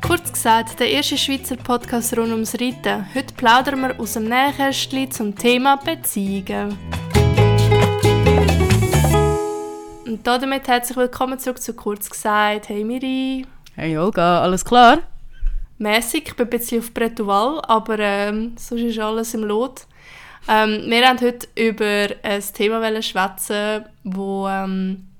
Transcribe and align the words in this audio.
Kurz 0.00 0.32
gesagt, 0.32 0.80
der 0.80 0.90
erste 0.90 1.18
Schweizer 1.18 1.56
Podcast 1.56 2.16
rund 2.16 2.30
ums 2.30 2.54
Reiten. 2.54 3.06
Heute 3.14 3.34
plaudern 3.34 3.80
wir 3.80 4.00
aus 4.00 4.14
dem 4.14 4.24
Nähkästchen 4.24 5.10
zum 5.10 5.36
Thema 5.36 5.76
Beziehungen. 5.76 6.78
Und 10.06 10.26
damit 10.26 10.66
herzlich 10.66 10.96
willkommen 10.96 11.38
zurück 11.38 11.60
zu 11.60 11.74
Kurz 11.74 12.08
gesagt. 12.08 12.70
Hey 12.70 12.84
Miri. 12.84 13.44
Hey 13.74 13.98
Olga, 13.98 14.40
alles 14.40 14.64
klar? 14.64 15.00
Mäßig, 15.76 16.28
ich 16.28 16.36
bin 16.36 16.46
ein 16.46 16.50
bisschen 16.50 16.80
auf 16.80 16.94
Bretouval, 16.94 17.60
aber 17.68 17.98
ähm, 17.98 18.54
sonst 18.56 18.80
ist 18.80 18.98
alles 18.98 19.34
im 19.34 19.44
Lot. 19.44 19.86
Ähm, 20.48 20.84
wir 20.86 21.02
wollen 21.02 21.20
heute 21.20 21.48
über 21.54 22.14
ein 22.22 22.42
Thema 22.54 23.02
schwätzen, 23.02 23.84
das 24.04 24.64
ähm, 24.64 25.11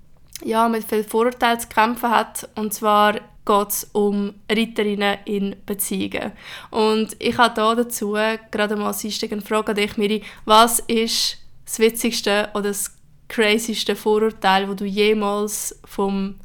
ja, 0.44 0.68
mit 0.68 0.84
viel 0.84 1.04
Vorurteilen 1.04 1.60
zu 1.60 1.68
kämpfen 1.68 2.10
hat. 2.10 2.48
Und 2.54 2.74
zwar 2.74 3.14
geht 3.44 3.68
es 3.68 3.84
um 3.92 4.34
Reiterinnen 4.50 5.18
in 5.24 5.56
Beziehungen. 5.66 6.32
Und 6.70 7.16
ich 7.18 7.36
habe 7.38 7.54
da 7.54 7.74
dazu 7.74 8.12
gerade 8.50 8.76
mal 8.76 8.86
als 8.88 9.04
eine 9.04 9.42
Frage 9.42 9.70
an 9.70 9.76
dich, 9.76 9.96
Miri. 9.96 10.22
Was 10.44 10.78
ist 10.80 11.38
das 11.64 11.78
witzigste 11.78 12.50
oder 12.54 12.68
das 12.68 12.94
crazyste 13.28 13.96
Vorurteil, 13.96 14.66
das 14.66 14.76
du 14.76 14.84
jemals 14.84 15.80
vom 15.84 16.36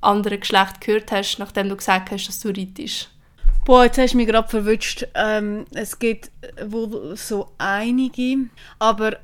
anderen 0.00 0.40
Geschlecht 0.40 0.80
gehört 0.80 1.12
hast, 1.12 1.38
nachdem 1.38 1.68
du 1.68 1.76
gesagt 1.76 2.10
hast, 2.10 2.26
dass 2.26 2.40
du 2.40 2.48
reitest? 2.48 3.08
Boah, 3.64 3.84
jetzt 3.84 3.98
hast 3.98 4.12
du 4.12 4.16
mich 4.16 4.26
gerade 4.26 4.48
verwünscht. 4.48 5.06
Ähm, 5.14 5.66
es 5.72 5.98
gibt 5.98 6.32
wohl 6.66 7.16
so 7.16 7.52
einige, 7.58 8.48
aber 8.80 9.18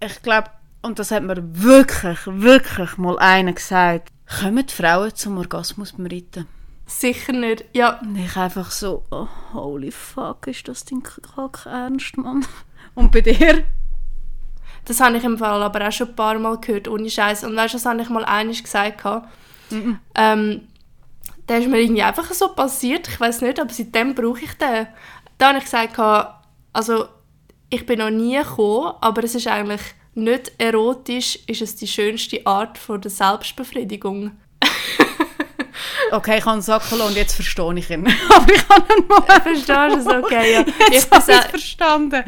ich 0.00 0.22
glaube, 0.22 0.48
und 0.82 0.98
das 0.98 1.10
hat 1.10 1.22
mir 1.22 1.36
wirklich, 1.40 2.18
wirklich 2.26 2.96
mal 2.98 3.18
einer 3.18 3.52
gesagt, 3.52 4.12
kommen 4.40 4.66
die 4.66 4.74
Frauen 4.74 5.14
zum 5.14 5.38
Orgasmus 5.38 5.92
beim 5.92 6.06
Reiten? 6.06 6.46
Sicher 6.86 7.32
nicht, 7.32 7.64
ja. 7.72 8.00
Und 8.00 8.16
ich 8.16 8.36
einfach 8.36 8.70
so, 8.70 9.04
oh, 9.10 9.28
holy 9.54 9.90
fuck, 9.90 10.46
ist 10.48 10.68
das 10.68 10.84
dein 10.84 11.02
Kack 11.02 11.66
ernst, 11.66 12.16
Mann? 12.16 12.44
Und 12.94 13.12
bei 13.12 13.20
dir? 13.20 13.64
Das 14.84 15.00
habe 15.00 15.16
ich 15.16 15.24
im 15.24 15.38
Fall 15.38 15.62
aber 15.62 15.86
auch 15.86 15.92
schon 15.92 16.08
ein 16.08 16.16
paar 16.16 16.38
Mal 16.38 16.58
gehört, 16.58 16.88
ohne 16.88 17.08
Scheiß. 17.08 17.44
Und 17.44 17.56
weißt 17.56 17.74
du, 17.74 17.78
das 17.78 17.86
habe 17.86 18.02
ich 18.02 18.08
mal 18.08 18.24
einiges 18.24 18.64
gesagt. 18.64 19.04
Mm 19.04 19.74
-mm. 19.74 19.96
Ähm, 20.16 20.68
der 21.48 21.60
ist 21.60 21.68
mir 21.68 21.80
irgendwie 21.80 22.02
einfach 22.02 22.30
so 22.32 22.48
passiert. 22.48 23.08
Ich 23.08 23.20
weiß 23.20 23.42
nicht, 23.42 23.60
aber 23.60 23.72
seitdem 23.72 24.14
brauche 24.14 24.44
ich 24.44 24.52
den. 24.54 24.88
Da 25.38 25.48
habe 25.48 25.58
ich 25.58 25.64
gesagt, 25.64 25.98
also 26.72 27.06
ich 27.70 27.86
bin 27.86 28.00
noch 28.00 28.10
nie 28.10 28.36
gekommen, 28.36 28.94
aber 29.00 29.24
es 29.24 29.34
ist 29.34 29.46
eigentlich 29.46 29.82
nicht 30.14 30.52
erotisch, 30.58 31.38
ist 31.46 31.62
es 31.62 31.76
die 31.76 31.86
schönste 31.86 32.46
Art 32.46 32.78
von 32.78 33.00
der 33.00 33.10
Selbstbefriedigung. 33.10 34.32
okay, 36.12 36.38
ich 36.38 36.44
habe 36.44 36.52
einen 36.52 36.62
Sack 36.62 36.82
und 36.92 37.16
jetzt 37.16 37.34
verstehe 37.34 37.74
ich 37.76 37.90
ihn. 37.90 38.06
aber 38.34 38.52
ich 38.52 38.68
habe 38.68 38.94
ihn 38.94 39.06
mal... 39.08 39.40
Verstehst 39.40 39.68
du 39.68 39.98
es? 39.98 40.06
Okay, 40.24 40.52
ja. 40.52 40.64
Jetzt 40.90 41.06
ich 41.06 41.10
habe 41.10 41.32
es 41.32 41.46
verstanden. 41.46 42.24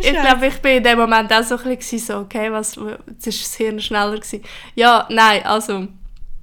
Ich 0.00 0.12
glaube, 0.12 0.46
ich 0.46 0.56
bin 0.56 0.78
in 0.78 0.82
dem 0.82 0.98
Moment 0.98 1.32
auch 1.32 1.42
so 1.42 1.56
ein 1.56 1.76
bisschen 1.76 1.98
so, 1.98 2.18
okay, 2.18 2.50
was, 2.50 2.78
jetzt 3.06 3.26
ist 3.26 3.42
das 3.42 3.54
Hirn 3.54 3.80
schneller 3.80 4.16
gewesen. 4.16 4.42
Ja, 4.74 5.06
nein, 5.10 5.44
also 5.44 5.88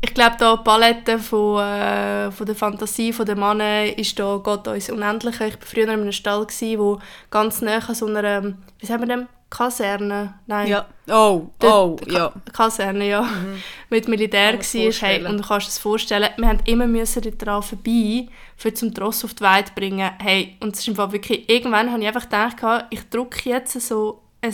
ich 0.02 0.14
glaube, 0.14 0.36
die 0.40 0.64
Palette 0.64 1.18
von, 1.18 1.62
äh, 1.62 2.32
von 2.32 2.46
der 2.46 2.56
Fantasie 2.56 3.12
der 3.12 3.36
Männer 3.36 3.98
ist 3.98 4.20
da 4.20 4.38
Gott 4.38 4.68
uns 4.68 4.90
unendlich. 4.90 5.36
Ich 5.36 5.54
war 5.54 5.60
früher 5.62 5.86
in 5.86 5.90
einem 5.90 6.12
Stall, 6.12 6.46
gewesen, 6.46 6.80
wo 6.80 7.00
ganz 7.32 7.62
nah 7.62 7.78
an 7.78 7.96
so 7.96 8.06
einer, 8.06 8.54
wie 8.80 8.86
sagen 8.86 9.02
wir 9.02 9.16
dem, 9.16 9.28
Kaserne, 9.50 10.40
nein. 10.48 10.68
Ja. 10.68 10.86
Oh, 11.08 11.50
oh, 11.64 11.96
Ka 11.96 12.12
ja. 12.12 12.34
Kaserne, 12.52 13.08
ja. 13.08 13.22
Mhm. 13.22 13.62
Mit 13.90 14.08
Militär 14.08 14.54
war. 14.54 14.62
Hey, 14.62 15.26
und 15.26 15.38
du 15.38 15.48
kannst 15.48 15.68
es 15.68 15.78
vorstellen, 15.78 16.30
wir 16.38 16.48
mussten 16.48 16.70
immer 16.70 16.88
müssen 16.88 17.38
daran 17.38 17.64
vorbei, 17.64 18.28
für 18.58 18.74
zum 18.74 18.94
Tross 18.94 19.24
auf 19.24 19.34
die 19.34 19.44
Weide 19.44 19.72
bringen. 19.76 20.12
Hey, 20.20 20.58
und 20.60 20.74
es 20.74 20.82
ist 20.82 20.90
einfach 20.90 21.12
wirklich, 21.12 21.48
irgendwann 21.50 21.92
habe 21.92 22.02
ich 22.02 22.08
einfach 22.08 22.24
gedacht, 22.24 22.88
ich 22.90 23.10
drücke 23.10 23.50
jetzt 23.50 23.80
so 23.80 24.24
ein 24.42 24.54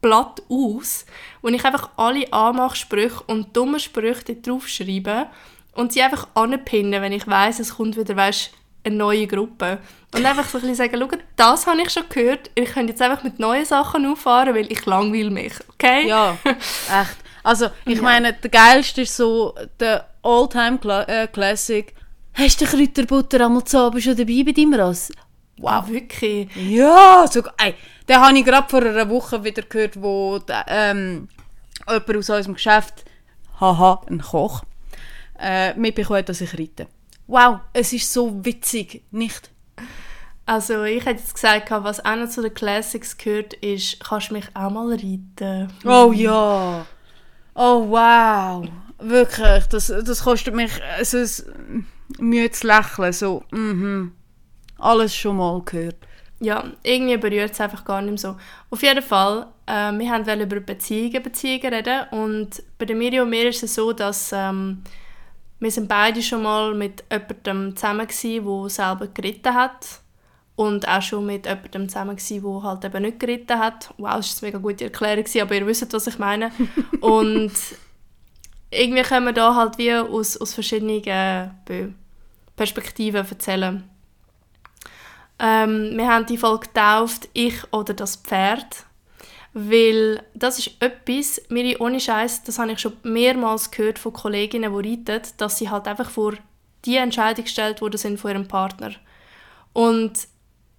Blatt 0.00 0.42
aus, 0.48 1.06
wo 1.42 1.48
ich 1.48 1.64
einfach 1.64 1.90
alle 1.96 2.32
Anmachsprüche 2.32 3.22
und 3.26 3.56
dumme 3.56 3.80
Sprüche 3.80 4.36
drauf 4.36 4.68
schreibe 4.68 5.26
und 5.72 5.92
sie 5.92 6.02
einfach 6.02 6.28
anpinnen, 6.34 7.02
wenn 7.02 7.12
ich 7.12 7.26
weiß, 7.26 7.60
es 7.60 7.76
kommt 7.76 7.96
wieder, 7.96 8.16
weißt, 8.16 8.50
eine 8.86 8.96
neue 8.96 9.26
Gruppe. 9.26 9.78
Und 10.14 10.24
einfach 10.24 10.48
so 10.48 10.58
ein 10.58 10.62
bisschen 10.62 10.76
sagen, 10.76 10.96
schau, 10.98 11.18
das 11.36 11.66
habe 11.66 11.82
ich 11.82 11.90
schon 11.90 12.04
gehört, 12.08 12.50
ich 12.54 12.72
könnte 12.72 12.92
jetzt 12.92 13.02
einfach 13.02 13.22
mit 13.22 13.38
neuen 13.38 13.64
Sachen 13.64 14.06
auffahren, 14.06 14.54
weil 14.54 14.70
ich 14.70 14.86
langweile 14.86 15.30
mich, 15.30 15.52
okay? 15.74 16.08
Ja, 16.08 16.38
echt. 16.44 17.16
Also, 17.42 17.66
ich 17.84 17.96
ja. 17.96 18.02
meine, 18.02 18.32
der 18.32 18.50
geilste 18.50 19.02
ist 19.02 19.16
so 19.16 19.54
der 19.78 20.08
All-Time-Classic. 20.22 21.88
Äh, 21.88 22.42
Hast 22.42 22.60
du 22.60 22.66
Kräuterbutter 22.66 23.46
einmal 23.46 23.64
zu 23.64 23.78
Abend 23.78 24.02
schon 24.02 24.16
dabei 24.16 24.42
bei 24.44 24.52
deinem 24.52 24.74
Ross? 24.74 25.10
Wow, 25.58 25.88
wirklich? 25.88 26.48
Ja, 26.56 27.26
sogar. 27.30 27.54
Ey, 27.58 27.74
den 28.08 28.16
habe 28.16 28.36
ich 28.36 28.44
gerade 28.44 28.68
vor 28.68 28.82
einer 28.82 29.08
Woche 29.08 29.42
wieder 29.42 29.62
gehört, 29.62 30.00
wo 30.00 30.40
ähm, 30.66 31.28
jemand 31.88 32.16
aus 32.16 32.30
unserem 32.30 32.54
Geschäft, 32.54 33.04
haha, 33.60 34.02
ein 34.10 34.20
Koch, 34.20 34.64
äh, 35.40 35.72
mitbekommen 35.74 36.18
hat, 36.18 36.28
dass 36.28 36.40
ich 36.40 36.52
reite. 36.58 36.88
Wow, 37.26 37.60
es 37.72 37.92
ist 37.92 38.12
so 38.12 38.44
witzig, 38.44 39.04
nicht? 39.10 39.50
Also 40.44 40.84
ich 40.84 41.04
hätte 41.04 41.20
jetzt 41.20 41.34
gesagt, 41.34 41.70
was 41.70 42.04
auch 42.04 42.16
noch 42.16 42.28
zu 42.28 42.42
den 42.42 42.54
Classics 42.54 43.16
gehört, 43.16 43.54
ist, 43.54 43.98
kannst 44.00 44.30
du 44.30 44.34
mich 44.34 44.46
auch 44.54 44.70
mal 44.70 44.90
reiten? 44.90 45.72
Oh 45.84 46.12
ja! 46.12 46.86
Oh 47.54 47.88
wow! 47.88 48.68
Wirklich, 48.98 49.66
das, 49.66 49.86
das 49.86 50.22
kostet 50.22 50.54
mich 50.54 50.70
also, 50.96 51.42
Mühe 52.18 52.50
zu 52.50 52.66
lächeln, 52.66 53.12
so, 53.12 53.42
mhm 53.50 54.12
alles 54.78 55.14
schon 55.14 55.36
mal 55.36 55.60
gehört. 55.64 55.96
Ja, 56.38 56.64
irgendwie 56.82 57.16
berührt 57.16 57.52
es 57.52 57.60
einfach 57.60 57.84
gar 57.84 58.02
nicht 58.02 58.10
mehr 58.10 58.18
so. 58.18 58.36
Auf 58.70 58.82
jeden 58.82 59.02
Fall, 59.02 59.46
äh, 59.66 59.92
wir 59.92 60.10
wollten 60.10 60.40
über 60.40 60.60
Beziehungen, 60.60 61.22
Beziehungen 61.22 61.72
reden 61.72 62.08
und 62.10 62.62
bei 62.78 62.84
der 62.84 62.96
Miri 62.96 63.20
und 63.20 63.30
mir 63.30 63.48
ist 63.48 63.62
es 63.62 63.74
so, 63.74 63.92
dass 63.92 64.32
ähm, 64.34 64.82
wir 65.58 65.70
sind 65.70 65.88
beide 65.88 66.22
schon 66.22 66.42
mal 66.42 66.74
mit 66.74 67.04
jemandem 67.10 67.76
zusammen 67.76 68.08
der 68.08 68.68
selber 68.68 69.06
geritten 69.08 69.54
hat 69.54 70.00
und 70.54 70.86
auch 70.86 71.02
schon 71.02 71.26
mit 71.26 71.46
jemandem 71.46 71.88
zusammen 71.88 72.16
der 72.16 72.62
halt 72.62 72.84
eben 72.84 73.02
nicht 73.02 73.20
geritten 73.20 73.58
hat. 73.58 73.92
Wow, 73.98 74.16
das 74.16 74.42
war 74.42 74.48
eine 74.48 74.58
mega 74.58 74.58
gute 74.58 74.84
Erklärung, 74.84 75.24
aber 75.40 75.54
ihr 75.54 75.66
wisst, 75.66 75.92
was 75.92 76.06
ich 76.06 76.18
meine. 76.18 76.50
und 77.00 77.52
irgendwie 78.70 79.02
können 79.02 79.26
wir 79.26 79.32
da 79.32 79.54
halt 79.54 79.78
wie 79.78 79.92
aus, 79.94 80.36
aus 80.36 80.54
verschiedenen 80.54 81.02
äh, 81.04 81.48
Perspektiven 82.56 83.26
erzählen. 83.26 83.84
Ähm, 85.38 85.92
wir 85.94 86.08
haben 86.08 86.26
die 86.26 86.38
Folge 86.38 86.66
getauft 86.68 87.28
«Ich 87.34 87.72
oder 87.72 87.92
das 87.92 88.16
Pferd», 88.16 88.85
weil 89.58 90.22
das 90.34 90.58
ist 90.58 90.72
etwas, 90.80 91.40
mir 91.48 91.80
ohne 91.80 91.98
Scheiß, 91.98 92.42
das 92.42 92.58
habe 92.58 92.72
ich 92.72 92.78
schon 92.78 92.92
mehrmals 93.04 93.70
gehört 93.70 93.98
von 93.98 94.12
Kolleginnen, 94.12 94.70
die 94.82 94.90
reiten, 94.90 95.26
dass 95.38 95.56
sie 95.56 95.70
halt 95.70 95.88
einfach 95.88 96.10
vor 96.10 96.34
die 96.84 96.96
Entscheidung 96.96 97.44
gestellt 97.44 97.80
worden 97.80 97.96
sind 97.96 98.20
von 98.20 98.32
ihrem 98.32 98.48
Partner. 98.48 98.92
Und 99.72 100.28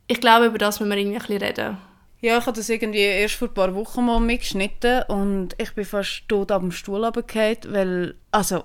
ich 0.08 0.22
glaube, 0.22 0.46
über 0.46 0.60
das 0.60 0.80
müssen 0.80 0.92
wir 0.92 0.98
irgendwie 0.98 1.18
ein 1.18 1.22
bisschen 1.22 1.42
reden. 1.42 1.78
Ja, 2.22 2.38
ich 2.38 2.46
habe 2.46 2.56
das 2.56 2.70
irgendwie 2.70 3.00
erst 3.00 3.34
vor 3.34 3.48
ein 3.48 3.54
paar 3.56 3.74
Wochen 3.74 4.06
mal 4.06 4.20
mitgeschnitten 4.20 5.02
und 5.08 5.56
ich 5.58 5.74
bin 5.74 5.84
fast 5.84 6.26
tot 6.28 6.52
dem 6.52 6.72
Stuhl 6.72 7.04
runtergefallen, 7.04 7.58
weil, 7.70 8.16
also 8.30 8.64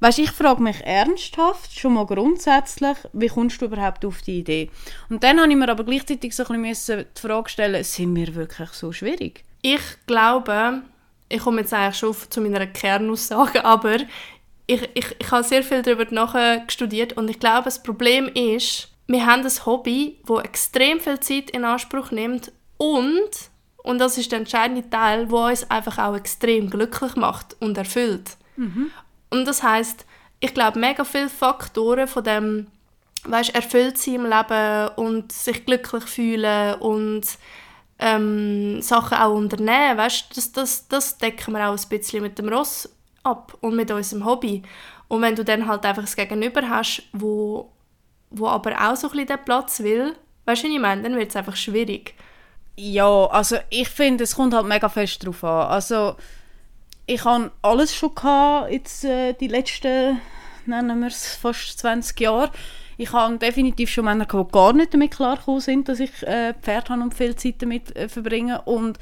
Weißt, 0.00 0.20
ich 0.20 0.30
frage 0.30 0.62
mich 0.62 0.80
ernsthaft, 0.84 1.76
schon 1.76 1.94
mal 1.94 2.06
grundsätzlich, 2.06 2.96
wie 3.12 3.26
kommst 3.26 3.60
du 3.60 3.66
überhaupt 3.66 4.04
auf 4.04 4.22
die 4.22 4.38
Idee? 4.38 4.70
Und 5.10 5.24
dann 5.24 5.40
habe 5.40 5.50
ich 5.50 5.56
mir 5.56 5.68
aber 5.68 5.84
gleichzeitig 5.84 6.36
so 6.36 6.44
ein 6.46 6.62
bisschen 6.62 7.04
die 7.16 7.20
Frage 7.20 7.48
stellen, 7.48 7.82
sind 7.82 8.14
wir 8.14 8.34
wirklich 8.36 8.70
so 8.70 8.92
schwierig? 8.92 9.42
Ich 9.60 9.80
glaube, 10.06 10.82
ich 11.28 11.40
komme 11.40 11.62
jetzt 11.62 11.74
eigentlich 11.74 11.96
schon 11.96 12.14
zu 12.30 12.40
meiner 12.40 12.66
Kernaussage, 12.68 13.64
aber 13.64 13.96
ich, 14.68 14.88
ich, 14.94 15.16
ich 15.18 15.30
habe 15.32 15.42
sehr 15.42 15.64
viel 15.64 15.82
darüber 15.82 16.06
nachgestudiert 16.10 17.14
und 17.14 17.28
ich 17.28 17.40
glaube, 17.40 17.64
das 17.64 17.82
Problem 17.82 18.28
ist, 18.28 18.90
wir 19.08 19.26
haben 19.26 19.42
ein 19.42 19.66
Hobby, 19.66 20.18
das 20.26 20.44
extrem 20.44 21.00
viel 21.00 21.18
Zeit 21.18 21.50
in 21.50 21.64
Anspruch 21.64 22.12
nimmt 22.12 22.52
und, 22.76 23.30
und 23.78 23.98
das 23.98 24.16
ist 24.16 24.30
der 24.30 24.40
entscheidende 24.40 24.88
Teil, 24.88 25.30
wo 25.30 25.46
uns 25.46 25.68
einfach 25.70 25.98
auch 25.98 26.14
extrem 26.14 26.70
glücklich 26.70 27.16
macht 27.16 27.56
und 27.58 27.76
erfüllt. 27.76 28.36
Mhm. 28.56 28.90
Und 29.30 29.46
das 29.46 29.62
heißt, 29.62 30.06
ich 30.40 30.54
glaube, 30.54 30.78
mega 30.78 31.04
viele 31.04 31.28
Faktoren 31.28 32.06
von 32.06 32.24
dem, 32.24 32.66
weißt, 33.24 33.54
erfüllt 33.54 33.98
sein 33.98 34.14
im 34.14 34.26
Leben 34.26 34.88
und 34.96 35.32
sich 35.32 35.64
glücklich 35.64 36.04
fühlen 36.04 36.74
und 36.76 37.26
ähm, 37.98 38.80
Sachen 38.80 39.18
auch 39.18 39.34
unternehmen, 39.34 39.98
weißt, 39.98 40.36
das, 40.36 40.52
das, 40.52 40.88
das 40.88 41.18
decken 41.18 41.54
wir 41.54 41.68
auch 41.68 41.76
ein 41.76 41.88
bisschen 41.88 42.22
mit 42.22 42.38
dem 42.38 42.48
Ross 42.48 42.88
ab 43.24 43.56
und 43.60 43.74
mit 43.74 43.90
unserem 43.90 44.24
Hobby. 44.24 44.62
Und 45.08 45.22
wenn 45.22 45.34
du 45.34 45.44
dann 45.44 45.66
halt 45.66 45.84
einfach 45.84 46.02
das 46.02 46.16
Gegenüber 46.16 46.68
hast, 46.68 47.02
wo, 47.12 47.72
wo 48.30 48.46
aber 48.46 48.72
auch 48.72 48.96
so 48.96 49.08
ein 49.08 49.12
bisschen 49.12 49.26
den 49.26 49.44
Platz 49.44 49.80
will, 49.80 50.16
weißt 50.44 50.62
du, 50.62 50.68
was 50.68 50.74
ich 50.74 50.80
meine, 50.80 51.02
dann 51.02 51.16
wird 51.16 51.30
es 51.30 51.36
einfach 51.36 51.56
schwierig. 51.56 52.14
Ja, 52.76 53.26
also 53.26 53.56
ich 53.70 53.88
finde, 53.88 54.24
es 54.24 54.36
kommt 54.36 54.54
halt 54.54 54.66
mega 54.66 54.88
fest 54.88 55.26
drauf 55.26 55.42
an. 55.42 55.66
Also 55.68 56.14
ich 57.08 57.24
habe 57.24 57.50
alles 57.62 57.94
schon 57.94 58.14
gehabt, 58.14 58.70
jetzt 58.70 59.04
äh, 59.04 59.32
die 59.32 59.48
letzten, 59.48 60.20
nennen 60.66 61.00
wir 61.00 61.08
es, 61.08 61.34
fast 61.36 61.78
20 61.78 62.20
Jahre. 62.20 62.52
Ich 62.98 63.12
habe 63.12 63.38
definitiv 63.38 63.90
schon 63.90 64.04
Männer 64.04 64.26
gehabt, 64.26 64.50
die 64.50 64.58
gar 64.58 64.72
nicht 64.74 64.92
damit 64.92 65.12
klargekommen 65.12 65.60
sind, 65.60 65.88
dass 65.88 66.00
ich 66.00 66.22
äh, 66.24 66.52
Pferd 66.60 66.90
habe 66.90 67.02
und 67.02 67.14
viel 67.14 67.34
Zeit 67.34 67.62
damit 67.62 67.96
äh, 67.96 68.10
verbringe. 68.10 68.60
Und 68.62 68.98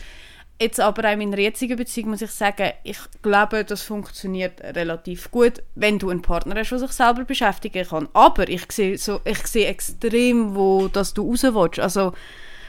jetzt 0.61 0.79
aber 0.79 1.08
auch 1.08 1.12
in 1.14 1.19
meiner 1.19 1.38
jetzigen 1.38 1.76
Beziehung 1.76 2.11
muss 2.11 2.23
ich 2.23 2.31
sagen, 2.31 2.70
ich 2.85 2.99
glaube, 3.23 3.64
das 3.64 3.82
funktioniert 3.82 4.61
relativ 4.61 5.32
gut, 5.32 5.64
wenn 5.75 5.99
du 5.99 6.11
einen 6.11 6.23
Partner 6.23 6.55
hast, 6.55 6.70
der 6.70 6.79
sich 6.79 6.93
selber 6.93 7.25
beschäftigen 7.25 7.88
kann. 7.88 8.08
Aber 8.12 8.49
ich 8.49 8.70
sehe, 8.70 8.99
so, 8.99 9.20
ich 9.25 9.44
sehe 9.49 9.67
extrem, 9.67 10.55
wo 10.55 10.87
dass 10.87 11.12
du 11.12 11.29
raus 11.29 11.43
willst. 11.43 11.81
Also 11.81 12.12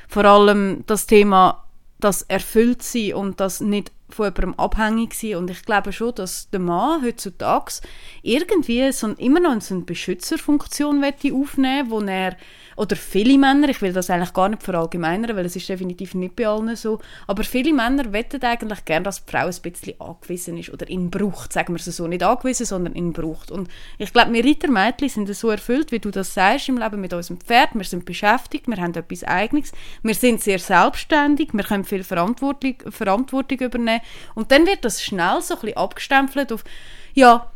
vor 0.08 0.26
allem 0.26 0.84
das 0.88 1.06
Thema 1.06 1.64
das 2.00 2.24
erfüllt 2.24 2.84
sein 2.84 3.14
und 3.14 3.40
das 3.40 3.60
nicht 3.60 3.92
von 4.10 4.26
jemandem 4.26 4.54
abhängig 4.58 5.14
sein. 5.14 5.36
Und 5.36 5.50
ich 5.50 5.64
glaube 5.64 5.92
schon, 5.92 6.16
dass 6.16 6.50
der 6.50 6.60
Mann 6.60 7.04
heutzutage 7.04 7.82
irgendwie 8.22 8.92
so 8.92 9.08
immer 9.08 9.40
noch 9.40 9.62
so 9.62 9.76
eine 9.76 9.84
Beschützerfunktion 9.84 11.04
aufnehmen 11.04 11.92
wo 11.92 12.00
er 12.02 12.38
oder 12.78 12.96
viele 12.96 13.38
Männer, 13.40 13.70
ich 13.70 13.82
will 13.82 13.92
das 13.92 14.10
eigentlich 14.10 14.34
gar 14.34 14.50
nicht 14.50 14.62
verallgemeinern, 14.62 15.36
weil 15.36 15.48
es 15.48 15.56
ist 15.56 15.68
definitiv 15.68 16.14
nicht 16.14 16.36
bei 16.36 16.48
allen 16.48 16.76
so, 16.76 17.00
aber 17.26 17.44
viele 17.44 17.74
Männer 17.74 18.14
wetten 18.14 18.42
eigentlich 18.44 18.86
gerne, 18.86 19.04
dass 19.04 19.26
die 19.26 19.32
Frau 19.32 19.48
ein 19.48 19.62
bisschen 19.64 20.00
angewiesen 20.00 20.58
ist 20.58 20.70
oder 20.72 20.88
ihn 20.88 21.10
braucht, 21.10 21.52
sagen 21.52 21.74
wir 21.74 21.80
es 21.80 21.86
so, 21.86 22.08
nicht 22.08 22.22
angewiesen, 22.22 22.68
sondern 22.68 22.94
ihn 22.94 23.14
braucht. 23.14 23.50
Und 23.50 23.68
ich 23.98 24.14
glaube, 24.14 24.32
wir 24.32 24.46
Reitermädchen 24.46 25.10
sind 25.10 25.34
so 25.34 25.50
erfüllt, 25.50 25.92
wie 25.92 25.98
du 25.98 26.12
das 26.12 26.36
sagst 26.36 26.70
im 26.70 26.78
Leben 26.78 27.02
mit 27.02 27.14
unserem 27.14 27.40
Pferd, 27.40 27.72
wir 27.74 27.84
sind 27.84 28.06
beschäftigt, 28.06 28.68
wir 28.68 28.78
haben 28.78 28.94
etwas 28.94 29.24
Eigenes, 29.24 29.72
wir 30.04 30.16
sind 30.16 30.42
sehr 30.42 30.60
selbstständig, 30.60 31.50
wir 31.54 31.64
können 31.64 31.84
viel 31.84 32.04
Verantwortung, 32.04 32.76
Verantwortung 32.90 33.58
übernehmen 33.60 34.02
und 34.36 34.52
dann 34.52 34.68
wird 34.68 34.86
das 34.86 35.04
schnell 35.04 35.42
so 35.42 35.56
ein 35.56 35.62
bisschen 35.62 35.78
abgestempelt 35.78 36.54
auf, 36.54 36.64
ja, 37.16 37.52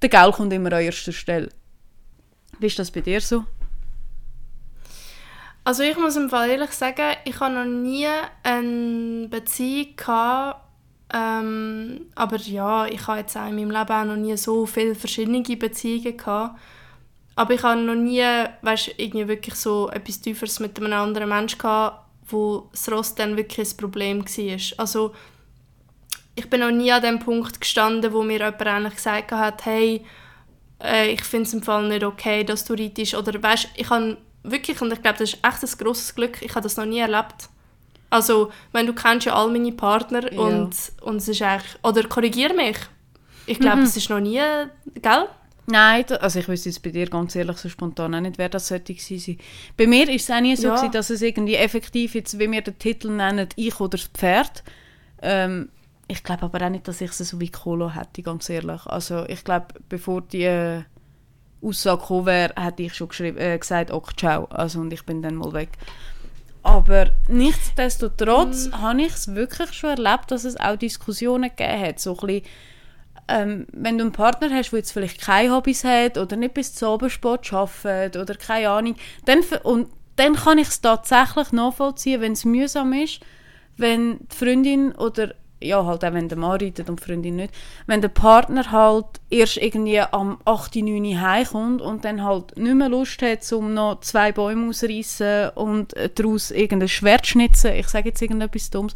der 0.00 0.08
Geld 0.08 0.34
kommt 0.34 0.52
immer 0.52 0.72
an 0.72 0.82
erster 0.82 1.12
Stelle. 1.12 1.48
Wie 2.60 2.66
ist 2.66 2.78
das 2.78 2.92
bei 2.92 3.00
dir 3.00 3.20
so? 3.20 3.44
Also 5.64 5.82
ich 5.82 5.96
muss 5.98 6.16
im 6.16 6.30
Fall 6.30 6.50
ehrlich 6.50 6.70
sagen, 6.70 7.16
ich 7.24 7.38
habe 7.38 7.54
noch 7.54 7.64
nie 7.64 8.08
eine 8.42 9.28
Beziehung 9.28 9.94
gehabt, 9.96 10.64
ähm, 11.12 12.06
aber 12.14 12.36
ja, 12.36 12.86
ich 12.86 13.06
habe 13.06 13.18
jetzt 13.18 13.36
auch 13.36 13.48
in 13.48 13.56
meinem 13.56 13.70
Leben 13.70 13.92
auch 13.92 14.04
noch 14.04 14.16
nie 14.16 14.36
so 14.36 14.64
viele 14.64 14.94
verschiedene 14.94 15.42
Beziehungen 15.42 16.16
gehabt. 16.16 16.58
Aber 17.36 17.54
ich 17.54 17.62
habe 17.62 17.80
noch 17.80 17.94
nie, 17.94 18.24
weißt, 18.62 18.94
irgendwie 18.96 19.28
wirklich 19.28 19.54
so 19.54 19.88
etwas 19.90 20.20
Tieferes 20.20 20.60
mit 20.60 20.78
einem 20.78 20.92
anderen 20.92 21.28
Menschen 21.28 21.58
gehabt, 21.58 22.04
wo 22.28 22.68
das 22.70 22.90
Ross 22.90 23.14
dann 23.14 23.36
wirklich 23.36 23.70
ein 23.70 23.76
Problem 23.76 24.24
war. 24.24 24.78
Also 24.78 25.14
ich 26.34 26.48
bin 26.48 26.60
noch 26.60 26.70
nie 26.70 26.92
an 26.92 27.02
dem 27.02 27.18
Punkt 27.18 27.60
gestanden, 27.60 28.12
wo 28.12 28.22
mir 28.22 28.38
jemand 28.38 28.62
eigentlich 28.62 28.96
gesagt 28.96 29.32
hat, 29.32 29.64
hey, 29.66 30.04
äh, 30.82 31.12
ich 31.12 31.22
finde 31.22 31.46
es 31.46 31.54
im 31.54 31.62
Fall 31.62 31.88
nicht 31.88 32.04
okay, 32.04 32.44
dass 32.44 32.64
du 32.64 32.74
reitest. 32.74 33.14
Oder 33.14 33.42
weißt, 33.42 33.68
ich 33.74 33.90
habe 33.90 34.16
wirklich, 34.42 34.80
und 34.80 34.92
ich 34.92 35.02
glaube, 35.02 35.18
das 35.18 35.34
ist 35.34 35.44
echt 35.44 35.62
ein 35.62 35.78
grosses 35.84 36.14
Glück, 36.14 36.42
ich 36.42 36.50
habe 36.50 36.62
das 36.62 36.76
noch 36.76 36.86
nie 36.86 36.98
erlebt. 37.00 37.48
Also, 38.10 38.50
wenn 38.72 38.86
du 38.86 38.92
kennst 38.92 39.26
ja 39.26 39.34
all 39.34 39.50
meine 39.50 39.72
Partner 39.72 40.32
ja. 40.32 40.40
und, 40.40 40.74
und 41.02 41.16
es 41.16 41.28
ist 41.28 41.42
eigentlich, 41.42 41.78
oder 41.82 42.02
korrigiere 42.08 42.54
mich, 42.54 42.76
ich 43.46 43.58
glaube, 43.58 43.78
mhm. 43.78 43.84
es 43.84 43.96
ist 43.96 44.10
noch 44.10 44.20
nie, 44.20 44.40
gell? 45.00 45.28
Nein, 45.66 46.04
also 46.20 46.40
ich 46.40 46.48
wüsste 46.48 46.68
jetzt 46.68 46.82
bei 46.82 46.90
dir 46.90 47.06
ganz 47.06 47.36
ehrlich 47.36 47.56
so 47.58 47.68
spontan 47.68 48.14
auch 48.14 48.20
nicht, 48.20 48.38
wer 48.38 48.48
das 48.48 48.66
sollte 48.68 48.94
sein. 48.98 49.38
Bei 49.76 49.86
mir 49.86 50.08
ist 50.08 50.28
es 50.28 50.30
auch 50.34 50.40
nie 50.40 50.56
so, 50.56 50.68
ja. 50.68 50.74
gewesen, 50.74 50.92
dass 50.92 51.10
es 51.10 51.22
irgendwie 51.22 51.54
effektiv 51.54 52.14
jetzt, 52.14 52.38
wie 52.38 52.50
wir 52.50 52.62
den 52.62 52.78
Titel 52.78 53.10
nennen, 53.10 53.48
ich 53.54 53.78
oder 53.78 53.96
das 53.96 54.08
Pferd. 54.08 54.64
Ähm, 55.22 55.68
ich 56.08 56.24
glaube 56.24 56.42
aber 56.44 56.66
auch 56.66 56.70
nicht, 56.70 56.88
dass 56.88 57.00
ich 57.00 57.10
es 57.10 57.18
so 57.18 57.40
wie 57.40 57.50
Kolo 57.50 57.94
hätte, 57.94 58.22
ganz 58.22 58.48
ehrlich. 58.48 58.84
Also 58.86 59.24
ich 59.26 59.44
glaube, 59.44 59.66
bevor 59.88 60.22
die... 60.22 60.82
Aussage 61.62 62.00
gekommen 62.00 62.26
wäre, 62.26 62.54
hätte 62.56 62.82
ich 62.82 62.94
schon 62.94 63.08
äh, 63.20 63.58
gesagt, 63.58 63.90
okay, 63.90 64.14
ciao. 64.16 64.44
Also, 64.46 64.80
und 64.80 64.92
ich 64.92 65.04
bin 65.04 65.22
dann 65.22 65.36
mal 65.36 65.52
weg. 65.52 65.70
Aber 66.62 67.10
nichtsdestotrotz 67.28 68.68
mm. 68.68 68.82
habe 68.82 69.02
ich 69.02 69.14
es 69.14 69.34
wirklich 69.34 69.72
schon 69.72 69.90
erlebt, 69.90 70.30
dass 70.30 70.44
es 70.44 70.58
auch 70.58 70.76
Diskussionen 70.76 71.50
gegeben 71.50 71.80
hat. 71.80 72.00
So 72.00 72.18
ein 72.18 72.26
bisschen, 72.26 72.42
ähm, 73.28 73.66
wenn 73.72 73.96
du 73.96 74.04
einen 74.04 74.12
Partner 74.12 74.50
hast, 74.50 74.70
der 74.70 74.80
jetzt 74.80 74.92
vielleicht 74.92 75.20
keine 75.20 75.54
Hobbys 75.54 75.84
hat 75.84 76.18
oder 76.18 76.36
nicht 76.36 76.54
bis 76.54 76.74
zum 76.74 76.88
Abendsport 76.88 77.50
arbeitet 77.52 78.20
oder 78.20 78.34
keine 78.34 78.70
Ahnung, 78.70 78.96
dann, 79.24 79.40
und 79.62 79.88
dann 80.16 80.34
kann 80.34 80.58
ich 80.58 80.68
es 80.68 80.80
tatsächlich 80.80 81.52
nachvollziehen, 81.52 82.20
wenn 82.20 82.32
es 82.32 82.44
mühsam 82.44 82.92
ist, 82.92 83.20
wenn 83.76 84.18
die 84.18 84.36
Freundin 84.36 84.92
oder 84.92 85.34
ja, 85.62 85.84
halt 85.84 86.04
auch 86.04 86.12
wenn 86.12 86.28
der 86.28 86.38
Mann 86.38 86.52
reitet 86.52 86.88
und 86.88 87.00
die 87.00 87.04
Freundin 87.04 87.36
nicht, 87.36 87.54
wenn 87.86 88.00
der 88.00 88.08
Partner 88.08 88.70
halt 88.70 89.06
erst 89.28 89.58
irgendwie 89.58 90.00
am 90.00 90.38
8., 90.44 90.76
9. 90.76 91.20
heimkommt 91.20 91.82
und 91.82 92.04
dann 92.04 92.24
halt 92.24 92.56
nicht 92.56 92.74
mehr 92.74 92.88
Lust 92.88 93.22
hat, 93.22 93.50
um 93.52 93.74
noch 93.74 94.00
zwei 94.00 94.32
Bäume 94.32 94.68
auszureissen 94.68 95.50
und 95.54 95.94
daraus 96.14 96.50
irgendein 96.50 96.88
Schwert 96.88 97.26
zu 97.26 97.32
schnitzen, 97.32 97.74
ich 97.74 97.88
sage 97.88 98.08
jetzt 98.08 98.22
irgendetwas 98.22 98.70
Dummes, 98.70 98.94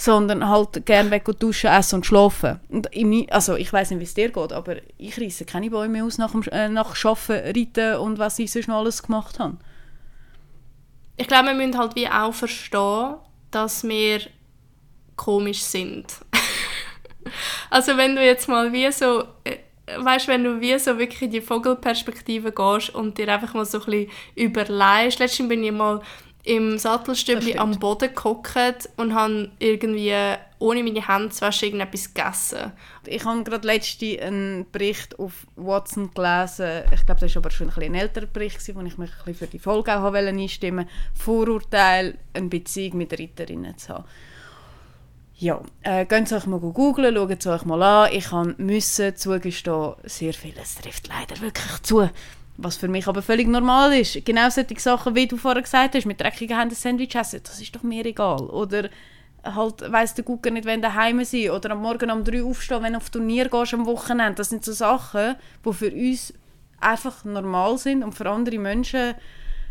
sondern 0.00 0.48
halt 0.48 0.86
gerne 0.86 1.10
weg 1.10 1.28
und 1.28 1.42
duschen, 1.42 1.70
essen 1.70 1.96
und 1.96 2.06
schlafen. 2.06 2.60
Und 2.68 2.88
ich, 2.92 3.32
also 3.32 3.56
ich 3.56 3.72
weiß 3.72 3.90
nicht, 3.90 4.00
wie 4.00 4.04
es 4.04 4.14
dir 4.14 4.30
geht, 4.30 4.52
aber 4.52 4.76
ich 4.96 5.20
reisse 5.20 5.44
keine 5.44 5.70
Bäume 5.70 6.04
aus 6.04 6.18
nach, 6.18 6.32
dem, 6.32 6.42
äh, 6.50 6.68
nach 6.68 6.96
Arbeiten, 7.04 7.58
Reiten 7.58 7.96
und 7.96 8.18
was 8.18 8.38
ich 8.38 8.50
sonst 8.50 8.68
noch 8.68 8.78
alles 8.78 9.02
gemacht 9.02 9.38
habe. 9.38 9.58
Ich 11.16 11.28
glaube, 11.28 11.48
wir 11.48 11.54
müssen 11.54 11.76
halt 11.76 11.96
wie 11.96 12.08
auch 12.08 12.32
verstehen, 12.32 13.16
dass 13.50 13.84
wir 13.84 14.20
komisch 15.20 15.60
sind. 15.60 16.06
also 17.70 17.96
wenn 17.98 18.16
du 18.16 18.24
jetzt 18.24 18.48
mal 18.48 18.72
wie 18.72 18.90
so, 18.90 19.24
äh, 19.44 19.58
weißt 19.98 20.28
wenn 20.28 20.44
du 20.44 20.60
wie 20.62 20.78
so 20.78 20.98
wirklich 20.98 21.22
in 21.22 21.30
die 21.30 21.42
Vogelperspektive 21.42 22.52
gehst 22.52 22.94
und 22.94 23.18
dir 23.18 23.28
einfach 23.28 23.52
mal 23.52 23.66
so 23.66 23.80
ein 23.80 23.84
bisschen 23.84 24.10
überlegst. 24.34 25.18
Letztens 25.18 25.48
bin 25.50 25.62
ich 25.62 25.72
mal 25.72 26.00
im 26.44 26.78
Sattelstübli 26.78 27.58
am 27.58 27.78
Boden 27.78 28.08
geguckt 28.08 28.88
und 28.96 29.14
habe 29.14 29.50
irgendwie 29.58 30.14
ohne 30.58 30.82
meine 30.82 31.06
Hände 31.06 31.28
zu 31.28 31.42
waschen 31.42 31.66
irgendetwas 31.66 32.14
gegessen. 32.14 32.72
Ich 33.06 33.24
habe 33.26 33.44
gerade 33.44 33.66
letzte 33.66 34.22
einen 34.22 34.64
Bericht 34.72 35.18
auf 35.18 35.46
Watson 35.56 36.10
gelesen. 36.14 36.84
Ich 36.94 37.04
glaube, 37.04 37.20
das 37.20 37.34
war 37.34 37.42
aber 37.42 37.50
schon 37.50 37.68
ein, 37.68 37.82
ein 37.82 37.94
älterer 37.94 38.26
Bericht, 38.26 38.58
wo 38.74 38.80
ich 38.80 38.96
mich 38.96 39.10
ein 39.26 39.34
für 39.34 39.46
die 39.46 39.58
Folge 39.58 39.94
auch 39.94 40.14
einstimmen 40.14 40.86
wollte. 40.86 41.22
Vorurteil, 41.22 42.18
eine 42.32 42.48
Beziehung 42.48 42.96
mit 42.96 43.12
Reiterinnen 43.12 43.76
zu 43.76 43.94
haben. 43.94 44.04
Ja, 45.40 45.62
äh, 45.80 46.04
geht 46.04 46.30
euch 46.34 46.44
mal 46.44 46.60
googeln, 46.60 47.16
schaut 47.16 47.30
es 47.40 47.46
euch 47.46 47.64
mal 47.64 47.82
an. 47.82 48.12
Ich 48.12 48.30
musste 48.58 49.14
zugestehen, 49.14 49.94
sehr 50.04 50.34
vieles 50.34 50.74
trifft 50.74 51.08
leider 51.08 51.40
wirklich 51.40 51.82
zu. 51.82 52.10
Was 52.58 52.76
für 52.76 52.88
mich 52.88 53.08
aber 53.08 53.22
völlig 53.22 53.48
normal 53.48 53.94
ist. 53.94 54.22
Genau 54.26 54.50
solche 54.50 54.78
Sachen, 54.78 55.14
wie 55.14 55.26
du 55.26 55.38
vorher 55.38 55.62
gesagt 55.62 55.94
hast, 55.94 56.04
mit 56.04 56.20
dreckigen 56.20 56.58
Händen 56.58 56.74
Sandwich 56.74 57.14
essen, 57.14 57.40
das 57.42 57.58
ist 57.58 57.74
doch 57.74 57.82
mir 57.82 58.04
egal. 58.04 58.42
Oder 58.50 58.90
halt 59.42 59.90
weiss 59.90 60.12
der 60.12 60.24
Gucker 60.24 60.50
nicht, 60.50 60.66
wenn 60.66 60.82
daheim 60.82 61.24
sind 61.24 61.52
oder 61.52 61.70
am 61.70 61.80
Morgen 61.80 62.10
um 62.10 62.22
drei 62.22 62.42
aufstehen, 62.42 62.82
wenn 62.82 62.92
du 62.92 62.98
auf 62.98 63.08
Turnier 63.08 63.48
gehst 63.48 63.72
am 63.72 63.86
Wochenende. 63.86 64.34
Das 64.34 64.50
sind 64.50 64.62
so 64.62 64.72
Sachen, 64.72 65.36
die 65.64 65.72
für 65.72 65.90
uns 65.90 66.34
einfach 66.80 67.24
normal 67.24 67.78
sind 67.78 68.04
und 68.04 68.12
für 68.12 68.28
andere 68.28 68.58
Menschen, 68.58 69.14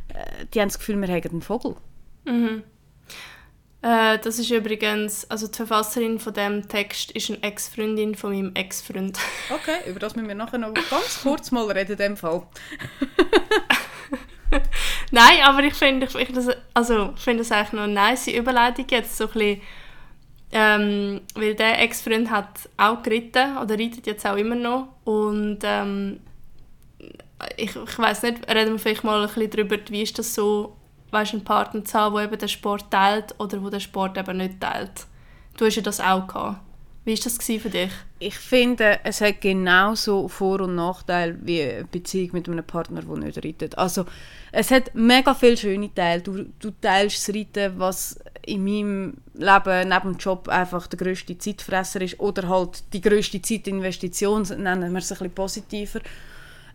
äh, 0.08 0.46
die 0.52 0.62
haben 0.62 0.70
das 0.70 0.80
Gefühl, 0.80 1.00
wir 1.00 1.10
haben 1.10 1.30
einen 1.30 1.42
Vogel. 1.44 1.76
Mhm. 2.26 2.64
Äh, 3.82 4.20
das 4.20 4.40
ist 4.40 4.52
übrigens, 4.52 5.30
also 5.32 5.48
die 5.48 5.56
Verfasserin 5.56 6.20
von 6.20 6.34
dem 6.34 6.68
Text 6.68 7.12
ist 7.12 7.30
eine 7.30 7.42
Ex-Freundin 7.44 8.16
von 8.16 8.34
meinem 8.34 8.54
Ex-Freund. 8.54 9.18
Okay, 9.50 9.90
über 9.90 10.00
das 10.00 10.16
müssen 10.16 10.28
wir 10.28 10.36
nachher 10.36 10.58
noch 10.58 10.74
ganz 10.74 11.22
kurz 11.24 11.52
mal 11.52 11.66
reden 11.72 11.94
in 11.94 11.98
dem 11.98 12.18
Fall. 12.18 12.44
Nein, 15.12 15.40
aber 15.44 15.64
ich 15.64 15.74
finde 15.74 16.08
ich 16.08 16.12
find 16.12 16.36
das, 16.36 16.50
also, 16.74 17.14
find 17.16 17.40
das 17.40 17.52
eigentlich 17.52 17.74
noch 17.74 17.84
eine 17.84 17.94
nice 17.94 18.28
Überleitung 18.28 18.86
jetzt, 18.90 19.18
so 19.18 19.26
ein 19.26 19.32
bisschen, 19.32 19.62
ähm, 20.52 21.22
weil 21.36 21.56
der 21.56 21.82
Ex-Freund 21.82 22.30
hat 22.30 22.70
auch 22.76 23.02
geritten 23.02 23.58
oder 23.58 23.80
reitet 23.80 24.08
jetzt 24.08 24.26
auch 24.26 24.36
immer 24.36 24.56
noch 24.56 24.90
und 25.06 25.60
ähm, 25.64 26.20
ich, 27.56 27.76
ich 27.76 28.00
weiß 28.00 28.24
nicht, 28.24 28.50
reden 28.54 28.74
wir 28.74 28.80
vielleicht 28.80 29.04
mal 29.04 29.22
ein 29.22 29.28
bisschen 29.28 29.50
darüber, 29.52 29.78
wie 29.90 30.02
ist 30.02 30.20
das 30.20 30.36
so 30.36 30.76
weißt, 31.12 31.34
einen 31.34 31.44
Partner 31.44 31.84
zu 31.84 31.98
haben, 31.98 32.16
der 32.16 32.26
eben 32.26 32.38
den 32.38 32.50
Sport 32.50 32.92
teilt 32.92 33.36
oder 33.40 33.58
der 33.58 33.70
den 33.72 33.80
Sport 33.80 34.18
eben 34.18 34.38
nicht 34.38 34.60
teilt. 34.60 35.08
Du 35.58 35.66
hast 35.66 35.76
ja 35.76 35.82
das 35.82 36.00
auch 36.00 36.28
gehabt. 36.28 36.62
Wie 37.06 37.18
war 37.18 37.24
das 37.24 37.38
für 37.44 37.70
dich? 37.70 37.92
Ich 38.20 38.36
finde, 38.36 39.00
es 39.04 39.22
hat 39.22 39.42
genauso 39.42 40.28
Vor- 40.28 40.62
und 40.62 40.76
Nachteile 40.76 41.38
wie 41.42 41.64
eine 41.64 41.86
Beziehung 41.86 42.30
mit 42.34 42.48
einem 42.48 42.64
Partner, 42.64 43.02
der 43.02 43.18
nicht 43.18 43.44
reitet. 43.44 43.78
Also, 43.78 44.06
es 44.52 44.70
hat 44.70 44.94
mega 44.94 45.34
viele 45.34 45.58
schöne 45.58 45.94
Teile. 45.94 46.22
Du, 46.22 46.46
du 46.60 46.72
teilst 46.82 47.28
das 47.28 47.36
Reiten, 47.36 47.80
was 47.80 48.20
in 48.46 48.64
meinem 48.64 49.18
Leben 49.34 49.90
neben 49.90 50.14
dem 50.14 50.18
Job 50.18 50.50
einfach 50.50 50.88
der 50.88 51.00
grösste 51.00 51.38
Zeitfresser 51.38 52.02
ist 52.02 52.20
oder 52.20 52.48
halt 52.48 52.84
die 52.94 53.02
grösste 53.02 53.42
Zeitinvestition, 53.42 54.44
nennen 54.58 54.92
wir 54.92 55.00
es 55.00 55.12
ein 55.12 55.18
bisschen 55.18 55.32
positiver. 55.32 56.02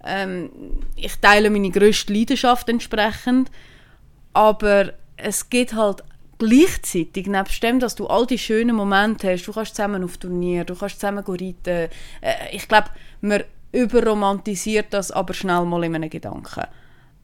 Ähm, 0.04 0.50
ich 0.96 1.16
teile 1.16 1.50
meine 1.50 1.70
grösste 1.70 2.12
Leidenschaft 2.12 2.68
entsprechend 2.68 3.50
aber 4.34 4.92
es 5.16 5.48
gibt 5.48 5.74
halt 5.74 6.02
gleichzeitig, 6.38 7.26
nebst 7.26 7.62
dem, 7.62 7.80
dass 7.80 7.94
du 7.94 8.06
all 8.06 8.26
die 8.26 8.38
schönen 8.38 8.76
Momente 8.76 9.30
hast, 9.32 9.46
du 9.46 9.52
kannst 9.52 9.76
zusammen 9.76 10.04
auf 10.04 10.18
Turnier, 10.18 10.64
du 10.64 10.74
kannst 10.74 11.00
zusammen 11.00 11.24
reiten, 11.26 11.88
äh, 12.20 12.36
ich 12.52 12.68
glaube, 12.68 12.88
man 13.20 13.44
überromantisiert 13.72 14.86
das 14.90 15.10
aber 15.10 15.34
schnell 15.34 15.64
mal 15.64 15.84
in 15.84 15.94
einem 15.94 16.10
Gedanken. 16.10 16.64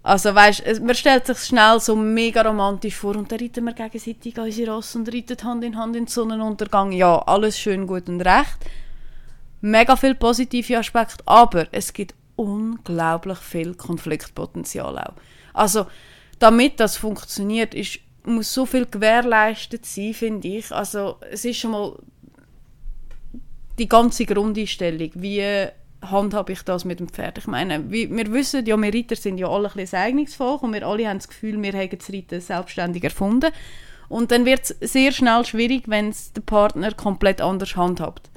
Also 0.03 0.35
weißt, 0.35 0.81
man 0.81 0.95
stellt 0.95 1.27
sich 1.27 1.39
schnell 1.39 1.79
so 1.79 1.95
mega 1.95 2.41
romantisch 2.41 2.97
vor 2.97 3.17
und 3.17 3.31
dann 3.31 3.39
reiten 3.39 3.65
wir 3.65 3.75
gegenseitig 3.75 4.39
an 4.39 4.47
unsere 4.47 4.73
Ross 4.73 4.97
und 4.97 5.13
reiten 5.13 5.37
Hand 5.45 5.63
in 5.63 5.77
Hand 5.77 5.95
in 5.95 6.05
den 6.05 6.09
Sonnenuntergang. 6.09 6.93
Ja, 6.93 7.19
alles 7.19 7.59
schön, 7.59 7.87
gut 7.87 8.09
und 8.09 8.23
recht. 8.23 8.59
Mega 9.61 9.97
viel 9.97 10.15
positive 10.15 10.79
Aspekte, 10.79 11.23
aber 11.27 11.67
es 11.71 11.93
gibt 11.93 12.15
unglaublich 12.37 13.39
viel 13.39 13.75
Konfliktpotenzial 13.75 14.99
auch. 14.99 15.15
Also, 15.53 15.87
damit 16.41 16.81
das 16.81 16.97
funktioniert, 16.97 17.75
ist, 17.75 18.01
muss 18.25 18.53
so 18.53 18.67
viel 18.67 18.87
gewährleistet 18.87 19.87
sein, 19.87 20.15
finde 20.15 20.49
ich. 20.49 20.73
Also, 20.73 21.17
es 21.31 21.45
ist 21.45 21.59
schon 21.59 21.71
mal 21.71 21.97
die 23.79 23.89
ganze 23.89 24.27
Grundeinstellung, 24.27 25.11
wie 25.15 25.69
handhabe 26.03 26.53
ich 26.53 26.63
das 26.63 26.85
mit 26.85 26.99
dem 26.99 27.09
Pferd? 27.09 27.39
Ich 27.39 27.47
meine, 27.47 27.91
wie, 27.91 28.11
wir 28.11 28.33
wissen 28.33 28.65
ja, 28.67 28.77
wir 28.77 28.93
Reiter 28.93 29.17
sind 29.17 29.39
ja 29.39 29.49
alle 29.49 29.69
ein 29.69 29.75
bisschen 29.75 29.99
Eignungsvolk 29.99 30.63
und 30.63 30.73
wir 30.73 30.87
alle 30.87 31.07
haben 31.07 31.19
das 31.19 31.29
Gefühl, 31.29 31.63
wir 31.63 31.73
haben 31.73 31.91
das 31.91 32.13
Reiten 32.13 32.41
selbstständig 32.41 33.05
erfunden. 33.05 33.53
Und 34.09 34.33
dann 34.33 34.45
wird 34.45 34.63
es 34.63 34.93
sehr 34.93 35.13
schnell 35.13 35.45
schwierig, 35.45 35.85
wenn 35.87 36.09
es 36.09 36.33
der 36.33 36.41
Partner 36.41 36.93
komplett 36.93 37.41
anders 37.41 37.77
handhabt. 37.77 38.29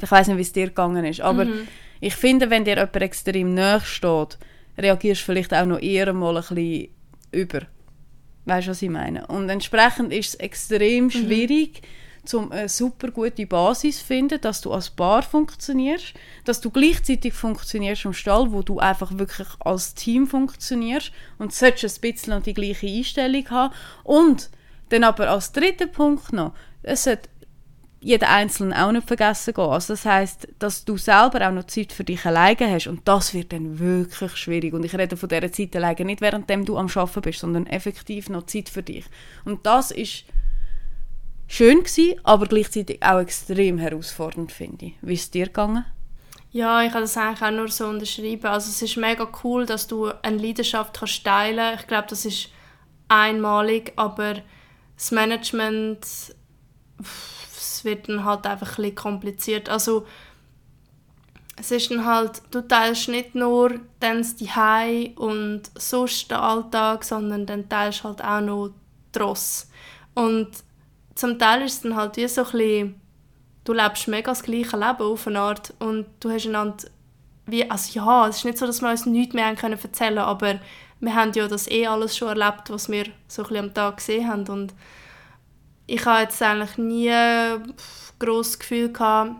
Ich 0.00 0.10
weiß 0.10 0.28
nicht, 0.28 0.36
wie 0.36 0.42
es 0.42 0.52
dir 0.52 0.68
gegangen 0.68 1.04
ist, 1.04 1.20
aber 1.20 1.44
mhm. 1.44 1.68
ich 2.00 2.14
finde, 2.14 2.50
wenn 2.50 2.64
dir 2.64 2.76
jemand 2.76 2.96
extrem 2.96 3.54
nahe 3.54 3.80
steht, 3.80 4.38
reagierst 4.78 5.22
du 5.22 5.26
vielleicht 5.26 5.52
auch 5.52 5.66
noch 5.66 5.80
eher 5.80 6.12
mal 6.12 6.36
ein 6.36 6.42
bisschen 6.42 6.88
über. 7.32 7.62
Weißt 8.44 8.66
du, 8.66 8.70
was 8.70 8.82
ich 8.82 8.90
meine? 8.90 9.26
Und 9.26 9.48
entsprechend 9.48 10.12
ist 10.12 10.28
es 10.28 10.34
extrem 10.36 11.04
mhm. 11.04 11.10
schwierig, 11.10 11.82
mhm 11.82 11.88
um 12.34 12.52
eine 12.52 12.68
super 12.68 13.10
gute 13.10 13.46
Basis 13.46 13.98
zu 13.98 14.04
finden, 14.04 14.40
dass 14.40 14.60
du 14.60 14.72
als 14.72 14.90
Paar 14.90 15.22
funktionierst, 15.22 16.14
dass 16.44 16.60
du 16.60 16.70
gleichzeitig 16.70 17.32
funktionierst 17.32 18.04
im 18.04 18.12
Stall, 18.12 18.52
wo 18.52 18.62
du 18.62 18.78
einfach 18.78 19.16
wirklich 19.18 19.48
als 19.60 19.94
Team 19.94 20.26
funktionierst 20.26 21.12
und 21.38 21.52
solltest 21.52 21.98
ein 21.98 22.12
bisschen 22.12 22.42
die 22.42 22.54
gleiche 22.54 22.86
Einstellung 22.86 23.48
haben. 23.50 23.74
Und 24.04 24.50
dann 24.90 25.04
aber 25.04 25.30
als 25.30 25.52
dritten 25.52 25.90
Punkt 25.90 26.32
noch, 26.32 26.54
es 26.82 27.04
sollte 27.04 27.28
jeder 28.08 28.30
Einzelne 28.30 28.82
auch 28.82 28.90
nicht 28.90 29.06
vergessen 29.06 29.52
gehen. 29.52 29.64
Also 29.64 29.92
das 29.92 30.06
heißt, 30.06 30.48
dass 30.58 30.86
du 30.86 30.96
selber 30.96 31.46
auch 31.46 31.52
noch 31.52 31.66
Zeit 31.66 31.92
für 31.92 32.04
dich 32.04 32.24
alleine 32.24 32.70
hast 32.70 32.86
und 32.86 33.06
das 33.06 33.34
wird 33.34 33.52
dann 33.52 33.78
wirklich 33.78 34.34
schwierig. 34.34 34.72
Und 34.72 34.82
ich 34.82 34.96
rede 34.96 35.18
von 35.18 35.28
dieser 35.28 35.52
Zeit 35.52 35.76
alleine 35.76 36.06
nicht, 36.06 36.22
währenddem 36.22 36.64
du 36.64 36.78
am 36.78 36.86
Arbeiten 36.86 37.20
bist, 37.20 37.40
sondern 37.40 37.66
effektiv 37.66 38.30
noch 38.30 38.46
Zeit 38.46 38.70
für 38.70 38.82
dich. 38.82 39.04
Und 39.44 39.66
das 39.66 39.90
ist 39.90 40.24
schön 41.48 41.80
gewesen, 41.80 42.18
aber 42.24 42.46
gleichzeitig 42.46 43.02
auch 43.02 43.20
extrem 43.20 43.76
herausfordernd, 43.76 44.52
finde 44.52 44.86
ich. 44.86 44.94
Wie 45.02 45.12
ist 45.12 45.24
es 45.24 45.30
dir 45.30 45.46
gegangen? 45.46 45.84
Ja, 46.50 46.82
ich 46.82 46.90
kann 46.90 47.02
das 47.02 47.14
eigentlich 47.18 47.42
auch 47.42 47.50
nur 47.50 47.68
so 47.68 47.88
unterschreiben. 47.88 48.46
Also 48.46 48.70
es 48.70 48.80
ist 48.80 48.96
mega 48.96 49.28
cool, 49.44 49.66
dass 49.66 49.86
du 49.86 50.10
eine 50.22 50.38
Leidenschaft 50.38 50.98
kannst 50.98 51.24
teilen 51.24 51.76
Ich 51.78 51.86
glaube, 51.86 52.08
das 52.08 52.24
ist 52.24 52.48
einmalig, 53.08 53.92
aber 53.96 54.36
das 54.96 55.10
Management 55.10 56.06
es 57.58 57.84
wird 57.84 58.08
dann 58.08 58.24
halt 58.24 58.46
einfach 58.46 58.78
ein 58.78 58.82
bisschen 58.82 58.94
kompliziert. 58.94 59.68
Also 59.68 60.06
es 61.56 61.70
ist 61.70 61.90
dann 61.90 62.04
halt, 62.04 62.42
du 62.50 62.60
teilst 62.60 63.08
nicht 63.08 63.34
nur 63.34 63.80
dann 64.00 64.26
die 64.38 64.50
Hai 64.50 65.12
und 65.16 65.62
sonst 65.76 66.30
den 66.30 66.38
Alltag, 66.38 67.04
sondern 67.04 67.46
dann 67.46 67.68
teilst 67.68 68.04
halt 68.04 68.22
auch 68.22 68.40
noch 68.40 68.70
Tross. 69.12 69.68
Und 70.14 70.48
zum 71.14 71.38
Teil 71.38 71.62
ist 71.62 71.74
es 71.74 71.80
dann 71.82 71.96
halt 71.96 72.16
wie 72.16 72.28
so 72.28 72.44
ein 72.44 72.52
bisschen, 72.52 73.00
du 73.64 73.72
lebst 73.72 74.08
mega 74.08 74.30
das 74.30 74.42
gleiche 74.42 74.76
Leben 74.76 75.02
auf 75.02 75.26
eine 75.26 75.40
Art 75.40 75.74
und 75.78 76.06
du 76.20 76.30
hast 76.30 76.46
einander 76.46 76.84
wie, 77.46 77.68
also 77.68 77.98
ja, 77.98 78.28
es 78.28 78.38
ist 78.38 78.44
nicht 78.44 78.58
so, 78.58 78.66
dass 78.66 78.82
wir 78.82 78.90
uns 78.90 79.06
nichts 79.06 79.34
mehr 79.34 79.54
können 79.56 79.78
erzählen 79.82 80.18
aber 80.18 80.60
wir 81.00 81.14
haben 81.14 81.32
ja 81.32 81.48
das 81.48 81.70
eh 81.70 81.86
alles 81.86 82.16
schon 82.16 82.28
erlebt, 82.28 82.70
was 82.70 82.90
wir 82.90 83.04
so 83.26 83.42
ein 83.42 83.48
bisschen 83.48 83.64
am 83.64 83.74
Tag 83.74 83.96
gesehen 83.98 84.28
haben 84.28 84.46
und 84.48 84.74
ich 85.88 86.04
habe 86.04 86.22
jetzt 86.22 86.40
eigentlich 86.40 86.76
nie 86.78 87.12
groß 88.18 88.58
Gefühl 88.58 88.92
gehabt, 88.92 89.32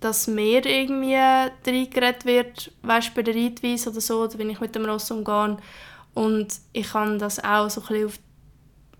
dass 0.00 0.26
mir 0.26 0.66
irgendwie 0.66 1.14
reingeredet 1.14 2.24
wird, 2.24 2.72
weißt, 2.82 3.14
bei 3.14 3.22
der 3.22 3.34
Reitweise 3.34 3.90
oder 3.90 4.00
so, 4.00 4.22
oder 4.24 4.38
wenn 4.38 4.50
ich 4.50 4.60
mit 4.60 4.74
dem 4.74 4.84
Ross 4.84 5.10
umgehe. 5.10 5.56
Und 6.14 6.48
ich 6.72 6.92
habe 6.92 7.18
das 7.18 7.42
auch 7.42 7.70
so 7.70 7.80
ein 7.80 7.86
bisschen 7.86 8.06
auf 8.06 8.18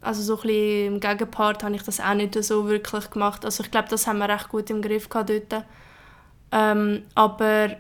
also 0.01 0.23
so 0.23 0.41
ein 0.43 0.95
im 0.95 1.01
Gegenpart 1.01 1.65
habe 1.65 1.75
ich 1.75 1.83
das 1.83 1.99
auch 1.99 2.15
nicht 2.15 2.41
so 2.45 2.69
wirklich 2.69 3.11
gemacht. 3.11 3.45
Also 3.45 3.65
ich 3.65 3.71
glaube, 3.73 3.89
das 3.89 4.07
haben 4.07 4.19
wir 4.19 4.29
recht 4.29 4.49
gut 4.49 4.71
im 4.71 4.81
Griff 4.81 5.09
gehabt 5.09 5.29
dort. 5.31 5.65
Ähm, 6.53 7.03
aber 7.17 7.71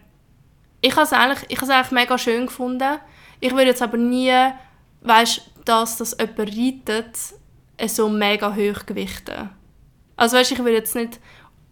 ich 0.81 0.97
habe 0.97 1.05
es 1.05 1.13
eigentlich, 1.13 1.45
ich 1.49 1.59
habe 1.59 1.67
es 1.67 1.71
eigentlich 1.71 1.93
mega 1.93 2.19
schön 2.19 2.47
gefunden. 2.47 2.99
Ich 3.39 3.53
würde 3.53 3.67
jetzt 3.67 3.83
aber 3.83 3.97
nie, 3.97 4.35
weißt, 5.03 5.43
dass 5.65 5.99
das 5.99 6.17
jemand 6.19 6.39
reitet, 6.41 7.17
so 7.87 8.09
mega 8.09 8.55
hoch 8.55 8.87
gewichten. 8.87 9.51
Also 10.17 10.37
weißt, 10.37 10.53
ich 10.53 10.59
würde 10.59 10.73
jetzt 10.73 10.97
nicht, 10.97 11.21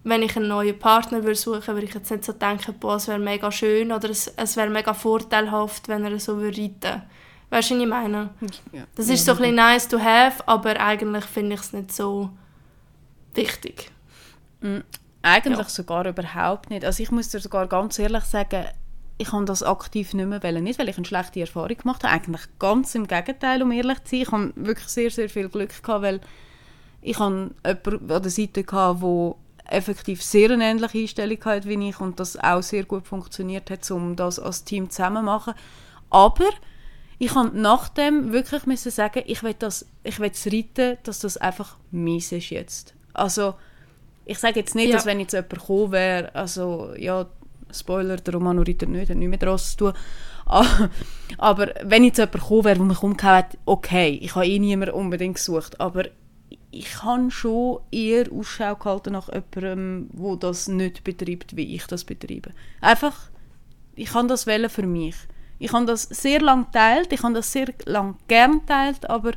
wenn 0.05 0.23
ich 0.23 0.37
einen 0.37 0.49
neuen 0.49 0.79
Partner 0.79 1.25
würde 1.25 1.35
suchen 1.35 1.67
würde, 1.67 1.87
ich 1.87 1.95
jetzt 1.95 2.11
nicht 2.11 2.25
so 2.25 2.33
denken, 2.33 2.75
boah, 2.79 2.97
es 2.97 3.09
wäre 3.09 3.19
mega 3.19 3.51
schön 3.51 3.91
oder 3.91 4.11
es, 4.11 4.29
es 4.29 4.57
wäre 4.57 4.71
mega 4.71 4.95
vorteilhaft, 4.95 5.89
wenn 5.89 6.05
er 6.05 6.19
so 6.21 6.37
würde 6.39 6.63
reiten 6.63 7.03
Weißt 7.49 7.71
du, 7.71 7.75
was 7.75 7.83
ich 7.83 7.89
meine? 7.89 8.31
Ja. 8.73 8.85
Das 8.97 9.09
ist 9.09 9.25
so 9.25 9.33
ein 9.33 9.39
bisschen 9.39 9.55
nice 9.55 9.89
to 9.89 10.01
have, 10.01 10.43
aber 10.47 10.81
eigentlich 10.81 11.25
finde 11.25 11.55
ich 11.55 11.61
es 11.61 11.73
nicht 11.73 11.93
so 11.93 12.31
wichtig. 13.35 13.91
Mhm. 14.61 14.83
Eigentlich 15.23 15.59
ja. 15.59 15.69
sogar 15.69 16.07
überhaupt 16.07 16.71
nicht. 16.71 16.85
Also 16.85 17.03
ich 17.03 17.11
muss 17.11 17.29
dir 17.29 17.41
sogar 17.41 17.67
ganz 17.67 17.99
ehrlich 17.99 18.25
sagen, 18.25 18.67
ich 19.19 19.33
habe 19.33 19.45
das 19.45 19.63
aktiv 19.63 20.13
nicht 20.15 20.27
mehr 20.27 20.43
wollen. 20.43 20.65
Nicht, 20.65 20.79
weil 20.79 20.89
ich 20.89 20.97
eine 20.97 21.07
schlechte 21.07 21.41
Erfahrung 21.41 21.77
gemacht 21.77 22.05
habe. 22.05 22.13
Eigentlich 22.13 22.43
ganz 22.59 22.95
im 22.95 23.07
Gegenteil, 23.07 23.63
um 23.63 23.73
ehrlich 23.73 24.05
zu 24.05 24.11
sein. 24.11 24.21
Ich 24.21 24.33
habe 24.33 24.53
wirklich 24.57 24.89
sehr, 24.89 25.11
sehr 25.11 25.29
viel 25.29 25.49
Glück 25.49 25.83
gehabt, 25.83 26.03
weil 26.03 26.21
ich 27.01 27.19
habe 27.19 27.51
jemanden 27.65 28.13
an 28.13 28.23
der 28.23 28.31
Seite 28.31 28.65
gehabt, 28.65 29.03
der 29.03 29.35
effektiv 29.69 30.23
sehr 30.23 30.51
eine 30.51 30.65
ähnliche 30.65 30.99
Einstellung 30.99 31.45
hatte 31.45 31.69
wie 31.69 31.89
ich 31.89 32.01
und 32.01 32.21
das 32.21 32.39
auch 32.39 32.63
sehr 32.63 32.85
gut 32.85 33.07
funktioniert 33.07 33.71
hat, 33.71 33.91
um 33.91 34.17
das 34.17 34.39
als 34.39 34.65
Team 34.65 34.91
zusammen 34.91 35.19
zu 35.19 35.23
machen. 35.25 35.55
Aber 36.11 36.51
ich 37.19 37.33
kann 37.33 37.51
nachdem 37.55 38.33
wirklich 38.33 38.67
müssen 38.67 38.93
sagen, 38.93 39.23
ich 39.27 39.43
will 39.43 39.55
das, 39.59 39.87
ich 40.05 40.21
will 40.21 40.31
das 40.31 40.47
reiten, 40.47 40.99
dass 41.03 41.21
das 41.21 41.37
einfach 41.37 41.77
mies 41.91 42.33
ist 42.33 42.51
jetzt. 42.51 42.95
Also 43.13 43.55
ich 44.25 44.39
sage 44.39 44.61
jetzt 44.61 44.75
nicht, 44.75 44.89
ja. 44.89 44.97
dass 44.97 45.07
wenn 45.07 45.21
jetzt 45.21 45.33
jemand 45.33 45.51
gekommen 45.51 45.93
wäre, 45.93 46.35
also 46.35 46.93
ja, 46.97 47.27
Spoiler, 47.73 48.17
der 48.17 48.35
Romano 48.35 48.63
reitet 48.63 48.89
nicht, 48.89 49.11
hat 49.11 49.17
nichts 49.17 49.31
mit 49.31 49.45
Ross 49.45 49.77
zu 49.77 49.77
tun. 49.77 49.93
aber 51.39 51.75
wenn 51.83 52.05
jetzt 52.05 52.19
jemand 52.19 52.33
gekommen 52.35 52.65
wäre, 52.65 52.77
der 52.77 52.85
mich 52.85 53.03
umgehauen 53.03 53.37
hat, 53.37 53.59
okay, 53.65 54.19
ich 54.23 54.35
habe 54.35 54.47
eh 54.47 54.59
niemanden 54.59 54.95
unbedingt 54.95 55.37
gesucht, 55.37 55.81
aber 55.81 56.05
ich 56.71 57.03
habe 57.03 57.31
schon 57.31 57.81
eher 57.91 58.31
Ausschau 58.33 58.77
gehalten 58.77 59.15
nach 59.15 59.29
jemandem, 59.29 60.09
der 60.13 60.37
das 60.37 60.69
nicht 60.69 61.05
betreibt, 61.05 61.57
wie 61.57 61.75
ich 61.75 61.87
das 61.87 62.05
betreibe. 62.05 62.51
Einfach, 62.81 63.31
ich 63.95 64.11
kann 64.11 64.29
das 64.29 64.47
wählen 64.47 64.71
für 64.71 64.87
mich. 64.87 65.17
Ich 65.59 65.73
habe 65.73 65.87
das 65.87 66.03
sehr 66.03 66.41
lange 66.41 66.67
geteilt, 66.67 67.13
ich 67.13 67.23
habe 67.23 67.35
das 67.35 67.51
sehr 67.51 67.73
lange 67.87 68.15
gern 68.29 68.61
geteilt, 68.61 69.09
aber 69.09 69.33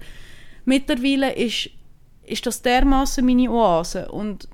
mittlerweile 0.66 1.34
ist, 1.34 1.70
ist 2.24 2.46
das 2.46 2.62
dermaßen 2.62 3.26
meine 3.26 3.50
Oase 3.50 4.12
und 4.12 4.48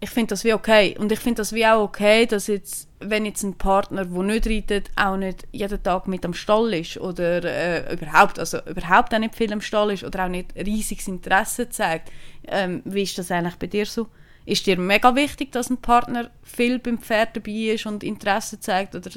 ich 0.00 0.10
finde 0.10 0.28
das 0.28 0.44
wie 0.44 0.52
okay 0.52 0.94
und 0.98 1.10
ich 1.10 1.18
finde 1.18 1.36
das 1.36 1.52
wie 1.52 1.66
auch 1.66 1.82
okay, 1.82 2.26
dass 2.26 2.48
jetzt, 2.48 2.88
wenn 3.00 3.24
jetzt 3.24 3.42
ein 3.42 3.56
Partner, 3.56 4.04
der 4.04 4.22
nicht 4.22 4.46
reitet, 4.46 4.90
auch 4.96 5.16
nicht 5.16 5.46
jeden 5.52 5.82
Tag 5.82 6.06
mit 6.06 6.24
am 6.24 6.34
Stall 6.34 6.74
ist 6.74 6.98
oder 6.98 7.42
äh, 7.44 7.94
überhaupt, 7.94 8.38
also 8.38 8.58
überhaupt 8.66 9.14
auch 9.14 9.18
nicht 9.18 9.34
viel 9.34 9.52
am 9.52 9.60
Stall 9.60 9.92
ist 9.92 10.04
oder 10.04 10.24
auch 10.24 10.28
nicht 10.28 10.54
riesiges 10.54 11.08
Interesse 11.08 11.70
zeigt. 11.70 12.10
Ähm, 12.46 12.82
wie 12.84 13.02
ist 13.02 13.16
das 13.16 13.30
eigentlich 13.30 13.56
bei 13.56 13.68
dir 13.68 13.86
so? 13.86 14.08
Ist 14.44 14.66
dir 14.66 14.78
mega 14.78 15.14
wichtig, 15.14 15.50
dass 15.52 15.70
ein 15.70 15.78
Partner 15.78 16.30
viel 16.42 16.78
beim 16.78 16.98
Pferd 16.98 17.34
dabei 17.34 17.74
ist 17.74 17.86
und 17.86 18.04
Interesse 18.04 18.60
zeigt 18.60 18.94
oder 18.94 19.10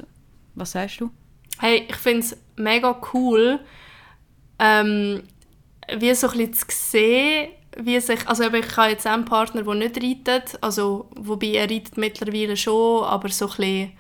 was 0.56 0.72
sagst 0.72 1.02
du? 1.02 1.12
Hey, 1.60 1.86
ich 1.90 1.96
finde 1.98 2.20
es 2.22 2.38
mega 2.56 3.00
cool, 3.14 3.60
ähm, 4.60 5.24
wie 5.98 6.14
so 6.14 6.30
ein 6.30 6.38
bisschen 6.38 6.54
zu 6.54 6.66
sehen, 6.70 7.50
wie 7.82 8.00
sich, 8.00 8.28
also 8.28 8.44
ich 8.44 8.78
habe 8.78 8.90
jetzt 8.90 9.08
einen 9.08 9.26
Partner, 9.26 9.64
der 9.64 9.76
nicht 9.76 9.98
reitet, 9.98 10.58
also 10.62 11.10
wobei 11.16 11.54
er 11.54 11.70
reitet 11.70 11.98
mittlerweile 11.98 12.58
schon, 12.58 13.04
aber 13.04 13.30
so 13.30 13.46
ein 13.46 13.56
bisschen, 13.56 13.92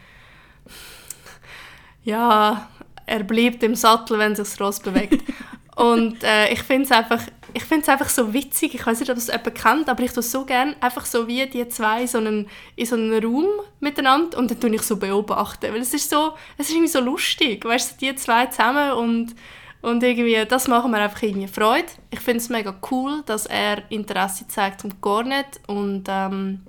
ja, 2.03 2.69
er 3.05 3.23
bleibt 3.23 3.63
im 3.63 3.75
Sattel, 3.75 4.19
wenn 4.19 4.35
sich 4.35 4.47
das 4.47 4.61
Ross 4.61 4.79
bewegt. 4.79 5.23
Und 5.75 6.23
äh, 6.23 6.51
ich 6.51 6.61
finde 6.63 6.83
es 6.83 6.91
einfach, 6.91 7.21
ich 7.53 7.63
finde 7.63 7.83
es 7.83 7.89
einfach 7.89 8.09
so 8.09 8.33
witzig. 8.33 8.75
Ich 8.75 8.85
weiß 8.85 8.99
nicht, 8.99 9.09
ob 9.09 9.15
das 9.15 9.27
jemand 9.27 9.55
kennt, 9.55 9.89
aber 9.89 10.03
ich 10.03 10.11
tue 10.11 10.19
es 10.19 10.29
so 10.29 10.43
gerne, 10.43 10.75
einfach 10.81 11.05
so 11.05 11.25
wie 11.25 11.45
die 11.47 11.67
zwei 11.69 12.05
so 12.05 12.17
einen, 12.17 12.49
in 12.75 12.85
so 12.85 12.95
einem 12.95 13.13
Raum 13.23 13.47
miteinander 13.79 14.37
und 14.37 14.51
dann 14.51 14.59
tue 14.59 14.75
ich 14.75 14.81
so 14.81 14.97
beobachten, 14.97 15.71
weil 15.71 15.79
es 15.79 15.93
ist 15.93 16.09
so, 16.09 16.33
es 16.57 16.67
ist 16.67 16.75
irgendwie 16.75 16.91
so 16.91 16.99
lustig, 16.99 17.63
weißt 17.63 17.93
du, 17.93 18.05
die 18.05 18.15
zwei 18.15 18.47
zusammen 18.47 18.91
und 18.91 19.35
Und 19.81 20.03
irgendwie, 20.03 20.45
das 20.45 20.67
macht 20.67 20.89
mir 20.89 20.97
einfach 20.97 21.21
irgendwie 21.23 21.47
Freude. 21.47 21.87
Ich 22.09 22.19
finde 22.19 22.39
es 22.39 22.49
mega 22.49 22.75
cool, 22.91 23.23
dass 23.25 23.45
er 23.45 23.89
Interesse 23.89 24.47
zeigt 24.47 24.83
und 24.83 25.01
gar. 25.01 25.23
Und 25.67 26.03
ähm, 26.09 26.61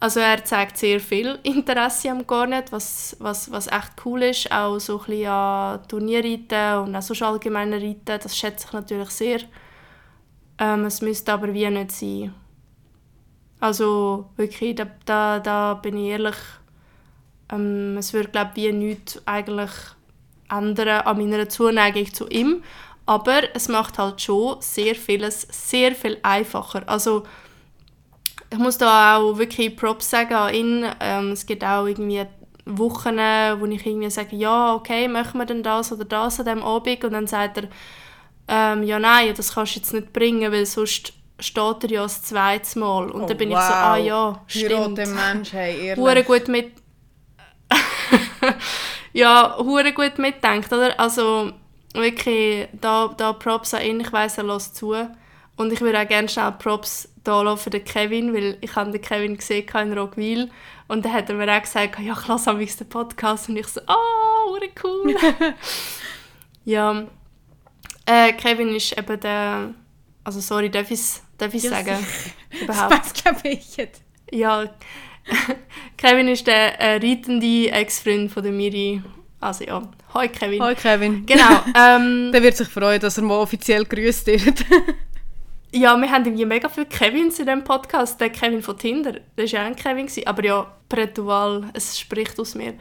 also 0.00 0.20
er 0.20 0.44
zeigt 0.44 0.76
sehr 0.76 1.00
viel 1.00 1.38
Interesse 1.42 2.10
am 2.10 2.26
Garnet, 2.26 2.72
was, 2.72 3.16
was, 3.20 3.50
was 3.50 3.68
echt 3.68 3.92
cool 4.04 4.24
ist. 4.24 4.50
Auch 4.50 4.78
so 4.78 4.98
ein 4.98 5.06
bisschen 5.06 5.26
an 5.28 5.88
Turnierreiten 5.88 6.84
und 6.84 6.96
auch 6.96 7.02
so 7.02 7.24
allgemeine 7.24 7.76
Reiten, 7.76 8.20
das 8.22 8.36
schätze 8.36 8.66
ich 8.66 8.72
natürlich 8.72 9.10
sehr. 9.10 9.40
Ähm, 10.58 10.84
es 10.84 11.00
müsste 11.00 11.32
aber 11.32 11.52
wie 11.54 11.68
nicht 11.70 11.92
sein. 11.92 12.34
Also 13.60 14.30
wirklich, 14.36 14.76
da, 14.76 14.86
da, 15.04 15.40
da 15.40 15.74
bin 15.74 15.96
ich 15.96 16.10
ehrlich, 16.10 16.36
ähm, 17.52 17.96
es 17.98 18.12
würde 18.12 18.28
glaube 18.28 18.50
ich 18.54 18.64
wie 18.64 18.72
nichts 18.72 19.20
eigentlich 19.26 19.70
ändern 20.50 21.02
an 21.02 21.18
meiner 21.18 21.48
Zuneigung 21.48 22.12
zu 22.12 22.28
ihm. 22.28 22.62
Aber 23.06 23.54
es 23.54 23.68
macht 23.68 23.98
halt 23.98 24.20
schon 24.20 24.56
sehr 24.60 24.94
vieles 24.94 25.46
sehr 25.50 25.94
viel 25.94 26.18
einfacher. 26.22 26.82
Also 26.86 27.24
ich 28.50 28.58
muss 28.58 28.78
da 28.78 29.16
auch 29.16 29.38
wirklich 29.38 29.76
Props 29.76 30.10
sagen 30.10 30.34
an 30.34 30.54
ihn. 30.54 30.86
Ähm, 31.00 31.32
es 31.32 31.46
gibt 31.46 31.64
auch 31.64 31.86
irgendwie 31.86 32.24
Wochen, 32.64 33.16
wo 33.16 33.66
ich 33.66 33.86
irgendwie 33.86 34.10
sage, 34.10 34.36
ja, 34.36 34.74
okay, 34.74 35.08
machen 35.08 35.38
wir 35.38 35.46
denn 35.46 35.62
das 35.62 35.90
oder 35.92 36.04
das 36.04 36.38
an 36.38 36.46
diesem 36.46 36.62
Abend? 36.62 37.04
Und 37.04 37.12
dann 37.12 37.26
sagt 37.26 37.58
er, 37.58 37.68
ähm, 38.48 38.82
ja, 38.82 38.98
nein, 38.98 39.32
das 39.36 39.54
kannst 39.54 39.74
du 39.76 39.80
jetzt 39.80 39.92
nicht 39.92 40.12
bringen, 40.12 40.50
weil 40.52 40.66
sonst 40.66 41.12
steht 41.40 41.84
er 41.84 41.90
ja 41.90 42.02
das 42.02 42.22
zweite 42.22 42.78
Mal. 42.78 43.10
Und 43.10 43.22
Oh, 43.22 43.26
dann 43.26 43.36
bin 43.36 43.50
wow. 43.50 43.58
ich 43.58 43.64
so, 43.64 43.72
ah 43.72 43.96
ja, 43.96 44.42
stimmt. 44.46 44.98
Heirate 44.98 45.06
Mensch, 45.06 45.52
hey, 45.52 45.86
ehrlich. 45.86 46.04
Hure 46.04 46.24
gut 46.24 46.48
mit... 46.48 46.72
ja, 49.12 49.56
hure 49.58 49.92
gut 49.92 50.18
mitdenkt, 50.18 50.72
oder? 50.72 50.98
Also 50.98 51.52
wirklich, 51.94 52.68
da, 52.72 53.08
da 53.16 53.32
Props 53.32 53.74
an 53.74 53.82
ihn, 53.82 54.00
ich 54.00 54.12
weiss, 54.12 54.38
er 54.38 54.44
lässt 54.44 54.76
zu. 54.76 54.94
Und 55.56 55.72
ich 55.72 55.80
würde 55.80 56.00
auch 56.00 56.08
gerne 56.08 56.28
schnell 56.28 56.52
Props 56.52 57.08
da 57.24 57.56
für 57.56 57.70
den 57.70 57.84
Kevin, 57.84 58.32
weil 58.32 58.56
ich 58.60 58.74
habe 58.76 58.90
den 58.90 59.00
Kevin 59.02 59.36
gesehen 59.36 59.66
in 59.74 59.98
Roggwil 59.98 60.50
und 60.86 61.04
dann 61.04 61.12
hat 61.12 61.28
er 61.28 61.34
mir 61.34 61.52
auch 61.52 61.60
gesagt, 61.60 61.98
ja, 61.98 62.16
ich 62.18 62.26
lasse 62.26 62.50
am 62.50 62.58
liebsten 62.58 62.84
den 62.84 62.88
Podcast 62.88 63.48
und 63.48 63.56
ich 63.56 63.66
so, 63.66 63.80
ah, 63.86 63.96
hure 64.46 64.68
cool. 64.82 65.14
ja, 66.64 67.06
äh, 68.06 68.32
Kevin 68.32 68.74
ist 68.74 68.96
eben 68.96 69.20
der, 69.20 69.74
also 70.24 70.40
sorry, 70.40 70.70
darf 70.70 70.90
ich 70.90 71.00
es 71.00 71.22
darf 71.36 71.52
ich's 71.52 71.64
Ja, 71.64 71.70
sagen? 71.70 72.06
Das 72.50 72.60
Überhaupt. 72.62 72.92
weiß 72.92 73.12
glaube 73.22 73.48
ich 73.48 73.76
jetzt. 73.76 74.02
Ja, 74.30 74.64
Kevin 75.96 76.28
ist 76.28 76.46
der 76.46 76.80
äh, 76.80 76.96
reitende 76.96 77.70
Ex-Freund 77.70 78.30
von 78.30 78.42
der 78.42 78.52
Miri. 78.52 79.02
Also 79.40 79.64
ja, 79.64 79.82
hi 80.14 80.28
Kevin. 80.28 80.62
Hoi 80.62 80.74
Kevin. 80.74 81.26
Genau. 81.26 81.62
Ähm, 81.76 82.32
Der 82.32 82.42
wird 82.42 82.56
sich 82.56 82.68
freuen, 82.68 83.00
dass 83.00 83.18
er 83.18 83.24
mal 83.24 83.38
offiziell 83.38 83.84
grüßt 83.84 84.26
wird. 84.26 84.64
ja, 85.72 85.96
wir 85.96 86.10
haben 86.10 86.24
irgendwie 86.24 86.44
mega 86.44 86.68
viele 86.68 86.86
Kevins 86.86 87.38
in 87.38 87.46
diesem 87.46 87.64
Podcast. 87.64 88.20
Der 88.20 88.30
Kevin 88.30 88.62
von 88.62 88.76
Tinder, 88.76 89.12
der 89.12 89.22
war 89.36 89.44
ja 89.44 89.62
auch 89.62 89.66
ein 89.66 89.76
Kevin. 89.76 90.06
Gewesen. 90.06 90.26
Aber 90.26 90.44
ja, 90.44 90.72
Prätual, 90.88 91.70
es 91.74 91.98
spricht 91.98 92.38
aus 92.40 92.54
mir. 92.54 92.74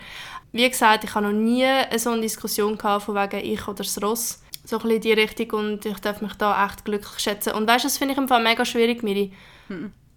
Wie 0.51 0.67
gesagt, 0.67 1.03
ich 1.03 1.13
habe 1.13 1.27
noch 1.27 1.33
nie 1.33 1.67
so 1.97 2.11
eine 2.11 2.21
Diskussion 2.21 2.77
gehabt, 2.77 3.03
von 3.03 3.15
wegen 3.15 3.45
ich 3.45 3.67
oder 3.67 3.83
das 3.83 4.01
Ross. 4.01 4.41
So 4.63 4.77
ein 4.77 4.81
bisschen 4.81 4.95
in 4.95 5.01
die 5.01 5.13
Richtung 5.13 5.49
und 5.51 5.85
ich 5.85 5.99
darf 5.99 6.21
mich 6.21 6.33
da 6.33 6.65
echt 6.65 6.83
glücklich 6.85 7.19
schätzen. 7.19 7.53
Und 7.53 7.67
weißt 7.67 7.83
du, 7.83 7.87
das 7.87 7.97
finde 7.97 8.13
ich 8.13 8.17
im 8.17 8.27
Fall 8.27 8.41
mega 8.41 8.65
schwierig, 8.65 9.03
Miri. 9.03 9.31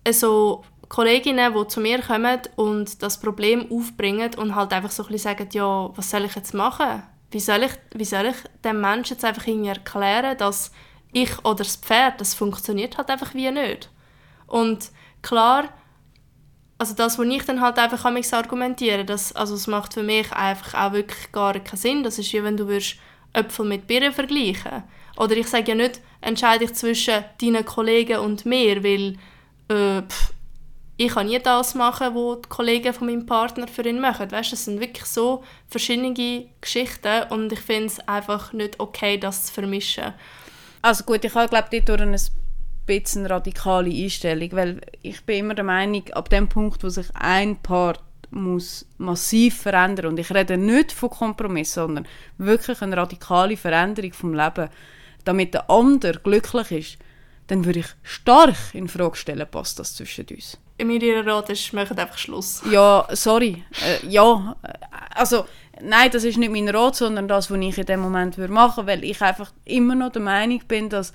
Also 0.04 0.64
Kolleginnen, 0.90 1.54
die 1.54 1.68
zu 1.68 1.80
mir 1.80 2.02
kommen 2.02 2.40
und 2.56 3.00
das 3.00 3.20
Problem 3.20 3.70
aufbringen 3.70 4.34
und 4.34 4.56
halt 4.56 4.72
einfach 4.72 4.90
so 4.90 5.04
ein 5.04 5.12
bisschen 5.12 5.36
sagen, 5.36 5.48
ja, 5.52 5.88
was 5.96 6.10
soll 6.10 6.24
ich 6.24 6.34
jetzt 6.34 6.52
machen? 6.52 7.04
Wie 7.30 7.38
soll 7.38 7.62
ich, 7.62 7.72
wie 7.94 8.04
soll 8.04 8.26
ich 8.26 8.36
dem 8.64 8.80
Menschen 8.80 9.14
jetzt 9.14 9.24
einfach 9.24 9.46
irgendwie 9.46 9.68
erklären, 9.68 10.36
dass 10.36 10.72
ich 11.12 11.38
oder 11.44 11.58
das 11.58 11.76
Pferd, 11.76 12.20
das 12.20 12.34
funktioniert 12.34 12.98
halt 12.98 13.08
einfach 13.08 13.34
wie 13.34 13.52
nicht. 13.52 13.88
Und 14.48 14.90
klar, 15.22 15.68
also 16.76 16.94
das, 16.94 17.20
was 17.20 17.26
ich 17.26 17.44
dann 17.44 17.60
halt 17.60 17.78
einfach 17.78 18.04
an 18.04 18.14
mich 18.14 18.34
argumentieren, 18.34 19.06
das, 19.06 19.32
also 19.32 19.54
es 19.54 19.68
macht 19.68 19.94
für 19.94 20.02
mich 20.02 20.32
einfach 20.32 20.74
auch 20.74 20.92
wirklich 20.92 21.30
gar 21.30 21.52
keinen 21.52 21.76
Sinn. 21.76 22.02
Das 22.02 22.18
ist 22.18 22.32
wie 22.32 22.42
wenn 22.42 22.56
du 22.56 22.66
würdest 22.66 22.96
Äpfel 23.32 23.64
mit 23.64 23.86
Birnen 23.86 24.12
vergleichen. 24.12 24.82
Oder 25.16 25.36
ich 25.36 25.46
sage 25.46 25.68
ja 25.68 25.74
nicht, 25.76 26.00
entscheide 26.20 26.64
ich 26.64 26.74
zwischen 26.74 27.24
deinen 27.40 27.64
Kollegen 27.64 28.18
und 28.18 28.44
mir, 28.44 28.82
weil 28.82 29.18
äh, 29.68 30.02
pff, 30.02 30.32
ich 31.02 31.14
kann 31.14 31.28
nie 31.28 31.38
das 31.38 31.74
machen, 31.74 32.14
was 32.14 32.42
die 32.42 32.48
Kollegen 32.50 32.92
von 32.92 33.06
meinem 33.06 33.24
Partner 33.24 33.66
für 33.66 33.88
ihn 33.88 34.02
machen. 34.02 34.30
Weißt, 34.30 34.52
das 34.52 34.66
sind 34.66 34.80
wirklich 34.80 35.06
so 35.06 35.42
verschiedene 35.66 36.12
Geschichten 36.60 37.22
und 37.30 37.50
ich 37.50 37.60
finde 37.60 37.86
es 37.86 38.00
einfach 38.00 38.52
nicht 38.52 38.78
okay, 38.78 39.16
das 39.16 39.46
zu 39.46 39.54
vermischen. 39.54 40.12
Also 40.82 41.04
gut, 41.04 41.24
ich 41.24 41.32
glaube 41.32 41.68
ich 41.70 41.84
dort 41.86 42.02
ein 42.02 42.14
bisschen 42.84 43.24
radikale 43.24 43.90
Einstellung, 43.90 44.52
weil 44.52 44.80
ich 45.00 45.24
bin 45.24 45.38
immer 45.38 45.54
der 45.54 45.64
Meinung, 45.64 46.06
ab 46.10 46.28
dem 46.28 46.50
Punkt, 46.50 46.84
wo 46.84 46.90
sich 46.90 47.06
ein 47.14 47.56
Part 47.56 48.00
muss 48.28 48.84
massiv 48.98 49.56
verändern 49.56 50.06
und 50.06 50.18
ich 50.18 50.30
rede 50.30 50.58
nicht 50.58 50.92
von 50.92 51.08
Kompromiss, 51.08 51.72
sondern 51.72 52.06
wirklich 52.36 52.82
eine 52.82 52.98
radikale 52.98 53.56
Veränderung 53.56 54.12
vom 54.12 54.34
Leben, 54.34 54.68
damit 55.24 55.54
der 55.54 55.70
andere 55.70 56.20
glücklich 56.20 56.70
ist, 56.72 56.98
dann 57.46 57.64
würde 57.64 57.78
ich 57.78 57.88
stark 58.02 58.74
in 58.74 58.86
Frage 58.86 59.16
stellen, 59.16 59.48
passt 59.50 59.78
das 59.78 59.94
zwischen 59.94 60.26
uns. 60.30 60.58
Ihr 60.88 61.26
Rat 61.26 61.50
ist, 61.50 61.72
machen 61.72 61.98
einfach 61.98 62.18
Schluss. 62.18 62.62
Ja, 62.70 63.06
sorry. 63.12 63.64
Äh, 63.84 64.06
ja, 64.06 64.56
also 65.14 65.44
nein, 65.82 66.10
das 66.10 66.24
ist 66.24 66.38
nicht 66.38 66.52
mein 66.52 66.68
Rat, 66.68 66.96
sondern 66.96 67.28
das, 67.28 67.50
was 67.50 67.58
ich 67.58 67.78
in 67.78 67.86
dem 67.86 68.00
Moment 68.00 68.38
würde 68.38 68.52
machen, 68.52 68.86
weil 68.86 69.04
ich 69.04 69.20
einfach 69.20 69.52
immer 69.64 69.94
noch 69.94 70.12
der 70.12 70.22
Meinung 70.22 70.62
bin, 70.66 70.88
dass 70.88 71.12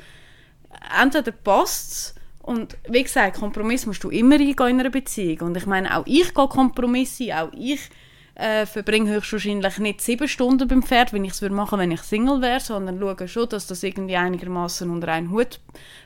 entweder 1.02 1.32
passt 1.32 2.16
und 2.42 2.78
wie 2.88 3.04
gesagt, 3.04 3.40
Kompromiss 3.40 3.86
musst 3.86 4.04
du 4.04 4.10
immer 4.10 4.36
eingehen 4.36 4.68
in 4.68 4.80
einer 4.80 4.90
Beziehung 4.90 5.40
und 5.48 5.58
ich 5.58 5.66
meine, 5.66 5.98
auch 5.98 6.04
ich 6.06 6.34
gehe 6.34 6.48
Kompromisse, 6.48 7.36
auch 7.36 7.50
ich 7.54 7.90
äh, 8.36 8.66
verbringe 8.66 9.12
höchstwahrscheinlich 9.12 9.78
nicht 9.80 10.02
sieben 10.02 10.28
Stunden 10.28 10.68
beim 10.68 10.84
Pferd, 10.84 11.14
wenn 11.14 11.26
ich 11.26 11.32
es 11.32 11.42
würde 11.42 11.56
machen, 11.56 11.80
wenn 11.80 11.92
ich 11.92 12.02
Single 12.02 12.42
wäre, 12.42 12.60
sondern 12.60 13.00
schaue 13.00 13.28
schon, 13.28 13.50
dass 13.50 13.68
das 13.68 13.84
irgendwie 13.84 14.18
einigermaßen 14.18 14.90
unter 14.90 15.10
einen 15.10 15.32
Hut 15.32 15.60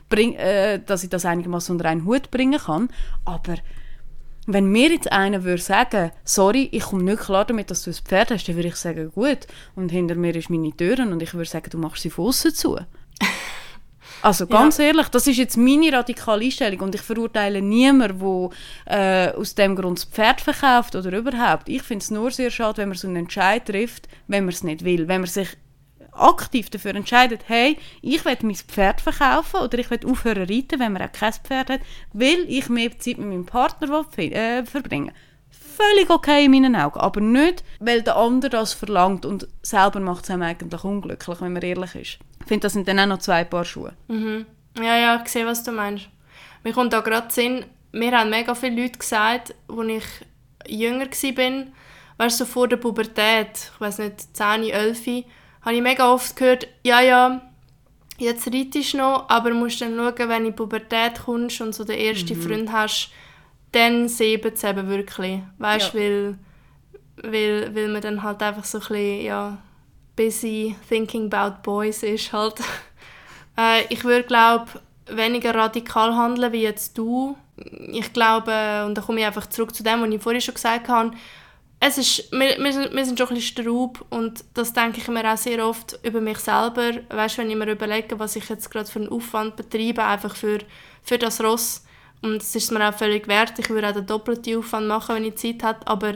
bring, 0.08 0.34
äh, 0.34 0.80
dass 0.84 1.04
ich 1.04 1.10
das 1.10 1.24
einigermaßen 1.24 1.74
unter 1.74 1.88
einen 1.88 2.04
Hut 2.04 2.30
bringen 2.30 2.58
kann, 2.58 2.88
aber 3.24 3.56
wenn 4.46 4.66
mir 4.66 4.90
jetzt 4.90 5.12
einer 5.12 5.44
würde 5.44 5.62
sagen, 5.62 6.12
sorry, 6.24 6.68
ich 6.72 6.82
komme 6.84 7.02
nicht 7.02 7.20
klar 7.20 7.44
damit, 7.44 7.70
dass 7.70 7.82
du 7.82 7.90
ein 7.90 7.94
Pferd 7.94 8.30
hast, 8.30 8.48
dann 8.48 8.56
würde 8.56 8.68
ich 8.68 8.76
sagen, 8.76 9.10
gut. 9.12 9.46
Und 9.76 9.90
hinter 9.90 10.14
mir 10.14 10.34
ist 10.34 10.50
meine 10.50 10.74
Tür 10.76 10.98
und 11.00 11.22
ich 11.22 11.34
würde 11.34 11.48
sagen, 11.48 11.70
du 11.70 11.78
machst 11.78 12.02
sie 12.02 12.10
von 12.10 12.32
zu. 12.32 12.78
Also 14.22 14.46
ganz 14.46 14.78
ehrlich, 14.78 15.08
das 15.08 15.26
ist 15.26 15.38
jetzt 15.38 15.56
meine 15.56 15.92
radikale 15.92 16.44
Einstellung 16.44 16.80
und 16.80 16.94
ich 16.94 17.00
verurteile 17.00 17.62
niemanden, 17.62 18.18
der 18.18 19.30
äh, 19.30 19.34
aus 19.34 19.54
dem 19.54 19.76
Grund 19.76 19.98
das 19.98 20.04
Pferd 20.04 20.40
verkauft 20.40 20.94
oder 20.94 21.16
überhaupt. 21.16 21.68
Ich 21.68 21.82
finde 21.82 22.02
es 22.02 22.10
nur 22.10 22.30
sehr 22.30 22.50
schade, 22.50 22.78
wenn 22.78 22.88
man 22.90 22.98
so 22.98 23.08
einen 23.08 23.16
Entscheid 23.16 23.64
trifft, 23.64 24.08
wenn 24.26 24.44
man 24.44 24.52
es 24.52 24.62
nicht 24.62 24.84
will. 24.84 25.08
Wenn 25.08 25.22
man 25.22 25.30
sich 25.30 25.56
aktiv 26.12 26.68
dafür 26.70 26.94
entscheidet, 26.94 27.42
hey, 27.46 27.78
ich 28.02 28.24
will 28.24 28.36
mein 28.42 28.56
Pferd 28.56 29.00
verkaufen 29.00 29.60
oder 29.60 29.78
ich 29.78 29.90
will 29.90 30.00
aufhören 30.06 30.48
reiten, 30.48 30.78
wenn 30.78 30.92
man 30.92 31.02
auch 31.02 31.12
kein 31.12 31.32
Pferd 31.32 31.70
hat, 31.70 31.80
weil 32.12 32.44
ich 32.48 32.68
mehr 32.68 32.98
Zeit 32.98 33.18
mit 33.18 33.28
meinem 33.28 33.46
Partner 33.46 33.88
will, 34.16 34.32
äh, 34.32 34.64
verbringen 34.64 35.12
Völlig 35.50 36.10
okay 36.10 36.44
in 36.44 36.50
meinen 36.50 36.76
Augen, 36.76 37.00
aber 37.00 37.20
nicht, 37.20 37.64
weil 37.78 38.02
der 38.02 38.16
andere 38.16 38.50
das 38.50 38.74
verlangt 38.74 39.24
und 39.24 39.48
selber 39.62 39.98
macht 39.98 40.24
es 40.24 40.30
einem 40.30 40.42
eigentlich 40.42 40.84
unglücklich, 40.84 41.40
wenn 41.40 41.54
man 41.54 41.62
ehrlich 41.62 41.94
ist. 41.94 42.18
Ich 42.50 42.52
finde, 42.52 42.64
das 42.64 42.72
sind 42.72 42.88
dann 42.88 42.98
auch 42.98 43.06
noch 43.06 43.18
zwei 43.18 43.44
Paar 43.44 43.64
Schuhe. 43.64 43.92
Mhm. 44.08 44.44
Ja, 44.76 44.96
ja, 44.98 45.22
ich 45.24 45.28
sehe, 45.30 45.46
was 45.46 45.62
du 45.62 45.70
meinst. 45.70 46.08
Mir 46.64 46.72
kommt 46.72 46.92
da 46.92 46.98
gerade 46.98 47.32
Sinn, 47.32 47.64
mir 47.92 48.10
haben 48.10 48.28
mega 48.28 48.56
viele 48.56 48.82
Leute 48.82 48.98
gesagt, 48.98 49.54
als 49.68 49.86
ich 49.88 50.04
jünger 50.80 51.04
war, 51.06 51.66
weißt 52.18 52.40
du, 52.40 52.44
so 52.44 52.50
vor 52.50 52.66
der 52.66 52.78
Pubertät, 52.78 53.70
ich 53.72 53.80
weiß 53.80 53.98
nicht, 53.98 54.36
10, 54.36 54.64
11, 54.64 55.24
habe 55.62 55.74
ich 55.76 55.80
mega 55.80 56.12
oft 56.12 56.34
gehört, 56.34 56.66
ja, 56.84 57.00
ja, 57.00 57.40
jetzt 58.18 58.48
reitest 58.52 58.94
du 58.94 58.98
noch, 58.98 59.28
aber 59.30 59.54
musst 59.54 59.80
dann 59.80 59.94
schauen, 59.94 60.14
wenn 60.18 60.28
du 60.28 60.36
in 60.38 60.44
die 60.46 60.50
Pubertät 60.50 61.20
kommst 61.24 61.60
und 61.60 61.72
so 61.72 61.84
den 61.84 62.00
ersten 62.00 62.34
Freund 62.34 62.72
hast, 62.72 63.12
dann 63.70 64.08
sieht 64.08 64.44
es 64.44 64.64
eben 64.64 64.88
wirklich. 64.88 65.38
Weißt 65.58 65.94
du, 65.94 65.98
Ja. 65.98 66.04
weil, 66.04 66.38
weil, 67.22 67.74
weil 67.76 67.88
man 67.90 68.02
dann 68.02 68.24
halt 68.24 68.42
einfach 68.42 68.64
so 68.64 68.78
ein 68.78 68.80
bisschen, 68.80 69.20
ja, 69.22 69.58
busy 70.20 70.76
thinking 70.86 71.32
about 71.32 71.62
boys 71.62 72.02
ist 72.02 72.30
halt. 72.30 72.60
äh, 73.58 73.84
ich 73.88 74.04
würde, 74.04 74.24
glaube 74.24 74.66
weniger 75.06 75.54
radikal 75.54 76.14
handeln 76.14 76.52
wie 76.52 76.62
jetzt 76.62 76.96
du. 76.98 77.36
Ich 77.88 78.12
glaube, 78.12 78.84
und 78.86 78.96
da 78.96 79.02
komme 79.02 79.20
ich 79.20 79.26
einfach 79.26 79.46
zurück 79.46 79.74
zu 79.74 79.82
dem, 79.82 80.02
was 80.02 80.10
ich 80.10 80.22
vorhin 80.22 80.40
schon 80.40 80.54
gesagt 80.54 80.88
habe, 80.88 81.12
es 81.82 81.96
ist, 81.96 82.30
wir, 82.32 82.62
wir, 82.62 82.72
sind, 82.72 82.94
wir 82.94 83.04
sind 83.06 83.18
schon 83.18 83.28
ein 83.28 83.34
bisschen 83.34 83.64
straub 83.64 84.04
und 84.10 84.44
das 84.52 84.74
denke 84.74 84.98
ich 84.98 85.08
mir 85.08 85.32
auch 85.32 85.38
sehr 85.38 85.66
oft 85.66 85.98
über 86.02 86.20
mich 86.20 86.38
selber. 86.38 86.92
Weißt, 87.08 87.38
wenn 87.38 87.48
ich 87.48 87.56
mir 87.56 87.70
überlege, 87.70 88.18
was 88.18 88.36
ich 88.36 88.46
jetzt 88.50 88.70
gerade 88.70 88.90
für 88.90 88.98
einen 88.98 89.08
Aufwand 89.08 89.56
betreibe, 89.56 90.04
einfach 90.04 90.36
für, 90.36 90.58
für 91.02 91.16
das 91.16 91.42
Ross. 91.42 91.84
Und 92.20 92.42
es 92.42 92.54
ist 92.54 92.70
mir 92.70 92.86
auch 92.86 92.94
völlig 92.94 93.26
wert. 93.28 93.58
Ich 93.58 93.70
würde 93.70 93.88
auch 93.88 93.94
den 93.94 94.06
doppelten 94.06 94.58
Aufwand 94.58 94.88
machen, 94.88 95.14
wenn 95.14 95.24
ich 95.24 95.36
Zeit 95.36 95.62
habe. 95.62 95.86
Aber 95.86 96.14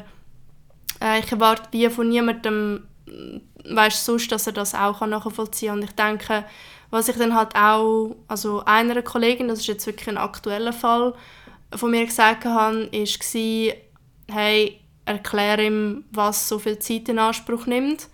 äh, 1.02 1.20
ich 1.20 1.32
erwarte 1.32 1.68
wie 1.72 1.88
von 1.88 2.10
niemandem 2.10 2.86
weißt 3.06 4.04
sonst, 4.04 4.32
dass 4.32 4.46
er 4.46 4.52
das 4.52 4.74
auch 4.74 5.04
nachvollziehen 5.06 5.68
kann. 5.68 5.78
Und 5.78 5.84
ich 5.84 5.92
denke, 5.92 6.44
was 6.90 7.08
ich 7.08 7.16
dann 7.16 7.34
halt 7.34 7.54
auch, 7.56 8.16
also 8.28 8.64
einer 8.64 9.02
Kollegin, 9.02 9.48
das 9.48 9.60
ist 9.60 9.66
jetzt 9.66 9.86
wirklich 9.86 10.08
ein 10.08 10.18
aktueller 10.18 10.72
Fall, 10.72 11.14
von 11.74 11.90
mir 11.90 12.06
gesagt 12.06 12.44
habe, 12.44 12.88
war, 12.92 13.74
hey, 14.30 14.80
erkläre 15.04 15.64
ihm, 15.64 16.04
was 16.10 16.48
so 16.48 16.58
viel 16.58 16.78
Zeit 16.78 17.08
in 17.08 17.18
Anspruch 17.18 17.66
nimmt. 17.66 18.08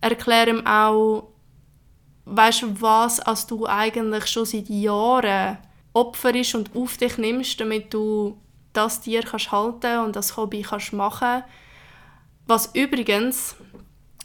Erkläre 0.00 0.50
ihm 0.50 0.66
auch, 0.66 1.28
weißt 2.24 2.80
was 2.80 3.20
als 3.20 3.46
du 3.46 3.66
eigentlich 3.66 4.26
schon 4.26 4.46
seit 4.46 4.68
Jahren 4.68 5.58
opferst 5.92 6.54
und 6.54 6.74
auf 6.74 6.96
dich 6.96 7.18
nimmst, 7.18 7.60
damit 7.60 7.92
du 7.92 8.38
das 8.72 9.00
Tier 9.00 9.22
kannst 9.22 9.50
halten 9.50 9.98
und 9.98 10.16
das 10.16 10.36
Hobby 10.36 10.62
kannst 10.62 10.92
machen. 10.92 11.42
Was 12.46 12.74
übrigens, 12.74 13.56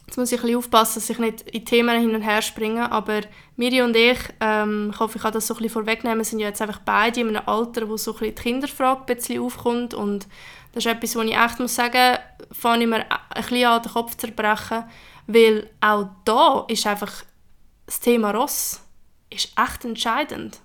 jetzt 0.08 0.18
muss 0.18 0.32
ich 0.32 0.40
ein 0.40 0.44
bisschen 0.44 0.58
aufpassen, 0.58 0.96
dass 0.96 1.10
ich 1.10 1.20
nicht 1.20 1.42
in 1.42 1.66
Themen 1.66 2.00
hin 2.00 2.16
und 2.16 2.22
her 2.22 2.42
springe, 2.42 2.92
aber 2.92 3.22
Miri 3.56 3.82
und 3.82 3.96
ich, 3.96 4.20
ähm, 4.40 4.92
ich 4.94 5.00
hoffe, 5.00 5.18
ich 5.18 5.24
kann 5.24 5.34
das 5.34 5.48
so 5.48 5.54
ein 5.54 5.58
bisschen 5.58 5.74
vorwegnehmen, 5.74 6.24
sind 6.24 6.40
ja 6.40 6.48
jetzt 6.48 6.62
einfach 6.62 6.80
beide 6.80 7.22
in 7.22 7.30
einem 7.30 7.48
Alter, 7.48 7.90
wo 7.90 7.98
so 7.98 8.12
ein 8.12 8.20
bisschen 8.20 8.36
die 8.36 8.42
Kinderfrage 8.42 9.02
ein 9.02 9.16
bisschen 9.16 9.42
aufkommt. 9.42 9.94
Und 9.94 10.28
das 10.74 10.86
ist 10.86 10.92
etwas, 10.92 11.16
wo 11.16 11.22
ich 11.22 11.36
echt 11.36 11.60
muss 11.60 11.76
sagen, 11.76 12.18
fange 12.52 12.84
ich 12.84 12.90
mir 12.90 13.06
ein 13.10 13.42
bisschen 13.42 13.66
an 13.66 13.82
den 13.82 13.92
Kopf 13.92 14.12
zu 14.12 14.18
zerbrechen, 14.18 14.84
weil 15.28 15.70
auch 15.82 16.08
da 16.24 16.66
ist 16.68 16.86
einfach 16.86 17.24
das 17.86 18.00
Thema 18.00 18.32
Ross 18.32 18.82
ist 19.30 19.52
echt 19.58 19.86
entscheidend. 19.86 20.60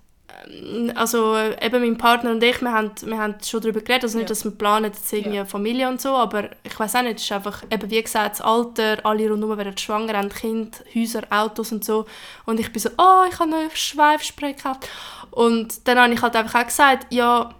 Ähm, 0.46 0.92
also 0.94 1.36
eben 1.36 1.82
mein 1.82 1.98
Partner 1.98 2.30
und 2.30 2.42
ich, 2.42 2.60
wir 2.60 2.72
haben, 2.72 2.92
wir 3.02 3.18
haben 3.18 3.34
schon 3.44 3.60
darüber 3.60 3.80
geredet, 3.80 4.04
also 4.04 4.18
nicht, 4.18 4.28
ja. 4.28 4.28
dass 4.28 4.44
wir 4.44 4.52
planen 4.52 4.86
jetzt 4.86 5.12
irgendwie 5.12 5.36
ja. 5.36 5.44
Familie 5.44 5.88
und 5.88 6.00
so, 6.00 6.10
aber 6.10 6.50
ich 6.62 6.78
weiß 6.78 6.96
auch 6.96 7.02
nicht, 7.02 7.16
es 7.16 7.24
ist 7.24 7.32
einfach, 7.32 7.62
eben 7.70 7.90
wie 7.90 8.02
gesagt, 8.02 8.32
das 8.32 8.40
Alter, 8.40 8.98
alle 9.04 9.30
rundherum 9.30 9.58
werden 9.58 9.76
schwanger, 9.76 10.16
haben 10.16 10.28
Kinder, 10.28 10.78
Häuser, 10.94 11.22
Autos 11.30 11.72
und 11.72 11.84
so 11.84 12.06
und 12.46 12.60
ich 12.60 12.72
bin 12.72 12.80
so, 12.80 12.90
oh, 12.98 13.24
ich 13.30 13.38
habe 13.38 13.50
neue 13.50 13.70
Schweifspray 13.72 14.54
gekauft 14.54 14.88
und 15.30 15.86
dann 15.86 15.98
habe 15.98 16.14
ich 16.14 16.22
halt 16.22 16.36
einfach 16.36 16.60
auch 16.60 16.66
gesagt, 16.66 17.12
ja, 17.12 17.54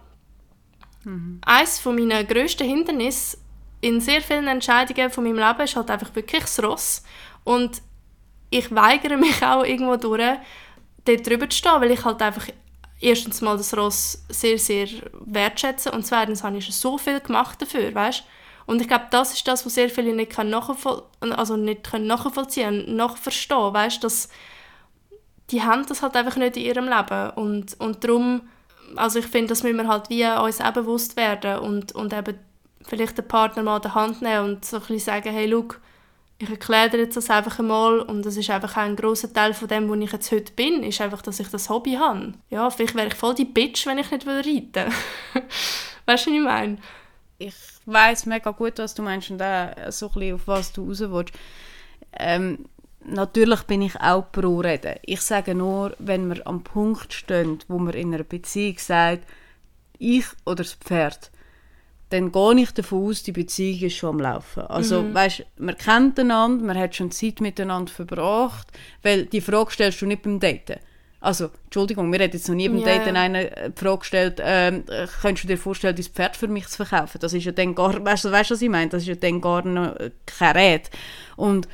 mhm. 1.03 1.41
eines 1.45 1.79
von 1.79 1.95
meinen 1.95 2.27
grössten 2.27 2.67
Hindernissen 2.67 3.39
in 3.81 3.99
sehr 3.99 4.21
vielen 4.21 4.47
Entscheidungen 4.47 5.09
von 5.09 5.23
meinem 5.23 5.39
Leben 5.39 5.61
ist 5.61 5.75
halt 5.75 5.89
einfach 5.89 6.13
wirklich 6.15 6.41
das 6.41 6.61
Ross 6.63 7.03
und 7.43 7.81
ich 8.51 8.73
weigere 8.73 9.17
mich 9.17 9.41
auch 9.43 9.63
irgendwo 9.63 9.95
durch, 9.95 10.37
dort 11.05 11.27
drüber 11.27 11.49
zu 11.49 11.57
stehen, 11.57 11.79
weil 11.79 11.91
ich 11.91 12.03
halt 12.05 12.21
einfach 12.21 12.47
erstens 12.99 13.41
mal 13.41 13.57
das 13.57 13.75
Ross 13.75 14.23
sehr, 14.29 14.57
sehr 14.57 14.87
wertschätze 15.13 15.91
und 15.91 16.05
zweitens 16.05 16.43
habe 16.43 16.57
ich 16.57 16.65
schon 16.65 16.73
so 16.73 16.97
viel 16.97 17.19
gemacht 17.19 17.61
dafür, 17.61 17.93
weißt? 17.93 18.23
Und 18.67 18.79
ich 18.79 18.87
glaube, 18.87 19.07
das 19.09 19.33
ist 19.33 19.47
das, 19.47 19.65
was 19.65 19.73
sehr 19.73 19.89
viele 19.89 20.13
nicht, 20.13 20.37
nachvoll 20.37 21.03
also 21.19 21.57
nicht 21.57 21.91
nachvollziehen 21.93 22.83
können, 22.83 22.95
nachverstehen, 22.95 23.73
weißt? 23.73 24.03
Dass 24.03 24.29
die 25.49 25.63
haben 25.63 25.85
das 25.85 26.01
halt 26.01 26.15
einfach 26.15 26.37
nicht 26.37 26.57
in 26.57 26.63
ihrem 26.63 26.85
Leben 26.85 27.31
und, 27.31 27.79
und 27.79 28.03
darum, 28.03 28.43
also 28.95 29.19
ich 29.19 29.27
finde, 29.27 29.49
das 29.49 29.63
müssen 29.63 29.77
wir 29.77 29.87
halt 29.87 30.09
wie 30.09 30.25
uns 30.25 30.61
auch 30.61 30.71
bewusst 30.71 31.17
werden 31.17 31.59
und, 31.59 31.91
und 31.93 32.13
eben 32.13 32.37
vielleicht 32.87 33.17
den 33.17 33.27
Partner 33.27 33.63
mal 33.63 33.77
an 33.77 33.81
der 33.81 33.95
Hand 33.95 34.21
nehmen 34.21 34.45
und 34.45 34.65
so 34.65 34.77
ein 34.77 34.81
bisschen 34.81 34.99
sagen, 34.99 35.33
hey, 35.33 35.49
schau, 35.51 35.75
ich 36.41 36.49
erkläre 36.49 36.89
dir 36.89 36.99
jetzt 36.99 37.17
das 37.17 37.29
einfach 37.29 37.59
einmal 37.59 37.99
und 37.99 38.25
das 38.25 38.37
ist 38.37 38.49
einfach 38.49 38.77
ein 38.77 38.95
großer 38.95 39.31
Teil 39.31 39.53
von 39.53 39.67
dem, 39.67 39.89
wo 39.89 39.95
ich 39.95 40.11
jetzt 40.11 40.31
heute 40.31 40.51
bin, 40.53 40.83
ist 40.83 41.01
einfach, 41.01 41.21
dass 41.21 41.39
ich 41.39 41.47
das 41.49 41.69
Hobby 41.69 41.93
habe. 41.93 42.33
Ja, 42.49 42.69
vielleicht 42.69 42.95
wäre 42.95 43.07
ich 43.07 43.15
voll 43.15 43.35
die 43.35 43.45
Bitch, 43.45 43.85
wenn 43.85 43.97
ich 43.97 44.11
nicht 44.11 44.27
reiten 44.27 44.45
würde. 44.45 44.95
weißt 46.05 46.25
du, 46.25 46.31
was 46.31 46.37
ich 46.37 46.41
meine? 46.41 46.77
Ich 47.37 47.55
weiß 47.85 48.25
mega 48.27 48.51
gut, 48.51 48.77
was 48.77 48.93
du 48.93 49.01
meinst 49.01 49.31
und 49.31 49.41
auch 49.41 49.73
so 49.89 50.07
ein 50.07 50.13
bisschen, 50.13 50.35
auf 50.35 50.47
was 50.47 50.73
du 50.73 50.87
raus 50.87 50.99
willst. 50.99 51.33
Ähm, 52.13 52.65
natürlich 53.03 53.63
bin 53.63 53.81
ich 53.81 53.99
auch 53.99 54.31
pro 54.31 54.59
Reden. 54.59 54.95
Ich 55.03 55.21
sage 55.21 55.55
nur, 55.55 55.95
wenn 55.99 56.29
wir 56.29 56.45
am 56.45 56.63
Punkt 56.63 57.13
stehen, 57.13 57.59
wo 57.67 57.79
man 57.79 57.93
in 57.93 58.13
einer 58.13 58.23
Beziehung 58.23 58.77
sagt, 58.77 59.27
ich 59.97 60.25
oder 60.45 60.63
das 60.63 60.73
Pferd, 60.73 61.31
dann 62.11 62.31
gehe 62.31 62.61
ich 62.61 62.71
davon 62.71 63.07
aus, 63.07 63.23
die 63.23 63.31
Beziehung 63.31 63.87
ist 63.87 63.95
schon 63.95 64.09
am 64.09 64.19
Laufen. 64.19 64.63
Also, 64.63 65.01
mhm. 65.01 65.13
weißt, 65.13 65.45
man 65.57 65.77
kennt 65.77 66.19
einander, 66.19 66.63
man 66.65 66.77
hat 66.77 66.95
schon 66.95 67.11
Zeit 67.11 67.39
miteinander 67.39 67.91
verbracht, 67.91 68.67
weil 69.01 69.25
die 69.25 69.41
Frage 69.41 69.71
stellst 69.71 70.01
du 70.01 70.05
nicht 70.05 70.21
beim 70.21 70.39
Daten. 70.39 70.79
Also, 71.21 71.51
Entschuldigung, 71.65 72.09
mir 72.09 72.23
hat 72.23 72.33
jetzt 72.33 72.49
noch 72.49 72.55
nie 72.55 72.67
beim 72.67 72.79
yeah. 72.79 72.97
Daten 72.97 73.15
einer 73.15 73.57
äh, 73.57 73.71
Frage 73.75 73.99
gestellt, 73.99 74.41
ähm, 74.43 74.83
könntest 75.21 75.43
du 75.43 75.47
dir 75.47 75.57
vorstellen, 75.57 75.95
dein 75.95 76.05
Pferd 76.05 76.35
für 76.35 76.47
mich 76.47 76.67
zu 76.67 76.83
verkaufen? 76.83 77.19
Das 77.21 77.33
ist 77.33 77.45
ja 77.45 77.51
dann 77.51 77.75
gar, 77.75 78.03
weißt 78.03 78.25
du, 78.25 78.31
weißt, 78.31 78.51
was 78.51 78.61
ich 78.61 78.69
meine? 78.69 78.89
Das 78.89 79.03
ist 79.03 79.07
ja 79.07 79.15
dann 79.15 79.39
gar 79.39 79.63
noch 79.63 79.95
kein 80.25 80.57
Rät. 80.57 80.89
Und 81.37 81.69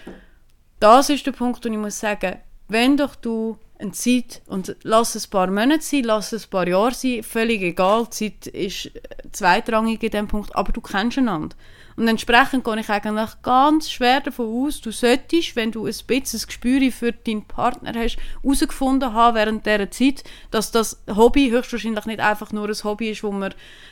das 0.80 1.10
ist 1.10 1.26
der 1.26 1.32
Punkt, 1.32 1.66
wo 1.66 1.70
ich 1.70 1.78
muss 1.78 2.00
sagen, 2.00 2.36
wenn 2.68 2.98
doch 2.98 3.16
du 3.16 3.58
eine 3.80 3.92
Zeit 3.92 4.42
und 4.48 4.76
lass 4.84 5.16
es 5.16 5.28
ein 5.28 5.32
paar 5.32 5.48
Monate 5.48 5.82
sein, 5.82 6.04
lass 6.04 6.32
es 6.32 6.46
ein 6.46 6.50
paar 6.50 6.68
Jahre 6.68 6.94
sein, 6.94 7.24
völlig 7.24 7.62
egal, 7.62 8.06
die 8.06 8.40
Zeit 8.40 8.48
ist 8.48 8.92
zweitrangig 9.32 10.02
in 10.04 10.12
dem 10.12 10.28
Punkt, 10.28 10.56
aber 10.56 10.72
du 10.72 10.82
kennst 10.82 11.18
einander. 11.18 11.56
Und 11.98 12.08
entsprechend 12.08 12.64
gehe 12.64 12.80
ich 12.80 12.90
eigentlich 12.90 13.42
ganz 13.42 13.90
schwer 13.90 14.22
davon 14.22 14.46
aus, 14.46 14.82
du 14.82 14.92
solltest, 14.92 15.56
wenn 15.56 15.72
du 15.72 15.88
ein 15.88 15.96
bisschen 16.06 16.40
ein 16.40 16.46
Gespür 16.46 16.92
für 16.92 17.12
deinen 17.12 17.46
Partner 17.46 17.92
hast, 17.96 18.18
herausgefunden 18.44 19.14
haben 19.14 19.36
während 19.36 19.66
dieser 19.66 19.90
Zeit, 19.90 20.24
dass 20.52 20.70
das 20.70 21.02
Hobby 21.10 21.50
höchstwahrscheinlich 21.50 22.06
nicht 22.06 22.20
einfach 22.20 22.52
nur 22.52 22.68
ein 22.68 22.84
Hobby 22.84 23.10
ist, 23.10 23.24
wo 23.24 23.32
man, 23.32 23.52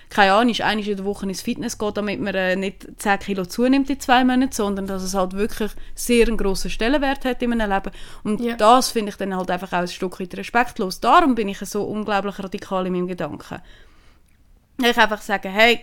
keine 0.10 0.34
Ahnung, 0.34 0.54
einmal 0.54 0.88
in 0.88 0.98
der 0.98 1.06
Woche 1.06 1.26
ins 1.26 1.42
Fitness 1.42 1.80
geht, 1.80 1.98
damit 1.98 2.22
man 2.22 2.36
äh, 2.36 2.56
nicht 2.56 2.86
10 2.96 3.18
Kilo 3.18 3.44
zunimmt 3.44 3.90
in 3.90 4.00
zwei 4.00 4.24
Monaten, 4.24 4.52
sondern 4.52 4.86
dass 4.86 5.02
es 5.02 5.16
halt 5.16 5.34
wirklich 5.34 5.72
sehr 5.96 6.28
einen 6.28 6.38
grossen 6.38 6.70
Stellenwert 6.70 7.26
hat 7.26 7.42
in 7.42 7.50
meinem 7.50 7.72
Leben. 7.72 7.92
Und 8.24 8.40
ja. 8.40 8.56
das 8.56 8.92
finde 8.92 9.10
ich 9.10 9.16
dann 9.16 9.36
halt 9.36 9.50
einfach 9.50 9.74
auch 9.74 9.80
ein 9.80 9.88
Stück 9.88 10.20
weit 10.20 10.38
respektlos. 10.38 11.00
Darum 11.00 11.34
bin 11.34 11.50
ich 11.50 11.58
so 11.58 11.82
unglaublich 11.82 12.38
radikal 12.38 12.86
in 12.86 12.94
meinem 12.94 13.08
Gedanken. 13.08 13.64
Ich 14.78 14.96
einfach 14.96 15.22
sagen, 15.22 15.52
hey, 15.52 15.80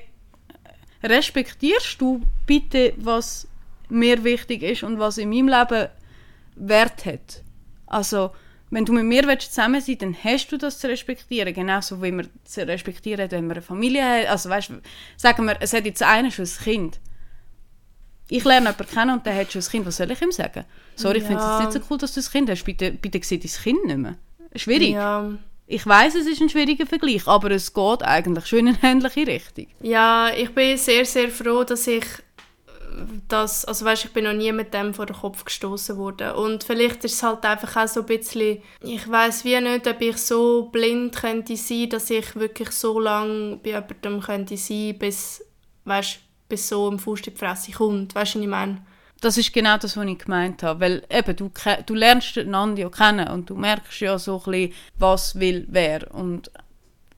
respektierst 1.03 2.01
du 2.01 2.23
bitte, 2.47 2.95
was 2.97 3.47
mir 3.89 4.25
wichtig 4.25 4.63
ist 4.63 4.83
und 4.83 4.99
was 4.99 5.19
in 5.19 5.31
meinem 5.31 5.49
Leben 5.49 5.89
Wert 6.57 7.05
hat? 7.05 7.43
Also, 7.87 8.31
wenn 8.71 8.85
du 8.85 8.93
mit 8.93 9.05
mir 9.05 9.39
zusammen 9.39 9.81
sein 9.81 9.89
willst, 9.89 10.03
dann 10.03 10.17
hast 10.25 10.49
du 10.49 10.57
das 10.57 10.79
zu 10.79 10.89
respektieren. 10.89 11.53
Genauso 11.53 12.03
wie 12.03 12.13
wir 12.13 12.27
zu 12.45 12.67
respektieren, 12.67 13.31
wenn 13.31 13.47
wir 13.47 13.57
eine 13.57 13.63
Familie 13.63 14.03
haben. 14.03 14.27
Also, 14.29 14.49
weißt, 14.49 14.73
sagen 15.17 15.45
wir, 15.45 15.57
es 15.61 15.73
hat 15.73 15.85
jetzt 15.85 16.03
einer 16.03 16.31
schon 16.31 16.47
ein 16.47 16.65
Kind. 16.65 17.01
Ich 18.29 18.45
lerne 18.45 18.71
jemanden 18.71 18.87
kennen 18.87 19.11
und 19.11 19.27
der 19.27 19.35
hat 19.35 19.53
schon 19.53 19.61
ein 19.61 19.69
Kind. 19.69 19.87
Was 19.87 19.99
soll 19.99 20.11
ich 20.11 20.23
ihm 20.23 20.33
sagen? 20.33 20.65
Sorry, 20.97 21.19
ja. 21.19 21.23
ich 21.23 21.29
finde 21.29 21.43
es 21.43 21.59
nicht 21.61 21.73
so 21.73 21.81
cool, 21.91 21.99
dass 21.99 22.15
du 22.15 22.21
ein 22.21 22.27
Kind 22.27 22.49
hast. 22.49 22.65
Bitte, 22.65 22.93
bitte 22.93 23.21
sieh 23.23 23.39
dein 23.39 23.51
Kind 23.51 23.85
nicht 23.85 23.99
mehr. 23.99 24.17
Schwierig. 24.57 24.91
Ja. 24.91 25.33
Ich 25.73 25.87
weiß, 25.87 26.17
es 26.17 26.27
ist 26.27 26.43
ein 26.43 26.51
schwieriger 26.51 26.85
Vergleich, 26.85 27.27
aber 27.27 27.51
es 27.53 27.73
geht 27.73 28.03
eigentlich 28.03 28.45
schon 28.45 28.67
in 28.67 28.77
eine 28.83 28.93
ähnliche 28.93 29.27
Richtung. 29.27 29.69
Ja, 29.81 30.29
ich 30.29 30.51
bin 30.51 30.77
sehr, 30.77 31.07
sehr 31.07 31.31
froh, 31.31 31.65
dass 31.65 31.87
ich 31.87 32.05
das, 33.27 33.65
also 33.65 33.87
weißt, 33.87 34.05
ich 34.05 34.13
bin 34.13 34.25
noch 34.25 34.35
nie 34.35 34.53
mit 34.53 34.75
dem 34.75 34.93
vor 34.93 35.07
den 35.07 35.17
Kopf 35.17 35.47
gestoßen 35.47 35.97
worden 35.97 36.33
und 36.33 36.63
vielleicht 36.63 37.03
ist 37.05 37.15
es 37.15 37.23
halt 37.23 37.43
einfach 37.47 37.75
auch 37.75 37.89
so 37.89 38.01
ein 38.01 38.07
bisschen, 38.07 38.61
ich 38.83 39.11
weiß 39.11 39.47
wie 39.47 39.59
nicht, 39.63 39.87
ob 39.87 39.99
ich 40.03 40.19
so 40.19 40.69
blind 40.71 41.17
könnte 41.17 41.57
sein, 41.57 41.89
dass 41.89 42.11
ich 42.11 42.37
wirklich 42.37 42.71
so 42.73 43.01
lange 43.01 43.57
bei 43.57 43.71
jemandem 43.71 44.21
könnte 44.21 44.59
sein, 44.59 44.99
bis, 44.99 45.43
weißt, 45.87 46.19
bis 46.51 46.69
so 46.69 46.91
ein 46.91 46.99
Fuß 46.99 47.23
die 47.23 47.31
Fresse 47.31 47.73
kommt, 47.73 48.15
weißt 48.15 48.35
du, 48.35 48.41
ich 48.41 48.47
meine? 48.47 48.85
Das 49.23 49.39
ist 49.39 49.53
genau 49.53 49.79
das, 49.79 49.97
was 49.97 50.07
ich 50.07 50.19
gemeint 50.19 50.63
habe. 50.63 50.81
Weil 50.81 51.03
eben, 51.09 51.37
du, 51.37 51.51
du 51.87 51.95
lernst 51.95 52.37
einander 52.37 52.83
ja 52.83 52.91
kennen 52.91 53.29
und 53.29 53.49
du 53.49 53.55
merkst 53.55 54.01
ja 54.01 54.19
so 54.19 54.43
ein 54.45 54.51
bisschen, 54.51 54.75
was 54.99 55.39
will 55.39 55.67
wer. 55.71 56.13
Und 56.13 56.51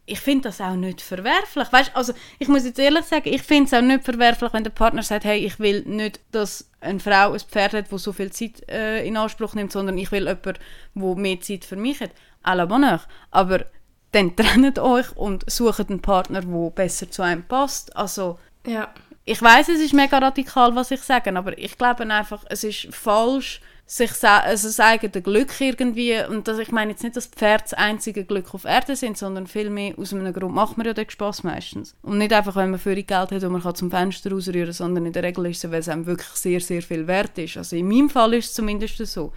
ich 0.04 0.20
finde 0.20 0.48
das 0.48 0.60
auch 0.60 0.74
nicht 0.74 1.00
verwerflich. 1.00 1.72
Weißt, 1.72 1.96
also 1.96 2.12
ich 2.38 2.48
muss 2.48 2.64
jetzt 2.64 2.78
ehrlich 2.78 3.06
sagen, 3.06 3.32
ich 3.32 3.42
finde 3.42 3.64
es 3.64 3.74
auch 3.74 3.80
nicht 3.80 4.04
verwerflich, 4.04 4.52
wenn 4.52 4.64
der 4.64 4.70
Partner 4.70 5.02
sagt, 5.02 5.24
hey, 5.24 5.38
ich 5.38 5.58
will 5.58 5.82
nicht, 5.86 6.20
dass 6.30 6.70
eine 6.80 7.00
Frau 7.00 7.32
ein 7.32 7.40
Pferd 7.40 7.72
hat, 7.72 7.90
das 7.90 8.02
so 8.02 8.12
viel 8.12 8.30
Zeit 8.30 8.68
äh, 8.68 9.06
in 9.06 9.16
Anspruch 9.16 9.54
nimmt, 9.54 9.72
sondern 9.72 9.96
ich 9.96 10.12
will 10.12 10.26
jemanden, 10.28 10.58
der 10.94 11.16
mehr 11.16 11.40
Zeit 11.40 11.64
für 11.64 11.76
mich 11.76 12.00
hat. 12.00 12.10
À 12.44 12.54
la. 12.54 13.00
Aber 13.30 13.64
dann 14.12 14.36
trennt 14.36 14.78
euch 14.78 15.16
und 15.16 15.50
sucht 15.50 15.88
einen 15.88 16.02
Partner, 16.02 16.42
der 16.42 16.70
besser 16.70 17.10
zu 17.10 17.22
einem 17.22 17.44
passt. 17.44 17.96
Also, 17.96 18.38
ja 18.66 18.92
ich 19.24 19.40
weiß, 19.40 19.68
es 19.70 19.80
ist 19.80 19.94
mega 19.94 20.18
radikal, 20.18 20.74
was 20.74 20.90
ich 20.90 21.00
sage, 21.00 21.34
aber 21.34 21.56
ich 21.56 21.78
glaube 21.78 22.08
einfach, 22.08 22.44
es 22.48 22.64
ist 22.64 22.88
falsch, 22.90 23.60
sich 23.86 24.10
also 24.24 24.68
das 24.68 24.80
eigene 24.80 25.22
Glück 25.22 25.60
irgendwie, 25.60 26.18
und 26.24 26.48
das, 26.48 26.58
ich 26.58 26.72
meine 26.72 26.92
jetzt 26.92 27.02
nicht, 27.02 27.16
dass 27.16 27.26
Pferde 27.26 27.64
das 27.64 27.74
einzige 27.74 28.24
Glück 28.24 28.54
auf 28.54 28.64
Erde 28.64 28.96
sind, 28.96 29.18
sondern 29.18 29.46
vielmehr 29.46 29.98
aus 29.98 30.14
einem 30.14 30.32
Grund 30.32 30.54
macht 30.54 30.78
man 30.78 30.86
ja 30.86 30.94
den 30.94 31.08
Spass 31.10 31.42
meistens. 31.42 31.94
Und 32.02 32.18
nicht 32.18 32.32
einfach, 32.32 32.56
wenn 32.56 32.70
man 32.70 32.80
für 32.80 32.94
Geld 32.94 33.10
hat 33.10 33.32
und 33.32 33.52
man 33.52 33.62
kann 33.62 33.74
zum 33.74 33.90
Fenster 33.90 34.30
rausrühren, 34.30 34.72
sondern 34.72 35.04
in 35.04 35.12
der 35.12 35.22
Regel 35.22 35.46
ist 35.46 35.64
es, 35.64 35.70
weil 35.70 35.80
es 35.80 35.88
einem 35.90 36.06
wirklich 36.06 36.28
sehr, 36.28 36.60
sehr 36.60 36.80
viel 36.80 37.06
wert 37.06 37.36
ist. 37.36 37.58
Also 37.58 37.76
in 37.76 37.88
meinem 37.88 38.08
Fall 38.08 38.34
ist 38.34 38.46
es 38.46 38.54
zumindest 38.54 38.96
so. 39.06 39.32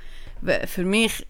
Für 0.67 0.85
mich 0.85 1.25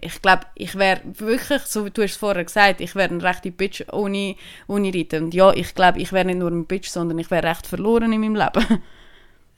ich 0.00 0.22
glaube, 0.22 0.42
ich 0.54 0.74
wäre 0.76 1.00
wirklich, 1.04 1.62
so 1.62 1.84
wie 1.84 1.90
du 1.90 2.02
es 2.02 2.16
vorher 2.16 2.44
gesagt 2.44 2.80
ich 2.80 2.94
wäre 2.94 3.12
ein 3.12 3.20
rechte 3.20 3.50
Bitch 3.50 3.84
ohne, 3.92 4.36
ohne 4.66 4.94
Reiten. 4.94 5.24
Und 5.24 5.34
ja, 5.34 5.52
ich 5.52 5.74
glaube, 5.74 6.00
ich 6.00 6.12
wäre 6.12 6.24
nicht 6.24 6.38
nur 6.38 6.50
ein 6.50 6.66
Bitch, 6.66 6.88
sondern 6.88 7.18
ich 7.18 7.30
wäre 7.30 7.46
recht 7.46 7.66
verloren 7.66 8.12
in 8.12 8.20
meinem 8.20 8.36
Leben. 8.36 8.82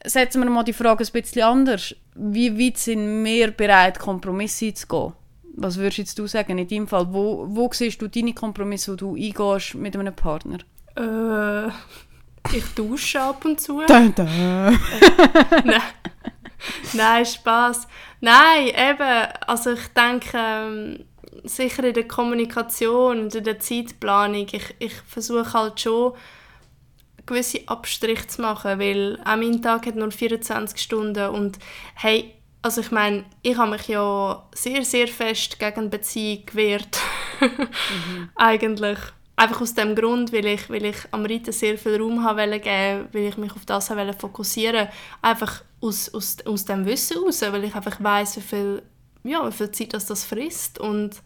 setzen 0.04 0.42
wir 0.42 0.50
mal 0.50 0.64
die 0.64 0.72
Frage 0.72 1.04
ein 1.04 1.12
bisschen 1.12 1.42
anders. 1.42 1.94
Wie 2.14 2.58
weit 2.58 2.78
sind 2.78 3.24
wir 3.24 3.50
bereit, 3.50 3.98
Kompromisse 3.98 4.66
einzugehen? 4.66 5.12
Was 5.56 5.76
würdest 5.76 5.98
jetzt 5.98 6.18
du 6.18 6.26
sagen 6.26 6.58
in 6.58 6.68
deinem 6.68 6.88
Fall? 6.88 7.12
Wo, 7.12 7.46
wo 7.48 7.68
siehst 7.72 8.00
du 8.00 8.08
deine 8.08 8.32
Kompromisse, 8.32 8.92
die 8.92 8.98
du 8.98 9.14
eingehst 9.14 9.74
mit 9.74 9.96
einem 9.96 10.14
Partner? 10.14 10.58
Äh, 10.96 11.68
ich 12.56 12.64
dusche 12.74 13.20
ab 13.20 13.44
und 13.44 13.60
zu. 13.60 13.82
Dun, 13.86 14.14
dun. 14.14 14.26
Nein. 15.64 15.82
Nein, 16.92 17.26
Spaß. 17.26 17.86
Nein, 18.20 18.68
eben. 18.68 19.28
Also 19.46 19.72
ich 19.72 19.88
denke, 19.88 20.30
ähm, 20.34 21.04
sicher 21.44 21.84
in 21.84 21.94
der 21.94 22.08
Kommunikation 22.08 23.20
und 23.20 23.34
in 23.34 23.44
der 23.44 23.58
Zeitplanung, 23.58 24.46
ich, 24.52 24.74
ich 24.78 24.94
versuche 25.06 25.52
halt 25.52 25.80
schon, 25.80 26.14
gewisse 27.26 27.66
Abstriche 27.68 28.26
zu 28.26 28.42
machen, 28.42 28.78
weil 28.80 29.20
auch 29.24 29.36
mein 29.36 29.62
Tag 29.62 29.86
hat 29.86 29.94
nur 29.94 30.10
24 30.10 30.80
Stunden 30.80 31.30
und 31.30 31.58
hey, 31.94 32.34
also 32.62 32.80
ich 32.80 32.90
meine, 32.90 33.24
ich 33.42 33.56
habe 33.56 33.70
mich 33.70 33.88
ja 33.88 34.46
sehr, 34.54 34.84
sehr 34.84 35.08
fest 35.08 35.58
gegen 35.58 35.90
Beziehung 35.90 36.44
gewehrt. 36.46 36.98
Eigentlich. 38.34 38.98
Einfach 39.40 39.62
aus 39.62 39.72
dem 39.72 39.94
Grund, 39.94 40.34
weil 40.34 40.44
ich, 40.44 40.68
weil 40.68 40.84
ich 40.84 40.98
am 41.12 41.24
Reiten 41.24 41.50
sehr 41.50 41.78
viel 41.78 41.98
Raum 41.98 42.22
haben 42.22 42.50
geben 42.60 43.08
weil 43.10 43.24
ich 43.24 43.38
mich 43.38 43.52
auf 43.52 43.64
das 43.64 43.88
wollte 43.88 44.12
fokussieren 44.12 44.88
Einfach 45.22 45.62
aus, 45.80 46.12
aus, 46.12 46.36
aus 46.44 46.66
dem 46.66 46.84
Wissen 46.84 47.16
heraus, 47.16 47.40
weil 47.40 47.64
ich 47.64 47.74
einfach 47.74 47.96
weiss, 48.04 48.36
wie 48.36 48.42
viel, 48.42 48.82
ja, 49.24 49.48
wie 49.48 49.52
viel 49.52 49.70
Zeit 49.70 49.94
das, 49.94 50.04
das 50.04 50.26
frisst. 50.26 50.78
Und 50.78 51.22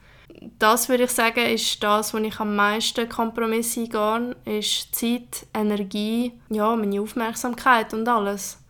das 0.60 0.88
würde 0.88 1.02
ich 1.02 1.10
sagen, 1.10 1.44
ist 1.44 1.82
das, 1.82 2.14
wo 2.14 2.18
ich 2.18 2.38
am 2.38 2.54
meisten 2.54 3.08
Kompromisse 3.08 3.80
eingehe, 3.80 4.36
ist 4.44 4.94
Zeit, 4.94 5.48
Energie, 5.52 6.34
ja, 6.50 6.76
meine 6.76 7.00
Aufmerksamkeit 7.00 7.92
und 7.94 8.06
alles. 8.06 8.60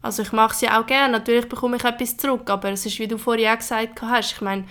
Also 0.00 0.22
ich 0.22 0.32
mache 0.32 0.54
es 0.54 0.62
ja 0.62 0.80
auch 0.80 0.86
gerne, 0.86 1.12
natürlich 1.12 1.46
bekomme 1.50 1.76
ich 1.76 1.84
etwas 1.84 2.16
zurück, 2.16 2.48
aber 2.48 2.70
es 2.70 2.86
ist, 2.86 2.98
wie 2.98 3.08
du 3.08 3.18
vorhin 3.18 3.48
auch 3.48 3.58
gesagt 3.58 4.00
hast, 4.00 4.32
ich 4.32 4.40
meine, 4.40 4.64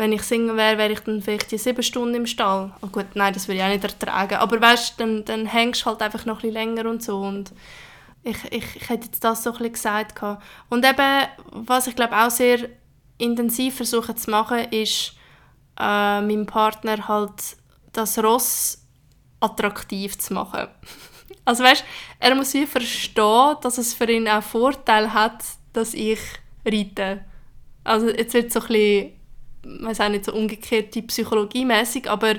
wenn 0.00 0.12
ich 0.12 0.22
Single 0.22 0.56
wäre, 0.56 0.78
wäre 0.78 0.92
ich 0.92 1.00
dann 1.00 1.20
vielleicht 1.20 1.50
die 1.50 1.58
sieben 1.58 1.82
Stunden 1.82 2.14
im 2.14 2.26
Stall. 2.26 2.72
Oh 2.80 2.86
gut, 2.86 3.04
nein, 3.12 3.34
das 3.34 3.46
würde 3.46 3.58
ich 3.58 3.64
auch 3.64 3.68
nicht 3.68 3.84
ertragen. 3.84 4.36
Aber 4.36 4.58
weißt, 4.58 4.98
dann, 4.98 5.26
dann 5.26 5.44
hängst 5.44 5.82
du 5.82 5.86
halt 5.86 6.00
einfach 6.00 6.24
noch 6.24 6.42
ein 6.42 6.50
länger 6.50 6.88
und 6.88 7.02
so. 7.02 7.18
Und 7.18 7.52
ich, 8.22 8.38
ich, 8.50 8.76
ich 8.76 8.88
hätte 8.88 9.04
jetzt 9.04 9.22
das 9.22 9.42
so 9.42 9.52
ein 9.52 9.70
gesagt. 9.70 10.18
Und 10.70 10.86
eben, 10.86 11.26
was 11.52 11.86
ich 11.86 11.96
glaube 11.96 12.16
auch 12.16 12.30
sehr 12.30 12.70
intensiv 13.18 13.76
versuche 13.76 14.14
zu 14.14 14.30
machen, 14.30 14.64
ist, 14.70 15.16
äh, 15.78 16.22
meinem 16.22 16.46
Partner 16.46 17.06
halt 17.06 17.58
das 17.92 18.18
Ross 18.18 18.82
attraktiv 19.40 20.18
zu 20.18 20.32
machen. 20.32 20.66
Also 21.44 21.64
weißt, 21.64 21.84
er 22.20 22.34
muss 22.34 22.52
wie 22.54 22.66
verstehen, 22.66 23.56
dass 23.62 23.78
es 23.78 23.94
für 23.94 24.08
ihn 24.08 24.28
auch 24.28 24.42
Vorteil 24.42 25.12
hat, 25.12 25.42
dass 25.72 25.94
ich 25.94 26.20
reite. 26.66 27.24
Also 27.82 28.08
jetzt 28.08 28.34
wird 28.34 28.48
es 28.48 28.52
so 28.52 28.60
ein 28.60 28.66
bisschen 28.66 29.19
weiß 29.62 30.00
auch 30.00 30.08
nicht 30.08 30.24
so 30.24 30.32
umgekehrte 30.32 31.02
Psychologie-mäßig, 31.02 32.08
aber 32.08 32.34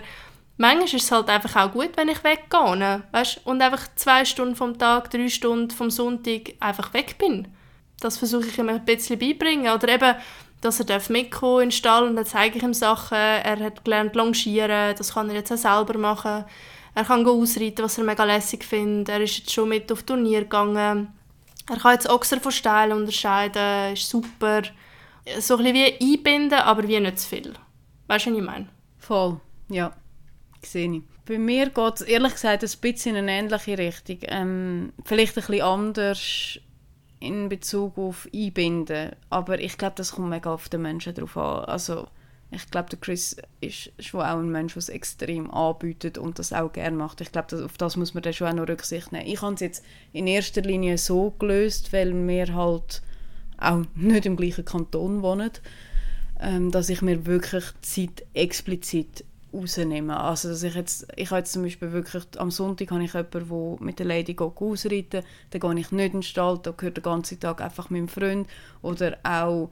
manchmal 0.58 0.86
ist 0.86 0.94
es 0.94 1.12
halt 1.12 1.30
einfach 1.30 1.56
auch 1.56 1.72
gut, 1.72 1.92
wenn 1.96 2.10
ich 2.10 2.24
weggehe, 2.24 2.78
ne? 2.78 3.04
weißt? 3.12 3.42
und 3.46 3.62
einfach 3.62 3.88
zwei 3.96 4.26
Stunden 4.26 4.56
vom 4.56 4.78
Tag, 4.78 5.10
drei 5.10 5.30
Stunden 5.30 5.72
vom 5.72 5.90
Sonntag 5.90 6.54
einfach 6.60 6.94
weg 6.94 7.18
bin. 7.18 7.48
Das 8.00 8.18
versuche 8.18 8.48
ich 8.48 8.58
ihm 8.58 8.70
ein 8.70 8.84
bisschen 8.84 9.20
beibringen. 9.20 9.72
Oder 9.72 9.90
eben, 9.90 10.16
dass 10.60 10.80
er 10.80 11.02
mitkommen 11.10 11.64
in 11.64 11.70
den 11.70 11.72
Stall 11.72 12.08
und 12.08 12.16
dann 12.16 12.26
zeige 12.26 12.58
ich 12.58 12.64
ihm 12.64 12.74
Sachen. 12.74 13.18
Er 13.18 13.60
hat 13.60 13.86
gelernt 13.86 14.16
longieren, 14.16 14.96
das 14.98 15.14
kann 15.14 15.30
er 15.30 15.36
jetzt 15.36 15.52
auch 15.52 15.58
selber 15.58 15.98
machen. 15.98 16.46
Er 16.94 17.06
kann 17.06 17.26
ausreiten, 17.26 17.86
was 17.86 17.98
er 17.98 18.04
mega 18.04 18.24
lässig 18.24 18.66
findet. 18.66 19.10
Er 19.10 19.22
ist 19.22 19.38
jetzt 19.38 19.52
schon 19.52 19.70
mit 19.70 19.92
auf 19.92 20.04
Turnier 20.04 20.42
gegangen. 20.42 21.14
Er 21.70 21.78
kann 21.78 21.94
jetzt 21.94 22.10
Ochser 22.10 22.40
von 22.42 22.52
Steil 22.52 22.92
unterscheiden, 22.92 23.94
ist 23.94 24.10
super 24.10 24.64
so 25.40 25.58
ein 25.58 25.64
bisschen 25.64 25.76
wie 25.76 26.14
einbinden, 26.14 26.60
aber 26.60 26.88
wie 26.88 27.00
nicht 27.00 27.20
zu 27.20 27.30
viel. 27.30 27.54
Weißt 28.08 28.26
du, 28.26 28.32
was 28.32 28.38
ich 28.38 28.44
meine? 28.44 28.68
Voll, 28.98 29.40
ja. 29.70 29.94
Sehe 30.64 30.92
ich. 30.92 31.02
Bei 31.26 31.38
mir 31.38 31.70
geht 31.70 31.96
es 31.96 32.02
ehrlich 32.02 32.34
gesagt 32.34 32.64
ein 32.64 32.70
bisschen 32.82 33.16
in 33.16 33.30
eine 33.30 33.40
ähnliche 33.40 33.78
Richtung. 33.78 34.18
Ähm, 34.24 34.94
vielleicht 35.06 35.38
ein 35.38 35.44
bisschen 35.46 35.62
anders 35.62 36.60
in 37.20 37.50
Bezug 37.50 37.98
auf 37.98 38.28
Einbinden. 38.34 39.12
Aber 39.30 39.60
ich 39.60 39.78
glaube, 39.78 39.96
das 39.96 40.14
kommt 40.14 40.30
mega 40.30 40.54
auf 40.54 40.70
den 40.70 40.82
Menschen 40.82 41.14
drauf 41.14 41.38
an. 41.38 41.66
Also, 41.66 42.08
ich 42.50 42.70
glaube, 42.70 42.98
Chris 42.98 43.38
ist 43.62 43.92
schon 44.00 44.22
auch 44.22 44.40
ein 44.40 44.52
Mensch, 44.52 44.74
der 44.74 44.80
es 44.80 44.90
extrem 44.90 45.50
anbietet 45.52 46.18
und 46.18 46.38
das 46.38 46.52
auch 46.52 46.74
gerne 46.74 46.98
macht. 46.98 47.22
Ich 47.22 47.32
glaube, 47.32 47.64
auf 47.64 47.78
das 47.78 47.96
muss 47.96 48.14
man 48.14 48.24
dann 48.24 48.34
schon 48.34 48.48
auch 48.48 48.54
noch 48.54 48.68
Rücksicht 48.68 49.12
nehmen. 49.12 49.28
Ich 49.28 49.42
habe 49.42 49.54
es 49.54 49.62
jetzt 49.62 49.86
in 50.12 50.28
erster 50.28 50.62
Linie 50.62 50.98
so 50.98 51.32
gelöst, 51.40 51.94
weil 51.94 52.14
wir 52.28 52.54
halt 52.54 53.02
auch 53.62 53.84
nicht 53.96 54.26
im 54.26 54.36
gleichen 54.36 54.66
Kanton 54.66 55.22
wohnen, 55.22 55.52
ähm, 56.40 56.72
dass 56.72 56.90
ich 56.90 57.02
mir 57.02 57.26
wirklich 57.26 57.66
Zeit 57.82 58.26
explizit 58.34 59.24
rausnehme. 59.54 60.20
Also 60.20 60.50
dass 60.50 60.64
ich 60.64 60.76
jetzt, 60.76 61.08
ich 61.16 61.30
habe 61.30 61.40
jetzt 61.40 61.54
zum 61.54 61.64
Beispiel 61.64 61.92
wirklich, 61.92 62.24
am 62.38 62.52
Sonntag 62.52 62.92
habe 62.92 63.04
ich 63.04 63.14
jemanden, 63.14 63.50
der 63.50 63.86
mit 63.86 64.00
der 64.00 64.06
Lady 64.06 64.34
geht 64.34 64.42
ausreiten, 64.42 65.24
dann 65.50 65.62
gehe 65.62 65.80
ich 65.80 65.92
nicht 65.92 66.14
in 66.14 66.20
den 66.20 66.24
Stall, 66.24 66.60
da 66.62 66.72
gehört 66.72 66.98
den 66.98 67.04
ganzen 67.04 67.40
Tag 67.40 67.62
einfach 67.62 67.90
meinem 67.90 68.08
Freund 68.08 68.48
oder 68.82 69.18
auch 69.24 69.70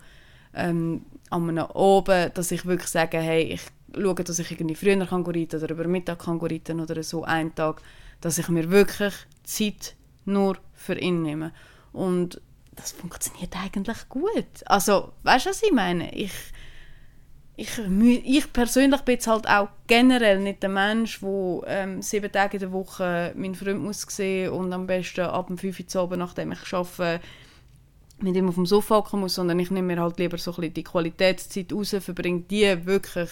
ähm, 0.53 1.05
an 1.29 1.49
einem 1.49 1.65
Oben, 1.73 2.31
dass 2.33 2.51
ich 2.51 2.65
wirklich 2.65 2.89
sage, 2.89 3.19
hey, 3.19 3.43
ich 3.43 3.61
schaue, 3.95 4.15
dass 4.15 4.39
ich 4.39 4.51
irgendwie 4.51 4.75
früher 4.75 5.05
kann 5.05 5.25
reiten 5.25 5.61
oder 5.63 5.73
über 5.73 5.87
Mittag 5.87 6.19
kann 6.19 6.39
reiten 6.39 6.79
oder 6.79 7.01
so 7.03 7.23
einen 7.23 7.55
Tag, 7.55 7.81
dass 8.21 8.37
ich 8.37 8.49
mir 8.49 8.69
wirklich 8.69 9.13
Zeit 9.43 9.95
nur 10.25 10.57
für 10.73 10.97
ihn 10.97 11.21
nehme. 11.21 11.51
Und 11.93 12.41
das 12.79 12.91
funktioniert 12.91 13.55
eigentlich 13.55 14.07
gut. 14.09 14.47
Also, 14.65 15.11
weißt 15.23 15.45
du, 15.45 15.49
was 15.49 15.63
ich 15.63 15.71
meine? 15.71 16.13
Ich, 16.13 16.31
ich, 17.55 17.77
ich 17.77 18.53
persönlich 18.53 19.01
bin 19.01 19.15
jetzt 19.15 19.27
halt 19.27 19.47
auch 19.49 19.67
generell 19.87 20.39
nicht 20.39 20.63
der 20.63 20.69
Mensch, 20.69 21.19
der 21.19 21.61
ähm, 21.67 22.01
sieben 22.01 22.31
Tage 22.31 22.57
in 22.57 22.61
der 22.61 22.71
Woche 22.71 23.33
meinen 23.35 23.55
Freund 23.55 23.83
muss 23.83 24.01
sehen 24.01 24.51
und 24.51 24.71
am 24.71 24.87
besten 24.87 25.21
ab 25.21 25.47
dem 25.47 25.57
5 25.57 25.79
Uhr 25.79 26.01
Abend, 26.01 26.19
nachdem 26.19 26.53
ich 26.53 26.73
arbeite, 26.73 27.19
mit 28.21 28.35
ihm 28.35 28.49
auf 28.49 28.55
dem 28.55 28.65
Sofa 28.65 28.95
hocken 28.95 29.19
muss, 29.19 29.35
sondern 29.35 29.59
ich 29.59 29.71
nehme 29.71 29.95
mir 29.95 30.01
halt 30.01 30.17
lieber 30.17 30.37
so 30.37 30.51
ein 30.51 30.55
bisschen 30.55 30.73
die 30.73 30.83
Qualitätszeit 30.83 31.71
raus, 31.73 31.95
verbringe 31.99 32.41
die 32.41 32.85
wirklich 32.85 33.29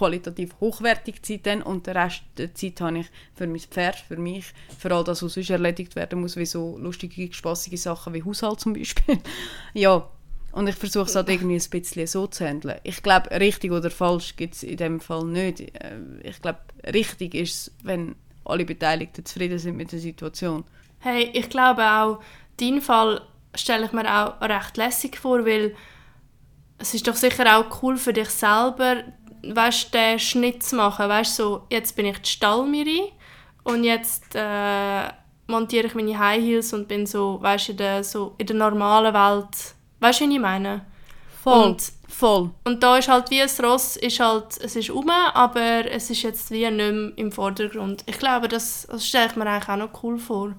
qualitativ 0.00 0.54
hochwertig 0.60 1.22
Zeit 1.22 1.44
dann 1.44 1.62
und 1.62 1.86
den 1.86 1.94
Rest 1.94 2.22
der 2.38 2.54
Zeit 2.54 2.80
habe 2.80 3.00
ich 3.00 3.06
für 3.34 3.46
mein 3.46 3.60
Pferd, 3.60 3.96
für 3.96 4.16
mich, 4.16 4.46
für 4.78 4.90
all 4.94 5.04
das, 5.04 5.22
was 5.22 5.34
sonst 5.34 5.50
erledigt 5.50 5.94
werden 5.94 6.22
muss, 6.22 6.36
wie 6.36 6.46
so 6.46 6.78
lustige, 6.78 7.30
spaßige 7.30 7.78
Sachen 7.78 8.14
wie 8.14 8.24
Haushalt 8.24 8.60
zum 8.60 8.72
Beispiel. 8.72 9.18
ja, 9.74 10.08
und 10.52 10.68
ich 10.68 10.74
versuche 10.74 11.04
es 11.04 11.14
halt 11.14 11.28
irgendwie 11.28 11.56
ein 11.56 11.70
bisschen 11.70 12.06
so 12.06 12.26
zu 12.26 12.46
handeln. 12.46 12.80
Ich 12.82 13.02
glaube, 13.02 13.30
richtig 13.32 13.72
oder 13.72 13.90
falsch 13.90 14.36
gibt 14.36 14.54
es 14.54 14.62
in 14.62 14.78
dem 14.78 15.00
Fall 15.00 15.24
nicht. 15.24 15.60
Äh, 15.60 15.98
ich 16.22 16.40
glaube, 16.40 16.60
richtig 16.94 17.34
ist 17.34 17.52
es, 17.52 17.72
wenn 17.82 18.16
alle 18.46 18.64
Beteiligten 18.64 19.24
zufrieden 19.24 19.58
sind 19.58 19.76
mit 19.76 19.92
der 19.92 19.98
Situation. 19.98 20.64
Hey, 21.00 21.30
ich 21.34 21.50
glaube 21.50 21.82
auch, 21.82 22.20
deinen 22.58 22.80
Fall 22.80 23.20
stelle 23.54 23.84
ich 23.84 23.92
mir 23.92 24.06
auch 24.06 24.40
recht 24.40 24.78
lässig 24.78 25.18
vor, 25.18 25.44
weil 25.44 25.74
es 26.78 26.94
ist 26.94 27.06
doch 27.06 27.14
sicher 27.14 27.58
auch 27.58 27.82
cool 27.82 27.98
für 27.98 28.14
dich 28.14 28.30
selber, 28.30 29.04
weißt, 29.42 29.92
den 29.94 30.18
Schnitt 30.18 30.62
zu 30.62 30.76
machen. 30.76 31.08
Weißt, 31.08 31.36
so, 31.36 31.66
jetzt 31.70 31.96
bin 31.96 32.06
ich 32.06 32.18
die 32.18 32.30
Stallmiri 32.30 33.12
und 33.64 33.84
jetzt 33.84 34.34
äh, 34.34 35.08
montiere 35.46 35.86
ich 35.86 35.94
meine 35.94 36.18
High 36.18 36.42
Heels 36.42 36.72
und 36.72 36.88
bin 36.88 37.06
so, 37.06 37.38
weißt, 37.40 37.70
in 37.70 37.76
der, 37.76 38.04
so 38.04 38.34
in 38.38 38.46
der 38.46 38.56
normalen 38.56 39.14
Welt. 39.14 39.74
Weißt 40.00 40.20
du, 40.20 40.24
was 40.24 40.32
ich 40.32 40.40
meine? 40.40 40.86
Voll. 41.42 41.70
Und, 41.70 41.92
voll. 42.08 42.50
Und 42.64 42.82
da 42.82 42.98
ist 42.98 43.08
halt 43.08 43.30
wie 43.30 43.40
ein 43.40 43.48
Ross, 43.62 43.96
ist 43.96 44.20
halt, 44.20 44.58
es 44.62 44.76
ist 44.76 44.90
um, 44.90 45.08
aber 45.08 45.90
es 45.90 46.10
ist 46.10 46.22
jetzt 46.22 46.50
wie 46.50 46.70
nicht 46.70 46.76
mehr 46.76 47.12
im 47.16 47.32
Vordergrund. 47.32 48.04
Ich 48.06 48.18
glaube, 48.18 48.48
das, 48.48 48.86
das 48.90 49.06
stelle 49.06 49.26
ich 49.26 49.36
mir 49.36 49.46
eigentlich 49.46 49.68
auch 49.68 49.76
noch 49.76 50.02
cool 50.02 50.18
vor. 50.18 50.54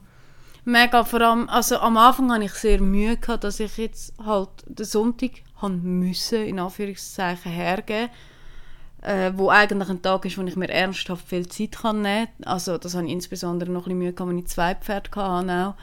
Mega, 0.63 1.03
vor 1.03 1.21
allem, 1.21 1.49
also 1.49 1.77
am 1.77 1.97
Anfang 1.97 2.31
hatte 2.31 2.45
ich 2.45 2.53
sehr 2.53 2.79
Mühe, 2.79 3.17
gehabt, 3.17 3.43
dass 3.43 3.59
ich 3.59 3.77
jetzt 3.77 4.13
halt 4.23 4.49
den 4.65 4.85
Sonntag 4.85 5.31
haben 5.55 5.99
müssen, 5.99 6.45
in 6.45 6.59
Anführungszeichen, 6.59 7.51
hergeben 7.51 8.09
äh, 9.01 9.31
wo 9.35 9.49
eigentlich 9.49 9.89
ein 9.89 10.01
Tag 10.01 10.25
ist, 10.25 10.37
wo 10.37 10.43
ich 10.43 10.55
mir 10.55 10.69
ernsthaft 10.69 11.27
viel 11.27 11.47
Zeit 11.47 11.73
kann 11.73 12.01
nehmen 12.01 12.27
kann. 12.37 12.47
Also 12.47 12.77
das 12.77 12.95
habe 12.95 13.05
ich 13.05 13.11
insbesondere 13.11 13.71
noch 13.71 13.81
ein 13.81 13.83
bisschen 13.85 13.99
Mühe 13.99 14.13
gehabt, 14.13 14.29
wenn 14.29 14.39
ich 14.39 14.47
zwei 14.47 14.75
Pferde 14.75 15.09
hatte. 15.15 15.75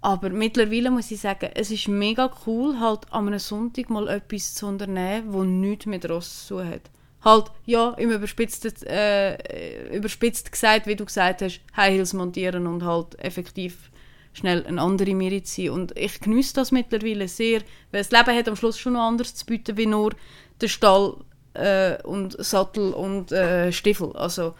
Aber 0.00 0.30
mittlerweile 0.30 0.90
muss 0.90 1.10
ich 1.10 1.20
sagen, 1.20 1.50
es 1.54 1.70
ist 1.70 1.88
mega 1.88 2.30
cool, 2.46 2.78
halt 2.80 3.12
an 3.12 3.26
einem 3.26 3.38
Sonntag 3.38 3.90
mal 3.90 4.08
etwas 4.08 4.54
zu 4.54 4.66
unternehmen, 4.66 5.32
wo 5.32 5.42
nichts 5.42 5.86
mit 5.86 6.08
Ross 6.08 6.46
zu 6.46 6.64
hat. 6.64 6.82
Halt, 7.24 7.50
ja, 7.64 7.90
im 7.94 8.12
überspitzten, 8.12 8.72
äh, 8.86 9.96
überspitzt 9.96 10.52
gesagt, 10.52 10.86
wie 10.86 10.94
du 10.94 11.04
gesagt 11.04 11.42
hast, 11.42 11.60
High 11.76 11.94
Heels 11.94 12.12
montieren 12.12 12.68
und 12.68 12.84
halt 12.84 13.18
effektiv 13.18 13.90
schnell 14.32 14.64
eine 14.64 14.80
andere 14.80 15.14
Miri 15.14 15.42
ziehen. 15.42 15.72
Und 15.72 15.96
ich 15.98 16.20
genieße 16.20 16.54
das 16.54 16.70
mittlerweile 16.70 17.26
sehr, 17.26 17.62
weil 17.90 18.02
das 18.02 18.12
Leben 18.12 18.36
hat 18.36 18.48
am 18.48 18.54
Schluss 18.54 18.78
schon 18.78 18.92
noch 18.92 19.08
anders 19.08 19.34
zu 19.34 19.44
bieten, 19.44 19.76
wie 19.76 19.86
nur 19.86 20.14
der 20.60 20.68
Stall 20.68 21.16
äh, 21.56 21.98
und 22.02 22.36
Sattel 22.44 22.92
und 22.92 23.32
äh, 23.32 23.72
Stiefel. 23.72 24.12
Also 24.14 24.54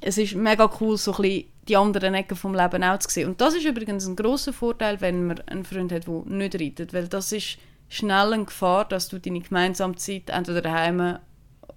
es 0.00 0.18
ist 0.18 0.34
mega 0.34 0.70
cool, 0.80 0.96
so 0.96 1.12
ein 1.12 1.22
bisschen 1.22 1.44
die 1.68 1.76
anderen 1.76 2.14
Ecken 2.14 2.36
vom 2.36 2.54
Leben 2.54 2.82
auch 2.82 2.98
zu 2.98 3.10
sehen. 3.10 3.28
Und 3.28 3.40
das 3.40 3.54
ist 3.54 3.64
übrigens 3.64 4.06
ein 4.06 4.16
großer 4.16 4.52
Vorteil, 4.52 5.00
wenn 5.00 5.26
man 5.26 5.40
einen 5.46 5.64
Freund 5.64 5.92
hat, 5.92 6.06
der 6.06 6.22
nicht 6.26 6.54
reitet, 6.54 6.92
weil 6.92 7.08
das 7.08 7.32
ist 7.32 7.58
schnell 7.88 8.32
eine 8.32 8.44
Gefahr, 8.44 8.86
dass 8.86 9.08
du 9.08 9.18
deine 9.18 9.40
gemeinsame 9.40 9.96
Zeit 9.96 10.30
entweder 10.30 10.62
daheim 10.62 11.18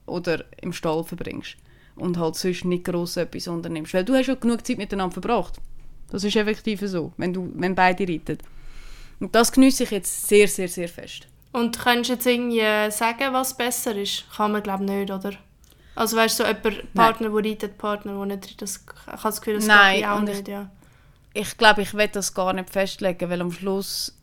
oder 0.05 0.45
im 0.61 0.73
Stall 0.73 1.03
verbringst 1.03 1.57
und 1.95 2.17
halt 2.17 2.35
sonst 2.35 2.65
nicht 2.65 2.85
gross 2.85 3.17
etwas 3.17 3.47
unternimmst. 3.47 3.93
Weil 3.93 4.05
du 4.05 4.13
hast 4.13 4.25
schon 4.25 4.39
genug 4.39 4.65
Zeit 4.65 4.77
miteinander 4.77 5.13
verbracht. 5.13 5.59
Das 6.09 6.23
ist 6.23 6.35
effektiv 6.35 6.81
so, 6.81 7.13
wenn, 7.17 7.33
du, 7.33 7.51
wenn 7.55 7.75
beide 7.75 8.07
reiten. 8.07 8.37
Und 9.19 9.33
das 9.35 9.51
genieße 9.51 9.83
ich 9.83 9.91
jetzt 9.91 10.27
sehr, 10.27 10.47
sehr, 10.47 10.67
sehr 10.67 10.87
fest. 10.87 11.27
Und 11.53 11.79
kannst 11.79 12.09
du 12.09 12.13
jetzt 12.13 12.25
irgendwie 12.25 12.91
sagen, 12.91 13.31
was 13.31 13.55
besser 13.55 13.95
ist? 13.95 14.25
Kann 14.35 14.51
man 14.51 14.61
glaube 14.61 14.83
ich 14.83 14.89
nicht, 14.89 15.11
oder? 15.11 15.31
Also 15.95 16.17
weißt 16.17 16.39
du, 16.39 16.43
so 16.43 16.49
jemand, 16.49 16.93
Partner, 16.93 17.29
der 17.29 17.51
reitet, 17.51 17.77
Partner, 17.77 18.13
der 18.13 18.25
nicht 18.25 18.45
reitet, 18.45 18.61
das, 18.61 18.83
ich 18.85 19.07
habe 19.07 19.21
das 19.23 19.39
Gefühl, 19.39 19.55
das 19.55 19.67
Nein, 19.67 20.03
auch 20.05 20.21
nicht, 20.21 20.47
ja. 20.47 20.69
Ich 21.35 21.55
glaube, 21.57 21.83
ich 21.83 21.93
will 21.93 22.07
das 22.07 22.33
gar 22.33 22.53
nicht 22.53 22.69
festlegen, 22.69 23.29
weil 23.29 23.41
am 23.41 23.51
Schluss 23.51 24.13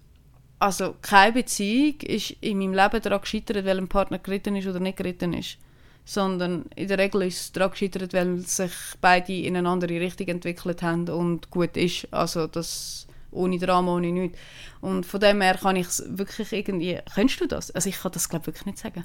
also 0.60 0.94
keine 1.00 1.32
Beziehung 1.32 2.00
ist 2.02 2.36
in 2.42 2.58
meinem 2.58 2.74
Leben 2.74 3.00
daran 3.00 3.22
gescheitert, 3.22 3.64
weil 3.64 3.78
ein 3.78 3.88
Partner 3.88 4.18
geritten 4.18 4.54
ist 4.56 4.66
oder 4.66 4.78
nicht 4.78 4.98
geritten 4.98 5.32
ist. 5.32 5.56
Sondern 6.04 6.66
in 6.76 6.86
der 6.86 6.98
Regel 6.98 7.22
ist 7.22 7.40
es 7.40 7.52
daran 7.52 7.70
gescheitert, 7.70 8.12
weil 8.12 8.38
sich 8.40 8.72
beide 9.00 9.32
in 9.32 9.56
eine 9.56 9.68
andere 9.68 9.98
Richtung 10.00 10.28
entwickelt 10.28 10.82
haben 10.82 11.08
und 11.08 11.50
gut 11.50 11.76
ist. 11.76 12.12
Also 12.12 12.46
das 12.46 13.06
ohne 13.30 13.58
Drama, 13.58 13.94
ohne 13.94 14.12
nichts. 14.12 14.38
Und 14.80 15.06
von 15.06 15.20
dem 15.20 15.40
her 15.40 15.58
kann 15.60 15.76
ich 15.76 15.86
es 15.86 16.04
wirklich 16.08 16.52
irgendwie... 16.52 16.98
Kennst 17.14 17.40
du 17.40 17.46
das? 17.46 17.70
Also 17.70 17.88
ich 17.88 17.98
kann 17.98 18.12
das 18.12 18.28
glaube 18.28 18.46
wirklich 18.46 18.66
nicht 18.66 18.78
sagen. 18.78 19.04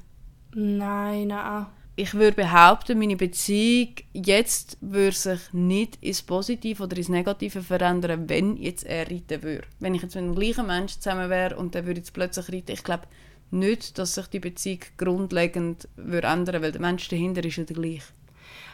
Nein, 0.54 1.28
nein. 1.28 1.66
Ich 1.98 2.14
würde 2.14 2.36
behaupten, 2.36 3.00
meine 3.00 3.16
Beziehung 3.16 3.96
jetzt 4.12 4.78
würde 4.82 5.16
sich 5.16 5.54
nicht 5.54 5.98
ins 6.02 6.22
Positive 6.22 6.84
oder 6.84 6.98
ins 6.98 7.08
Negative 7.08 7.62
verändern, 7.62 8.28
wenn 8.28 8.58
jetzt 8.58 8.86
er 8.86 9.10
reiten 9.10 9.44
würde. 9.44 9.68
Wenn 9.80 9.96
ich 9.96 10.02
jetzt 10.02 10.16
mit 10.16 10.26
einem 10.26 10.36
gleichen 10.36 10.68
Menschen 10.68 11.02
zusammen 11.02 11.30
wäre 11.30 11.56
und 11.56 11.74
der 11.74 11.86
würde 11.86 12.02
jetzt 12.02 12.14
plötzlich 12.14 12.50
reiten, 12.50 12.74
ich 12.74 12.84
glaube 12.84 13.08
nicht, 13.52 13.98
dass 13.98 14.16
sich 14.16 14.28
die 14.28 14.40
Beziehung 14.40 14.80
grundlegend 14.98 15.88
würde 15.96 16.28
ändern 16.28 16.62
weil 16.62 16.74
der 16.74 16.82
Mensch 16.82 17.08
dahinter 17.08 17.44
ist 17.46 17.56
ja 17.56 17.64
der 17.64 17.76
gleiche. 17.76 18.04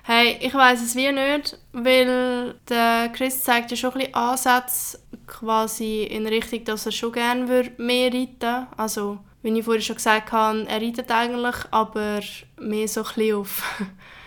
Hey, 0.03 0.37
ich 0.41 0.53
weiß 0.53 0.81
es 0.81 0.95
wie 0.95 1.11
nicht, 1.11 1.59
weil 1.73 2.55
der 2.67 3.09
Chris 3.09 3.43
zeigt 3.43 3.69
ja 3.69 3.77
schon 3.77 3.91
ein 3.91 3.99
bisschen 3.99 4.15
Ansätze 4.15 4.99
quasi 5.27 6.03
in 6.03 6.25
Richtung, 6.25 6.63
dass 6.65 6.87
er 6.87 6.91
schon 6.91 7.11
gerne 7.11 7.47
würde 7.47 7.71
mehr 7.77 8.11
reiten 8.11 8.67
Also, 8.77 9.19
wie 9.43 9.57
ich 9.57 9.63
vorhin 9.63 9.83
schon 9.83 9.97
gesagt 9.97 10.31
habe, 10.31 10.65
er 10.67 10.81
reitet 10.81 11.11
eigentlich, 11.11 11.55
aber 11.69 12.21
mehr 12.59 12.87
so 12.87 13.01
ein 13.01 13.07
bisschen 13.13 13.35
auf, 13.35 13.63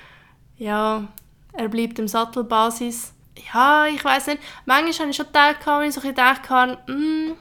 ja, 0.59 1.09
er 1.53 1.69
bleibt 1.69 1.99
im 1.99 2.09
Sattelbasis. 2.09 3.13
Ja, 3.53 3.87
ich 3.87 4.05
weiß 4.05 4.29
nicht. 4.29 4.43
Manchmal 4.67 4.93
habe 4.93 5.11
ich 5.11 5.17
schon 5.17 5.27
gedacht, 5.27 5.67
wo 5.67 5.81
ich 5.81 5.93
so 5.93 6.01
ein 6.01 6.03
bisschen 6.03 6.15
gedacht 6.15 6.49
habe, 6.51 6.79
mm, 6.93 7.33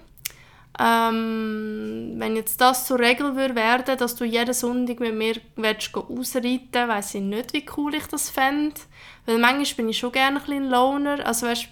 ähm, 0.79 2.15
wenn 2.17 2.35
jetzt 2.35 2.59
das 2.59 2.87
zur 2.87 2.99
Regel 2.99 3.35
würde 3.35 3.55
werden, 3.55 3.97
dass 3.97 4.15
du 4.15 4.25
jeden 4.25 4.53
Sonntag 4.53 4.99
mit 4.99 5.13
mir 5.13 5.35
willst, 5.55 5.95
ausreiten 5.95 6.87
weiß 6.87 7.15
ich 7.15 7.21
nicht, 7.21 7.53
wie 7.53 7.65
cool 7.77 7.93
ich 7.93 8.07
das 8.07 8.29
fände. 8.29 8.81
Weil 9.25 9.37
manchmal 9.37 9.75
bin 9.77 9.89
ich 9.89 9.99
schon 9.99 10.11
gerne 10.11 10.37
ein 10.37 10.43
bisschen 10.43 10.69
Loner, 10.69 11.25
also 11.25 11.47
weißt, 11.47 11.67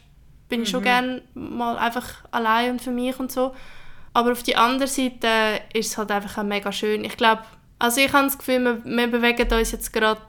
bin 0.49 0.63
ich 0.63 0.69
schon 0.69 0.83
gerne 0.83 1.21
mal 1.33 1.77
einfach 1.77 2.07
allein 2.29 2.71
und 2.71 2.81
für 2.81 2.91
mich 2.91 3.17
und 3.19 3.31
so. 3.31 3.53
Aber 4.13 4.33
auf 4.33 4.43
die 4.43 4.57
andere 4.57 4.87
Seite 4.87 5.61
ist 5.73 5.91
es 5.91 5.97
halt 5.97 6.11
einfach 6.11 6.37
auch 6.37 6.43
mega 6.43 6.71
schön. 6.71 7.05
Ich 7.05 7.15
glaube, 7.15 7.43
also 7.79 8.01
ich 8.01 8.11
habe 8.13 8.25
das 8.25 8.37
Gefühl, 8.37 8.59
wir, 8.59 8.85
wir 8.85 9.07
bewegen 9.07 9.51
uns 9.51 9.71
jetzt 9.71 9.93
gerade, 9.93 10.21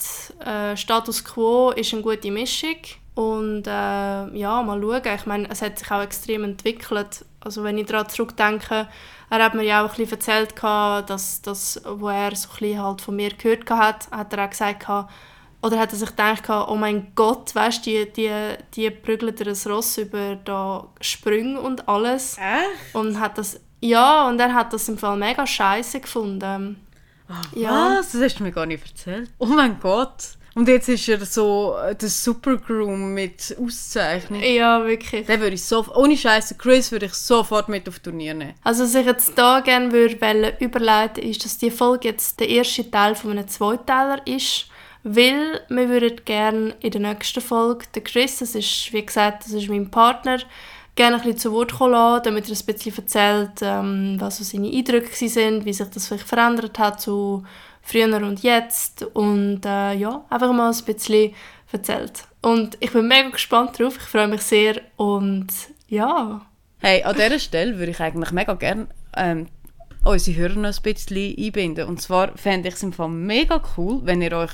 äh, 0.45 0.77
Status 0.77 1.25
Quo 1.25 1.71
ist 1.73 1.93
eine 1.93 2.03
gute 2.03 2.31
Mischung. 2.31 2.77
Und 3.15 3.67
äh, 3.67 3.71
ja, 3.71 4.63
mal 4.63 4.81
schauen. 4.81 5.03
Ich 5.15 5.27
meine, 5.27 5.51
es 5.51 5.61
hat 5.61 5.79
sich 5.79 5.91
auch 5.91 6.03
extrem 6.03 6.45
entwickelt. 6.45 7.27
Also 7.45 7.65
wenn 7.65 7.79
ich 7.79 7.87
daran 7.87 8.09
zurückdenke, 8.09 8.89
er 9.31 9.45
hat 9.45 9.55
mir 9.55 9.63
ja 9.65 9.85
auch 9.85 9.91
ein 9.91 9.97
bisschen 9.97 10.13
erzählt, 10.13 10.55
dass, 10.63 11.43
dass 11.43 11.81
wo 11.85 12.09
er 12.09 12.35
so 12.37 12.49
ein 12.51 12.59
bisschen 12.59 12.83
halt 12.83 13.01
von 13.01 13.17
mir 13.17 13.31
gehört 13.31 13.69
hat, 13.71 14.11
hat 14.11 14.33
er 14.33 14.45
auch 14.45 14.51
gesagt, 14.51 14.87
oder 15.63 15.79
hat 15.79 15.93
er 15.93 15.99
sich 15.99 16.09
gedacht, 16.09 16.49
oh 16.51 16.75
mein 16.75 17.13
Gott, 17.15 17.55
weißt 17.55 17.87
die, 17.87 18.13
die, 18.13 18.31
die 18.75 18.91
prügeln 18.91 19.35
dir 19.35 19.47
ein 19.47 19.73
Ross 19.73 19.97
über 19.97 20.37
da 20.37 20.89
Sprünge 21.01 21.61
und 21.61 21.89
alles. 21.89 22.37
Echt? 22.37 22.95
Und 22.95 23.19
hat 23.21 23.39
das, 23.39 23.61
ja, 23.81 24.29
und 24.29 24.41
er 24.41 24.53
hat 24.55 24.73
das 24.73 24.89
im 24.89 24.99
Fall 24.99 25.17
mega 25.17 25.47
scheiße 25.47 26.01
gefunden. 26.01 26.85
Oh, 27.29 27.59
Ja. 27.59 27.97
Was? 27.99 28.13
Das 28.13 28.21
hast 28.23 28.41
du 28.41 28.43
mir 28.43 28.53
gar 28.53 28.67
nicht 28.67 28.85
erzählt. 28.85 29.31
Oh 29.39 29.47
mein 29.47 29.79
Gott. 29.79 30.37
Und 30.55 30.69
jetzt 30.69 30.89
ist 30.89 31.09
er 31.09 31.25
so 31.25 31.77
äh, 31.83 31.95
der 31.95 32.09
Supergroom 32.09 33.15
mit 33.15 33.57
Auszeichnung. 33.59 34.43
Ja, 34.43 34.85
wirklich. 34.85 35.27
Den 35.27 35.41
würde 35.41 35.55
ich 35.55 35.65
so, 35.65 35.85
ohne 35.95 36.17
Scheiße, 36.17 36.57
Chris 36.57 36.93
würde 36.93 37.07
ich 37.07 37.15
sofort 37.15 37.69
mit 37.69 37.89
auf 37.89 38.01
Turnier 38.01 38.35
nehmen. 38.35 38.55
Also 38.63 38.85
was 38.85 38.95
ich 38.95 39.07
jetzt 39.07 39.35
hier 39.35 39.63
gerne 39.63 39.93
würde 39.93 40.57
überleiten 40.61 41.23
ist, 41.23 41.45
dass 41.45 41.59
die 41.59 41.71
Folge 41.71 42.09
jetzt 42.09 42.41
der 42.41 42.49
erste 42.49 42.91
Teil 42.91 43.15
von 43.15 43.31
einem 43.31 43.49
Zweiteiler 43.49 44.27
ist, 44.27 44.67
weil 45.05 45.61
wir 45.69 45.89
würden 45.89 46.21
gerne 46.25 46.75
in 46.81 46.91
der 46.91 47.01
nächsten 47.01 47.41
Folge 47.41 47.87
den 47.95 48.05
Chris, 48.05 48.39
das 48.39 48.55
ist, 48.55 48.93
wie 48.93 49.05
gesagt, 49.05 49.45
das 49.45 49.53
ist 49.53 49.69
mein 49.69 49.91
Partner, 49.91 50.39
gerne 50.95 51.17
ein 51.17 51.23
bisschen 51.23 51.39
zu 51.39 51.53
Wort 51.53 51.73
kommen 51.73 51.93
lassen, 51.93 52.25
damit 52.25 52.49
er 52.49 52.57
ein 52.57 52.67
bisschen 52.67 52.97
erzählt, 52.97 53.63
ähm, 53.63 54.17
was 54.19 54.39
so 54.39 54.45
seine 54.45 54.71
Eindrücke 54.71 55.29
sind, 55.29 55.65
wie 55.65 55.73
sich 55.73 55.89
das 55.89 56.09
vielleicht 56.09 56.29
verändert 56.29 56.79
hat 56.79 57.01
zu 57.01 57.45
früher 57.83 58.17
und 58.17 58.43
jetzt 58.43 59.03
und 59.03 59.67
äh, 59.67 59.95
ja, 59.95 60.25
einfach 60.31 60.53
mal 60.53 60.73
ein 60.73 60.85
bisschen 60.85 61.35
erzählt. 61.71 62.25
Und 62.41 62.77
ich 62.81 62.93
bin 62.93 63.09
mega 63.09 63.31
gespannt 63.31 63.79
drauf, 63.79 63.97
ich 63.97 64.03
freue 64.03 64.29
mich 64.29 64.43
sehr 64.43 64.81
und 64.97 65.49
ja, 65.89 66.47
Hey, 66.85 67.05
an 67.05 67.15
dieser 67.15 67.39
Stelle 67.39 67.79
würde 67.79 67.93
ich 67.93 68.01
eigentlich 68.01 68.33
mega 68.33 68.55
gerne 68.55 68.89
ähm, 69.17 69.47
unsere 70.05 70.37
Hörer 70.37 70.55
noch 70.55 70.77
ein 70.77 70.83
bisschen 70.83 71.37
einbinden. 71.39 71.87
Und 71.87 72.03
zwar 72.03 72.37
fände 72.37 72.69
ich 72.69 72.75
es 72.75 72.83
im 72.83 72.93
Fall 72.93 73.09
mega 73.09 73.63
cool, 73.77 74.01
wenn 74.03 74.21
ihr 74.21 74.33
euch 74.33 74.51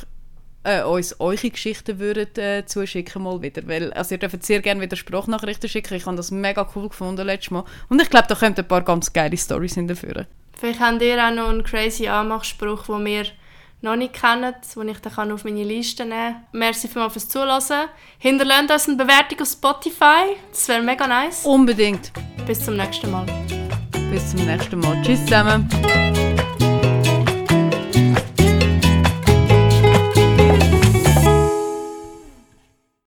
äh, 0.64 0.82
uns 0.82 1.18
eure 1.20 1.48
Geschichten 1.48 1.98
würdet, 1.98 2.36
äh, 2.36 2.66
zuschicken 2.66 3.22
mal 3.22 3.40
wieder. 3.40 3.66
Weil, 3.66 3.94
also 3.94 4.14
ihr 4.14 4.18
dürft 4.18 4.44
sehr 4.44 4.60
gerne 4.60 4.82
wieder 4.82 4.94
Sprachnachrichten 4.94 5.70
schicken. 5.70 5.94
Ich 5.94 6.04
habe 6.04 6.18
das 6.18 6.30
mega 6.30 6.68
cool 6.76 6.90
gefunden 6.90 7.24
letztes 7.24 7.50
Mal. 7.50 7.64
Und 7.88 8.02
ich 8.02 8.10
glaube, 8.10 8.26
da 8.28 8.34
kommen 8.34 8.54
ein 8.54 8.68
paar 8.68 8.82
ganz 8.82 9.10
geile 9.10 9.38
Storys 9.38 9.76
hinterführen. 9.76 10.26
Vielleicht 10.58 10.80
habt 10.80 11.00
ihr 11.02 11.24
auch 11.24 11.30
noch 11.30 11.48
einen 11.48 11.62
crazy 11.62 12.08
Anmachspruch, 12.08 12.86
den 12.86 13.04
wir 13.04 13.24
noch 13.80 13.94
nicht 13.94 14.12
kennen, 14.12 14.54
den 14.74 14.88
ich 14.88 14.98
dann 14.98 15.30
auf 15.32 15.44
meine 15.44 15.62
Liste 15.62 16.04
nehmen 16.04 16.34
kann. 16.34 16.46
Merci 16.52 16.88
vielmals 16.88 17.12
fürs 17.12 17.28
Zuhören. 17.28 17.88
Hinterlasst 18.18 18.70
uns 18.70 18.88
eine 18.88 18.96
Bewertung 18.96 19.40
auf 19.40 19.48
Spotify. 19.48 20.36
Das 20.50 20.66
wäre 20.68 20.82
mega 20.82 21.06
nice. 21.06 21.44
Unbedingt. 21.44 22.12
Bis 22.44 22.64
zum 22.64 22.76
nächsten 22.76 23.10
Mal. 23.10 23.26
Bis 24.10 24.30
zum 24.32 24.44
nächsten 24.44 24.80
Mal. 24.80 25.00
Tschüss 25.02 25.24
zusammen. 25.24 25.68